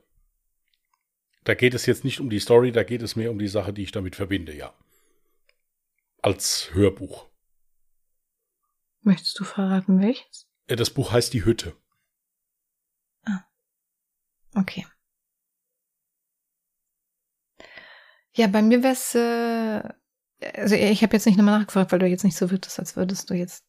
Da 1.43 1.55
geht 1.55 1.75
es 1.75 1.87
jetzt 1.87 2.05
nicht 2.05 2.21
um 2.21 2.31
die 2.31 2.39
Story, 2.39 2.71
da 2.71 2.85
geht 2.85 3.03
es 3.03 3.17
mehr 3.17 3.33
um 3.33 3.39
die 3.39 3.49
Sache, 3.49 3.73
die 3.73 3.83
ich 3.83 3.91
damit 3.91 4.15
verbinde, 4.15 4.55
ja. 4.55 4.73
Als 6.23 6.71
Hörbuch. 6.73 7.29
Möchtest 9.01 9.39
du 9.41 9.45
verraten, 9.45 10.01
welches? 10.01 10.47
Äh, 10.69 10.77
Das 10.77 10.91
Buch 10.91 11.11
heißt 11.11 11.33
Die 11.33 11.45
Hütte. 11.45 11.75
Okay. 14.55 14.87
Ja, 18.35 18.47
bei 18.47 18.63
mir 18.63 18.83
wäre 18.83 18.93
es, 18.93 19.15
äh, 19.15 19.83
also 20.55 20.75
ich 20.75 21.03
habe 21.03 21.15
jetzt 21.15 21.27
nicht 21.27 21.37
nochmal 21.37 21.59
nachgefragt, 21.59 21.93
weil 21.93 21.99
du 21.99 22.07
jetzt 22.07 22.25
nicht 22.25 22.37
so 22.37 22.51
wirkst, 22.51 22.79
als 22.79 22.97
würdest 22.97 23.31
du 23.31 23.35
jetzt. 23.35 23.65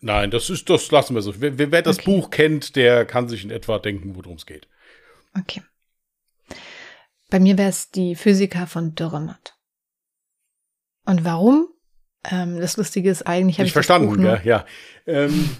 Nein, 0.00 0.30
das 0.30 0.50
ist, 0.50 0.68
das 0.68 0.90
lassen 0.90 1.14
wir 1.14 1.22
so. 1.22 1.40
Wer, 1.40 1.58
wer 1.58 1.82
das 1.82 1.98
Okay. 1.98 2.10
Buch 2.10 2.30
kennt, 2.30 2.76
der 2.76 3.04
kann 3.06 3.28
sich 3.28 3.44
in 3.44 3.50
etwa 3.50 3.78
denken, 3.78 4.14
worum 4.14 4.36
es 4.36 4.46
geht. 4.46 4.68
Okay. 5.38 5.62
Bei 7.30 7.40
mir 7.40 7.58
wäre 7.58 7.70
es 7.70 7.90
die 7.90 8.14
Physiker 8.14 8.66
von 8.66 8.94
Dürrematt. 8.94 9.56
Und 11.06 11.24
warum? 11.24 11.68
Ähm, 12.24 12.60
das 12.60 12.76
Lustige 12.76 13.10
ist 13.10 13.26
eigentlich, 13.26 13.56
habe 13.56 13.64
Nicht 13.64 13.70
ich 13.70 13.72
verstanden, 13.72 14.20
gell? 14.20 14.40
Ja. 14.44 14.64
Ähm, 15.06 15.56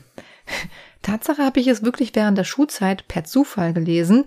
Tatsache 1.02 1.42
habe 1.42 1.60
ich 1.60 1.66
es 1.66 1.82
wirklich 1.82 2.14
während 2.14 2.38
der 2.38 2.44
Schulzeit 2.44 3.08
per 3.08 3.24
Zufall 3.24 3.72
gelesen. 3.72 4.26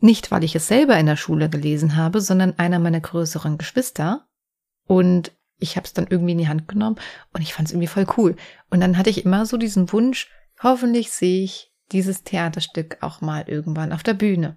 Nicht, 0.00 0.30
weil 0.30 0.44
ich 0.44 0.54
es 0.54 0.68
selber 0.68 0.98
in 0.98 1.06
der 1.06 1.16
Schule 1.16 1.48
gelesen 1.48 1.96
habe, 1.96 2.20
sondern 2.20 2.58
einer 2.58 2.78
meiner 2.78 3.00
größeren 3.00 3.56
Geschwister. 3.56 4.26
Und 4.86 5.32
ich 5.58 5.76
habe 5.76 5.86
es 5.86 5.92
dann 5.92 6.06
irgendwie 6.08 6.32
in 6.32 6.38
die 6.38 6.48
Hand 6.48 6.68
genommen 6.68 6.96
und 7.32 7.42
ich 7.42 7.54
fand 7.54 7.68
es 7.68 7.72
irgendwie 7.72 7.86
voll 7.88 8.06
cool. 8.16 8.36
Und 8.70 8.80
dann 8.80 8.98
hatte 8.98 9.10
ich 9.10 9.24
immer 9.24 9.46
so 9.46 9.56
diesen 9.56 9.92
Wunsch, 9.92 10.30
hoffentlich 10.62 11.10
sehe 11.10 11.44
ich 11.44 11.72
dieses 11.92 12.24
Theaterstück 12.24 12.98
auch 13.00 13.20
mal 13.20 13.44
irgendwann 13.48 13.92
auf 13.92 14.02
der 14.02 14.14
Bühne. 14.14 14.56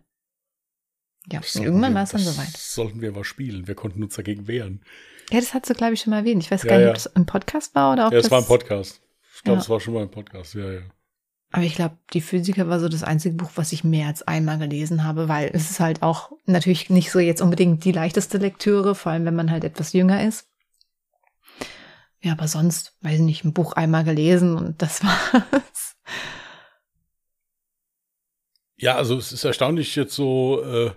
Ja, 1.29 1.39
und 1.39 1.63
irgendwann 1.63 1.93
war 1.93 2.03
es 2.03 2.11
dann 2.11 2.21
soweit. 2.21 2.55
Sollten 2.55 3.01
wir 3.01 3.11
mal 3.11 3.25
spielen. 3.25 3.67
Wir 3.67 3.75
konnten 3.75 4.01
uns 4.01 4.15
dagegen 4.15 4.47
wehren. 4.47 4.83
Ja, 5.29 5.39
das 5.41 5.53
hast 5.53 5.69
du, 5.69 5.73
glaube 5.73 5.93
ich, 5.93 6.01
schon 6.01 6.11
mal 6.11 6.19
erwähnt. 6.19 6.41
Ich 6.41 6.49
weiß 6.51 6.63
Ja, 6.63 6.69
gar 6.69 6.77
nicht, 6.77 6.85
ja. 6.85 6.89
ob 6.91 6.95
das 6.95 7.05
im 7.07 7.25
Podcast 7.25 7.75
war 7.75 7.93
oder 7.93 8.07
ob 8.07 8.13
Ja, 8.13 8.19
es 8.19 8.23
das 8.25 8.31
war 8.31 8.39
ein 8.39 8.45
Podcast. 8.47 9.01
Ich 9.35 9.43
glaube, 9.43 9.57
Ja. 9.57 9.61
es 9.63 9.69
war 9.69 9.79
schon 9.81 9.93
mal 9.93 10.03
ein 10.03 10.11
Podcast. 10.11 10.53
Ja, 10.53 10.71
ja. 10.71 10.81
Aber 11.51 11.63
ich 11.63 11.75
glaube, 11.75 11.97
die 12.13 12.21
Physiker 12.21 12.69
war 12.69 12.79
so 12.79 12.87
das 12.89 13.03
einzige 13.03 13.35
Buch, 13.35 13.51
was 13.55 13.71
ich 13.73 13.83
mehr 13.83 14.07
als 14.07 14.21
einmal 14.23 14.57
gelesen 14.57 15.03
habe, 15.03 15.27
weil 15.27 15.49
es 15.53 15.69
ist 15.69 15.79
halt 15.81 16.01
auch 16.01 16.31
natürlich 16.45 16.89
nicht 16.89 17.11
so 17.11 17.19
jetzt 17.19 17.41
unbedingt 17.41 17.83
die 17.83 17.91
leichteste 17.91 18.37
Lektüre, 18.37 18.95
vor 18.95 19.11
allem 19.11 19.25
wenn 19.25 19.35
man 19.35 19.51
halt 19.51 19.63
etwas 19.65 19.93
jünger 19.93 20.25
ist. 20.25 20.47
Ja, 22.21 22.31
aber 22.33 22.47
sonst, 22.47 22.97
weiß 23.01 23.19
ich 23.19 23.25
nicht, 23.25 23.45
ein 23.45 23.53
Buch 23.53 23.73
einmal 23.73 24.03
gelesen 24.03 24.55
und 24.57 24.81
das 24.81 25.03
war's. 25.03 25.95
Ja, 28.77 28.95
also 28.95 29.17
es 29.17 29.31
ist 29.31 29.43
erstaunlich 29.43 29.95
jetzt 29.95 30.13
so, 30.13 30.63
äh, 30.63 30.91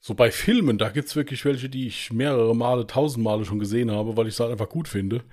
so 0.00 0.14
bei 0.14 0.30
Filmen, 0.30 0.78
da 0.78 0.90
gibt's 0.90 1.16
wirklich 1.16 1.44
welche, 1.44 1.68
die 1.68 1.86
ich 1.86 2.12
mehrere 2.12 2.54
Male, 2.54 2.86
tausend 2.86 3.24
Male 3.24 3.44
schon 3.44 3.58
gesehen 3.58 3.90
habe, 3.90 4.16
weil 4.16 4.26
ich 4.26 4.34
es 4.34 4.40
halt 4.40 4.50
einfach 4.52 4.68
gut 4.68 4.88
finde. 4.88 5.24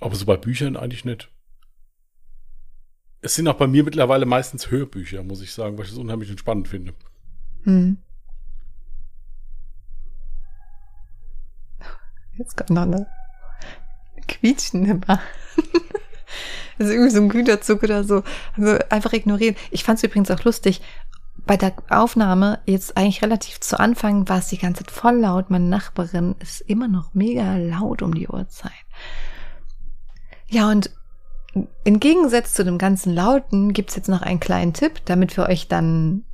Aber 0.00 0.14
so 0.14 0.24
bei 0.24 0.36
Büchern 0.36 0.76
eigentlich 0.76 1.04
nicht. 1.04 1.30
Es 3.22 3.34
sind 3.34 3.48
auch 3.48 3.56
bei 3.56 3.66
mir 3.66 3.84
mittlerweile 3.84 4.24
meistens 4.24 4.70
Hörbücher, 4.70 5.22
muss 5.22 5.42
ich 5.42 5.52
sagen, 5.52 5.76
weil 5.76 5.84
ich 5.84 5.92
es 5.92 5.98
unheimlich 5.98 6.30
entspannend 6.30 6.68
finde. 6.68 6.94
Hm. 7.64 7.98
Jetzt 12.38 12.56
kommt 12.56 12.70
noch 12.70 12.82
eine 12.82 13.06
quietschende 14.40 14.94
Bar. 14.94 15.20
Das 16.78 16.88
ist 16.88 16.94
irgendwie 16.94 17.10
so 17.10 17.20
ein 17.20 17.28
Güterzug 17.28 17.82
oder 17.82 18.04
so. 18.04 18.22
Also 18.56 18.78
einfach 18.88 19.12
ignorieren. 19.12 19.56
Ich 19.70 19.84
fand 19.84 19.98
es 19.98 20.04
übrigens 20.04 20.30
auch 20.30 20.44
lustig. 20.44 20.80
Bei 21.46 21.56
der 21.56 21.72
Aufnahme, 21.88 22.60
jetzt 22.66 22.96
eigentlich 22.96 23.22
relativ 23.22 23.60
zu 23.60 23.78
Anfang, 23.78 24.28
war 24.28 24.38
es 24.38 24.48
die 24.48 24.58
ganze 24.58 24.84
Zeit 24.84 24.90
voll 24.90 25.16
laut. 25.16 25.50
Meine 25.50 25.66
Nachbarin 25.66 26.36
ist 26.40 26.60
immer 26.62 26.88
noch 26.88 27.14
mega 27.14 27.56
laut 27.56 28.02
um 28.02 28.14
die 28.14 28.28
Uhrzeit. 28.28 28.72
Ja, 30.48 30.70
und 30.70 30.90
im 31.84 32.00
Gegensatz 32.00 32.54
zu 32.54 32.64
dem 32.64 32.78
ganzen 32.78 33.14
Lauten 33.14 33.72
gibt's 33.72 33.96
jetzt 33.96 34.08
noch 34.08 34.22
einen 34.22 34.40
kleinen 34.40 34.72
Tipp, 34.72 35.00
damit 35.06 35.36
wir 35.36 35.46
euch 35.48 35.68
dann 35.68 36.24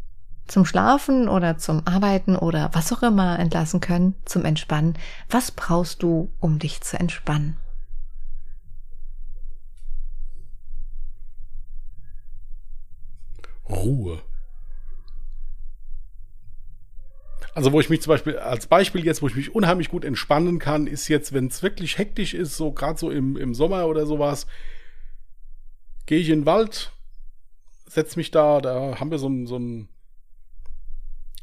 zum 0.47 0.65
Schlafen 0.65 1.29
oder 1.29 1.59
zum 1.59 1.87
Arbeiten 1.87 2.37
oder 2.37 2.71
was 2.73 2.93
auch 2.93 3.03
immer 3.03 3.39
entlassen 3.39 3.81
können, 3.81 4.15
zum 4.25 4.45
Entspannen. 4.45 4.95
Was 5.29 5.51
brauchst 5.51 6.03
du, 6.03 6.31
um 6.39 6.59
dich 6.59 6.83
zu 6.83 6.99
entspannen? 6.99 7.57
Ruhe. 13.69 14.23
Also, 17.55 17.73
wo 17.73 17.81
ich 17.81 17.89
mich 17.89 18.03
zum 18.03 18.11
Beispiel, 18.11 18.39
als 18.39 18.67
Beispiel 18.67 19.05
jetzt, 19.05 19.23
wo 19.23 19.29
ich 19.29 19.35
mich 19.35 19.55
unheimlich 19.55 19.89
gut 19.89 20.05
entspannen 20.05 20.59
kann, 20.59 20.87
ist 20.87 21.09
jetzt, 21.09 21.33
wenn 21.33 21.47
es 21.47 21.63
wirklich 21.63 21.97
hektisch 21.97 22.35
ist, 22.35 22.57
so 22.57 22.71
gerade 22.71 22.99
so 22.99 23.11
im, 23.11 23.37
im 23.37 23.55
Sommer 23.55 23.87
oder 23.87 24.05
sowas, 24.05 24.47
gehe 26.05 26.19
ich 26.19 26.29
in 26.29 26.41
den 26.41 26.47
Wald, 26.47 26.93
setz 27.87 28.17
mich 28.17 28.31
da, 28.31 28.61
da 28.61 29.01
haben 29.01 29.11
wir 29.11 29.19
so 29.19 29.27
einen, 29.27 29.47
so 29.47 29.59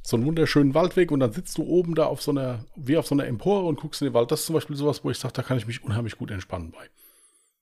so 0.05 0.23
wunderschönen 0.23 0.73
Waldweg 0.73 1.11
und 1.11 1.21
dann 1.21 1.31
sitzt 1.31 1.57
du 1.57 1.63
oben 1.63 1.95
da 1.95 2.05
auf 2.05 2.21
so 2.21 2.31
einer, 2.31 2.65
wie 2.75 2.97
auf 2.97 3.07
so 3.07 3.15
einer 3.15 3.25
Empore 3.25 3.65
und 3.65 3.79
guckst 3.79 4.01
in 4.01 4.09
den 4.09 4.13
Wald. 4.13 4.31
Das 4.31 4.41
ist 4.41 4.47
zum 4.47 4.53
Beispiel 4.53 4.75
sowas, 4.75 5.03
wo 5.03 5.09
ich 5.09 5.17
sage, 5.17 5.33
da 5.33 5.41
kann 5.41 5.57
ich 5.57 5.65
mich 5.65 5.83
unheimlich 5.83 6.17
gut 6.17 6.29
entspannen 6.29 6.71
bei. 6.71 6.89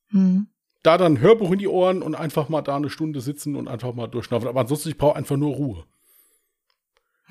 Hm. 0.09 0.47
Da 0.83 0.97
dann 0.97 1.19
Hörbuch 1.19 1.51
in 1.51 1.59
die 1.59 1.67
Ohren 1.67 2.01
und 2.01 2.15
einfach 2.15 2.49
mal 2.49 2.61
da 2.61 2.75
eine 2.75 2.89
Stunde 2.89 3.21
sitzen 3.21 3.55
und 3.55 3.67
einfach 3.67 3.93
mal 3.93 4.07
durchschnaufen. 4.07 4.47
Aber 4.47 4.61
ansonsten, 4.61 4.89
ich 4.89 4.97
brauche 4.97 5.15
einfach 5.15 5.37
nur 5.37 5.55
Ruhe. 5.55 5.83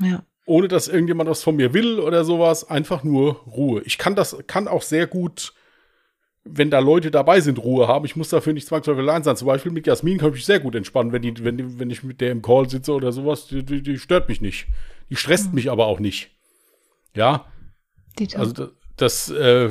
Ja. 0.03 0.22
ohne 0.46 0.66
dass 0.66 0.88
irgendjemand 0.88 1.28
was 1.28 1.42
von 1.42 1.57
mir 1.57 1.74
will 1.74 1.98
oder 2.01 2.24
sowas, 2.24 2.68
einfach 2.68 3.05
nur 3.05 3.34
Ruhe. 3.46 3.82
Ich 3.84 3.98
kann 3.98 4.14
das, 4.16 4.36
kann 4.46 4.66
auch 4.66 4.82
sehr 4.82 5.07
gut, 5.07 5.53
wenn 6.44 6.70
da 6.70 6.78
Leute 6.78 7.11
dabei 7.11 7.40
sind, 7.40 7.59
Ruhe 7.59 7.86
haben. 7.86 8.07
Ich 8.07 8.16
muss 8.16 8.30
dafür 8.30 8.53
nicht 8.53 8.66
zwangsläufig 8.66 9.03
allein 9.03 9.22
sein. 9.22 9.36
Zum 9.36 9.46
Beispiel 9.46 9.72
mit 9.72 9.86
Jasmin 9.86 10.18
kann 10.18 10.30
ich 10.30 10.36
mich 10.36 10.46
sehr 10.46 10.59
gut 10.61 10.74
entspannen, 10.74 11.12
wenn, 11.12 11.22
die, 11.22 11.44
wenn, 11.44 11.59
die, 11.59 11.78
wenn 11.78 11.90
ich 11.90 12.03
mit 12.03 12.20
der 12.20 12.32
im 12.32 12.42
Call 12.42 12.68
sitze 12.68 12.92
oder 12.92 13.12
sowas. 13.12 13.46
Die, 13.48 13.62
die, 13.62 13.82
die 13.82 13.98
stört 13.98 14.28
mich 14.28 14.40
nicht. 14.40 14.66
Die 15.11 15.16
stresst 15.16 15.53
mich 15.53 15.70
aber 15.70 15.86
auch 15.86 16.01
nicht. 16.01 16.30
Ja, 17.14 17.46
Dieter. 18.18 18.38
also 18.38 18.53
das, 18.53 18.70
das 18.96 19.30
äh, 19.30 19.70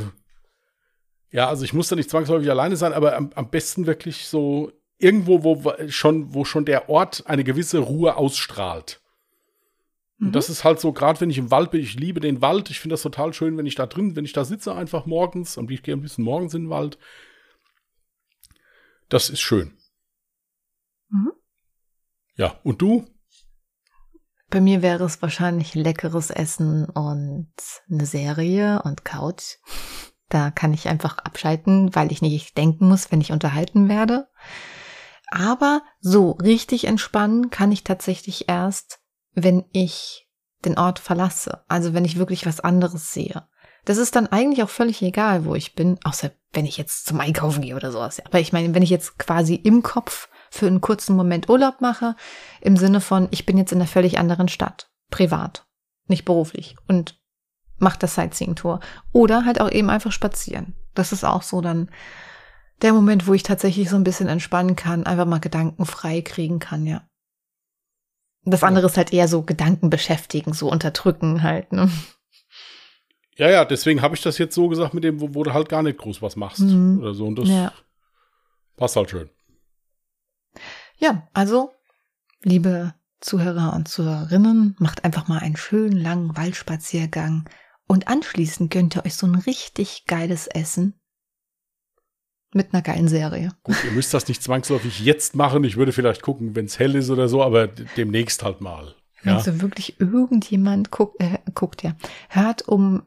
ja, 1.32 1.48
also 1.48 1.64
ich 1.64 1.74
muss 1.74 1.90
da 1.90 1.96
nicht 1.96 2.10
zwangsläufig 2.10 2.50
alleine 2.50 2.76
sein, 2.76 2.94
aber 2.94 3.16
am, 3.16 3.32
am 3.36 3.50
besten 3.50 3.86
wirklich 3.86 4.28
so 4.28 4.72
irgendwo, 4.98 5.44
wo 5.44 5.74
schon, 5.90 6.34
wo 6.34 6.44
schon 6.46 6.66
der 6.66 6.90
Ort 6.90 7.24
eine 7.28 7.44
gewisse 7.44 7.80
Ruhe 7.80 8.16
ausstrahlt. 8.18 9.02
Und 10.20 10.28
Mhm. 10.28 10.32
das 10.34 10.50
ist 10.50 10.64
halt 10.66 10.80
so, 10.82 10.92
gerade 10.92 11.22
wenn 11.22 11.30
ich 11.30 11.38
im 11.38 11.50
Wald 11.52 11.72
bin, 11.72 11.82
ich 11.82 11.96
liebe 11.96 12.20
den 12.20 12.42
Wald. 12.42 12.70
Ich 12.70 12.80
finde 12.82 12.94
das 12.96 13.04
total 13.04 13.34
schön, 13.34 13.58
wenn 13.58 13.66
ich 13.66 13.76
da 13.76 13.86
drin, 13.86 14.16
wenn 14.18 14.26
ich 14.26 14.34
da 14.34 14.44
sitze 14.44 14.76
einfach 14.76 15.06
morgens 15.06 15.56
und 15.58 15.72
ich 15.72 15.82
gehe 15.82 15.96
ein 15.96 16.02
bisschen 16.02 16.26
morgens 16.26 16.54
in 16.54 16.64
den 16.64 16.70
Wald. 16.70 16.98
Das 19.08 19.30
ist 19.30 19.40
schön. 19.40 19.78
Mhm. 21.10 21.32
Ja, 22.36 22.60
und 22.64 22.82
du? 22.82 23.06
Bei 24.50 24.60
mir 24.62 24.82
wäre 24.82 25.04
es 25.06 25.22
wahrscheinlich 25.22 25.76
leckeres 25.76 26.32
Essen 26.32 26.86
und 26.86 27.52
eine 27.90 28.06
Serie 28.06 28.82
und 28.84 29.06
Couch. 29.06 29.58
Da 30.30 30.52
kann 30.52 30.74
ich 30.74 30.88
einfach 30.88 31.18
abschalten, 31.18 31.94
weil 31.96 32.12
ich 32.12 32.22
nicht 32.22 32.58
denken 32.58 32.88
muss, 32.88 33.12
wenn 33.12 33.22
ich 33.22 33.32
unterhalten 33.32 33.90
werde. 33.90 34.28
Aber 35.32 35.82
so 36.00 36.32
richtig 36.32 36.86
entspannen 36.86 37.50
kann 37.50 37.72
ich 37.72 37.84
tatsächlich 37.84 38.48
erst, 38.48 39.00
wenn 39.34 39.66
ich 39.72 40.28
den 40.66 40.78
Ort 40.78 41.00
verlasse. 41.00 41.64
Also 41.68 41.94
wenn 41.94 42.06
ich 42.06 42.18
wirklich 42.18 42.46
was 42.46 42.60
anderes 42.60 43.14
sehe. 43.14 43.48
Das 43.86 43.98
ist 43.98 44.16
dann 44.16 44.28
eigentlich 44.28 44.64
auch 44.64 44.70
völlig 44.70 45.02
egal, 45.02 45.46
wo 45.46 45.56
ich 45.56 45.74
bin, 45.74 45.98
außer 46.04 46.32
wenn 46.54 46.66
ich 46.66 46.78
jetzt 46.78 47.06
zum 47.06 47.20
Einkaufen 47.20 47.62
gehe 47.62 47.76
oder 47.76 47.92
sowas. 47.92 48.24
Aber 48.26 48.40
ich 48.40 48.54
meine, 48.54 48.74
wenn 48.74 48.84
ich 48.84 48.90
jetzt 48.90 49.18
quasi 49.18 49.56
im 49.56 49.84
Kopf 49.84 50.30
für 50.52 50.68
einen 50.68 50.82
kurzen 50.82 51.16
Moment 51.16 51.50
Urlaub 51.50 51.82
mache, 51.82 52.16
im 52.62 52.76
Sinne 52.76 53.02
von, 53.02 53.28
ich 53.32 53.46
bin 53.46 53.58
jetzt 53.58 53.72
in 53.72 53.80
einer 53.80 53.88
völlig 53.88 54.20
anderen 54.20 54.48
Stadt, 54.48 54.92
privat, 55.10 55.66
nicht 56.08 56.26
beruflich 56.26 56.76
und 56.88 57.19
mache 57.80 58.00
das 58.00 58.16
Sightseeing-Tour. 58.16 58.80
Oder 59.12 59.46
halt 59.46 59.62
auch 59.62 59.72
eben 59.72 59.90
einfach 59.90 60.12
spazieren. 60.12 60.74
Das 60.96 61.12
ist 61.12 61.24
auch 61.24 61.42
so 61.42 61.62
dann 61.62 61.90
der 62.82 62.94
Moment, 62.94 63.28
wo 63.28 63.34
ich 63.34 63.44
tatsächlich 63.44 63.90
so 63.90 63.96
ein 63.96 64.04
bisschen 64.04 64.28
entspannen 64.28 64.76
kann, 64.76 65.06
einfach 65.06 65.26
mal 65.26 65.40
Gedanken 65.40 65.86
frei 65.86 66.22
kriegen 66.22 66.60
kann, 66.60 66.86
ja. 66.86 67.06
Das 68.46 68.64
andere 68.64 68.86
ist 68.86 68.96
halt 68.98 69.12
eher 69.12 69.28
so 69.28 69.44
Gedanken 69.44 69.90
beschäftigen, 69.90 70.54
so 70.54 70.72
unterdrücken 70.72 71.44
halt, 71.44 71.74
ne? 71.74 71.92
Ja, 73.36 73.50
ja, 73.50 73.66
deswegen 73.66 74.02
habe 74.02 74.16
ich 74.16 74.22
das 74.22 74.38
jetzt 74.38 74.56
so 74.56 74.68
gesagt 74.70 74.94
mit 74.94 75.04
dem, 75.04 75.22
wo, 75.22 75.34
wo 75.34 75.44
du 75.44 75.54
halt 75.54 75.70
gar 75.70 75.84
nicht 75.84 75.98
groß 75.98 76.22
was 76.22 76.36
machst 76.36 76.62
Mhm. 76.62 77.00
oder 77.00 77.14
so. 77.14 77.26
Und 77.26 77.36
das 77.38 77.48
Ja. 77.50 77.74
passt 78.76 78.96
halt 78.96 79.10
schön. 79.10 79.30
Ja, 80.98 81.28
also, 81.34 81.72
liebe 82.44 82.94
Zuhörer 83.22 83.74
und 83.74 83.88
Zuhörerinnen, 83.88 84.76
macht 84.80 85.04
einfach 85.04 85.28
mal 85.28 85.40
einen 85.40 85.58
schönen 85.58 85.98
langen 85.98 86.36
Waldspaziergang 86.36 87.48
und 87.90 88.08
anschließend 88.08 88.70
gönnt 88.72 88.96
ihr 88.96 89.04
euch 89.06 89.16
so 89.16 89.26
ein 89.26 89.34
richtig 89.34 90.06
geiles 90.06 90.46
Essen 90.46 90.94
mit 92.54 92.72
einer 92.72 92.84
geilen 92.84 93.08
Serie. 93.08 93.52
Gut, 93.64 93.76
ihr 93.84 93.92
müsst 93.92 94.14
das 94.14 94.28
nicht 94.28 94.44
zwangsläufig 94.44 95.00
jetzt 95.00 95.36
machen. 95.36 95.64
Ich 95.64 95.76
würde 95.76 95.92
vielleicht 95.92 96.22
gucken, 96.22 96.56
wenn 96.56 96.66
es 96.66 96.78
hell 96.78 96.96
ist 96.96 97.10
oder 97.10 97.28
so, 97.28 97.44
aber 97.44 97.68
demnächst 97.68 98.44
halt 98.44 98.62
mal. 98.62 98.96
Wenn 99.24 99.34
Ja. 99.34 99.40
so 99.40 99.60
wirklich 99.62 100.00
irgendjemand 100.00 100.92
guckt, 100.92 101.20
äh, 101.20 101.40
guckt 101.56 101.82
ja, 101.82 101.96
hört 102.30 102.68
um 102.68 103.04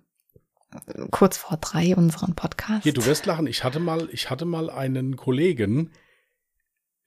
äh, 0.73 1.07
kurz 1.13 1.39
vor 1.39 1.59
drei 1.59 1.95
unseren 1.95 2.35
Podcast. 2.35 2.83
Hier, 2.83 2.93
du 2.93 3.07
wirst 3.07 3.25
lachen. 3.25 3.47
Ich 3.47 3.63
hatte 3.63 3.79
mal, 3.79 4.09
ich 4.11 4.31
hatte 4.31 4.45
mal 4.47 4.69
einen 4.69 5.17
Kollegen, 5.17 5.93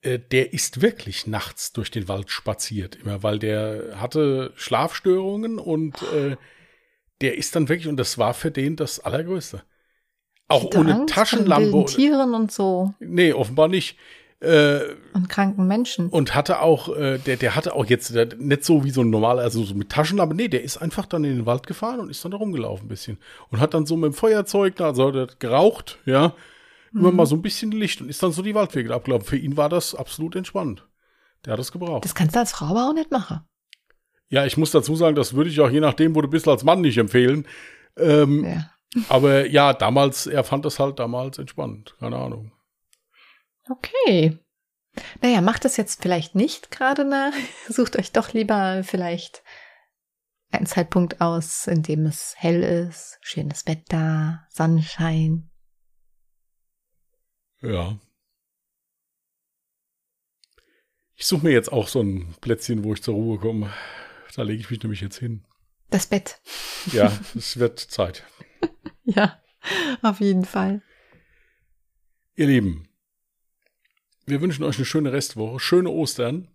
äh, 0.00 0.18
der 0.18 0.54
ist 0.54 0.80
wirklich 0.80 1.26
nachts 1.26 1.72
durch 1.72 1.90
den 1.90 2.08
Wald 2.08 2.30
spaziert, 2.30 2.96
immer, 2.96 3.22
weil 3.22 3.38
der 3.38 4.00
hatte 4.00 4.52
Schlafstörungen 4.56 5.58
und 5.58 6.02
äh, 6.14 6.36
der 7.20 7.36
ist 7.38 7.54
dann 7.56 7.68
wirklich, 7.68 7.88
und 7.88 7.96
das 7.96 8.18
war 8.18 8.34
für 8.34 8.50
den 8.50 8.76
das 8.76 9.00
Allergrößte. 9.00 9.62
Auch 10.48 10.64
ohne 10.76 10.94
Angst 11.00 11.14
Taschenlampe. 11.14 11.72
wilden 11.72 11.86
Tieren 11.86 12.34
und 12.34 12.52
so 12.52 12.94
Nee, 13.00 13.32
offenbar 13.32 13.68
nicht. 13.68 13.96
Äh, 14.38 14.80
und 15.14 15.28
kranken 15.30 15.66
Menschen. 15.66 16.10
und 16.10 16.34
hatte 16.34 16.60
auch, 16.60 16.94
äh, 16.94 17.16
der, 17.18 17.36
der 17.38 17.56
hatte 17.56 17.74
auch 17.74 17.86
jetzt 17.86 18.14
der, 18.14 18.26
nicht 18.36 18.64
so 18.64 18.84
wie 18.84 18.90
so 18.90 19.00
ein 19.00 19.08
normaler, 19.08 19.40
also 19.42 19.64
so 19.64 19.74
mit 19.74 19.88
Taschenlampe, 19.90 20.34
nee, 20.34 20.48
der 20.48 20.62
ist 20.62 20.76
einfach 20.76 21.06
dann 21.06 21.24
in 21.24 21.36
den 21.36 21.46
Wald 21.46 21.66
gefahren 21.66 22.00
und 22.00 22.10
ist 22.10 22.22
dann 22.22 22.32
da 22.32 22.36
rumgelaufen 22.36 22.84
ein 22.84 22.88
bisschen. 22.88 23.18
Und 23.48 23.60
hat 23.60 23.72
dann 23.72 23.86
so 23.86 23.96
mit 23.96 24.12
dem 24.12 24.14
Feuerzeug, 24.14 24.78
also 24.82 25.08
hat 25.08 25.14
er 25.14 25.26
geraucht, 25.38 25.98
ja, 26.04 26.34
immer 26.92 27.10
Mhm. 27.10 27.16
mal 27.16 27.26
so 27.26 27.34
ein 27.34 27.42
bisschen 27.42 27.72
Licht 27.72 28.02
und 28.02 28.10
ist 28.10 28.22
dann 28.22 28.30
so 28.32 28.42
die 28.42 28.54
Waldwege 28.54 28.94
abgelaufen. 28.94 29.26
Für 29.26 29.36
ihn 29.38 29.56
war 29.56 29.70
das 29.70 29.94
absolut 29.94 30.36
entspannt. 30.36 30.86
Der 31.46 31.54
hat 31.54 31.60
es 31.60 31.72
gebraucht. 31.72 32.04
Das 32.04 32.14
kannst 32.14 32.34
du 32.36 32.40
als 32.40 32.52
Frau 32.52 32.66
aber 32.66 32.88
auch 32.90 32.94
nicht 32.94 33.10
machen. 33.10 33.40
Ja, 34.28 34.44
ich 34.46 34.56
muss 34.56 34.70
dazu 34.70 34.96
sagen, 34.96 35.16
das 35.16 35.34
würde 35.34 35.50
ich 35.50 35.60
auch 35.60 35.70
je 35.70 35.80
nachdem, 35.80 36.14
wo 36.14 36.20
du 36.20 36.28
bist, 36.28 36.48
als 36.48 36.64
Mann 36.64 36.80
nicht 36.80 36.98
empfehlen. 36.98 37.46
Ähm, 37.96 38.44
Ja. 38.44 38.70
Aber 39.08 39.46
ja, 39.46 39.74
damals, 39.74 40.26
er 40.26 40.42
fand 40.42 40.64
das 40.64 40.78
halt 40.78 40.98
damals 40.98 41.38
entspannt. 41.38 41.94
Keine 41.98 42.16
Ahnung. 42.16 42.52
Okay. 43.68 44.38
Naja, 45.20 45.42
macht 45.42 45.64
das 45.64 45.76
jetzt 45.76 46.00
vielleicht 46.00 46.34
nicht 46.34 46.70
gerade 46.70 47.04
nach. 47.04 47.32
Sucht 47.68 47.98
euch 47.98 48.12
doch 48.12 48.32
lieber 48.32 48.82
vielleicht 48.84 49.42
einen 50.50 50.66
Zeitpunkt 50.66 51.20
aus, 51.20 51.66
in 51.66 51.82
dem 51.82 52.06
es 52.06 52.34
hell 52.38 52.62
ist, 52.62 53.18
schönes 53.20 53.66
Wetter, 53.66 54.46
Sonnenschein. 54.48 55.50
Ja. 57.60 57.98
Ich 61.16 61.26
suche 61.26 61.44
mir 61.44 61.52
jetzt 61.52 61.72
auch 61.72 61.88
so 61.88 62.00
ein 62.00 62.34
Plätzchen, 62.40 62.84
wo 62.84 62.92
ich 62.94 63.02
zur 63.02 63.14
Ruhe 63.14 63.38
komme. 63.38 63.72
Da 64.36 64.42
lege 64.42 64.60
ich 64.60 64.70
mich 64.70 64.82
nämlich 64.82 65.00
jetzt 65.00 65.16
hin. 65.16 65.46
Das 65.88 66.06
Bett. 66.06 66.40
Ja, 66.92 67.10
es 67.34 67.58
wird 67.58 67.80
Zeit. 67.80 68.24
Ja, 69.08 69.40
auf 70.02 70.18
jeden 70.18 70.44
Fall. 70.44 70.82
Ihr 72.34 72.48
Lieben, 72.48 72.88
wir 74.26 74.40
wünschen 74.40 74.64
euch 74.64 74.74
eine 74.78 74.84
schöne 74.84 75.12
Restwoche, 75.12 75.60
schöne 75.60 75.90
Ostern. 75.90 76.48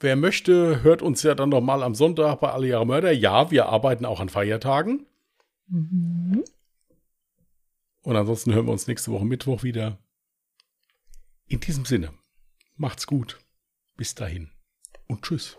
Wer 0.00 0.16
möchte, 0.16 0.82
hört 0.82 1.00
uns 1.00 1.22
ja 1.22 1.36
dann 1.36 1.50
noch 1.50 1.60
mal 1.60 1.84
am 1.84 1.94
Sonntag 1.94 2.40
bei 2.40 2.50
Alle 2.50 2.66
Jahre 2.66 2.84
Mörder. 2.84 3.12
Ja, 3.12 3.52
wir 3.52 3.66
arbeiten 3.66 4.04
auch 4.04 4.18
an 4.18 4.28
Feiertagen. 4.28 5.06
Mhm. 5.68 6.42
Und 8.02 8.16
ansonsten 8.16 8.52
hören 8.52 8.66
wir 8.66 8.72
uns 8.72 8.88
nächste 8.88 9.12
Woche 9.12 9.24
Mittwoch 9.24 9.62
wieder. 9.62 9.98
In 11.46 11.60
diesem 11.60 11.84
Sinne, 11.84 12.12
macht's 12.74 13.06
gut. 13.06 13.38
Bis 13.96 14.16
dahin. 14.16 14.50
Und 15.06 15.22
tschüss. 15.22 15.56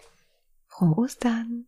Frohe 0.80 0.96
Ostern. 0.98 1.68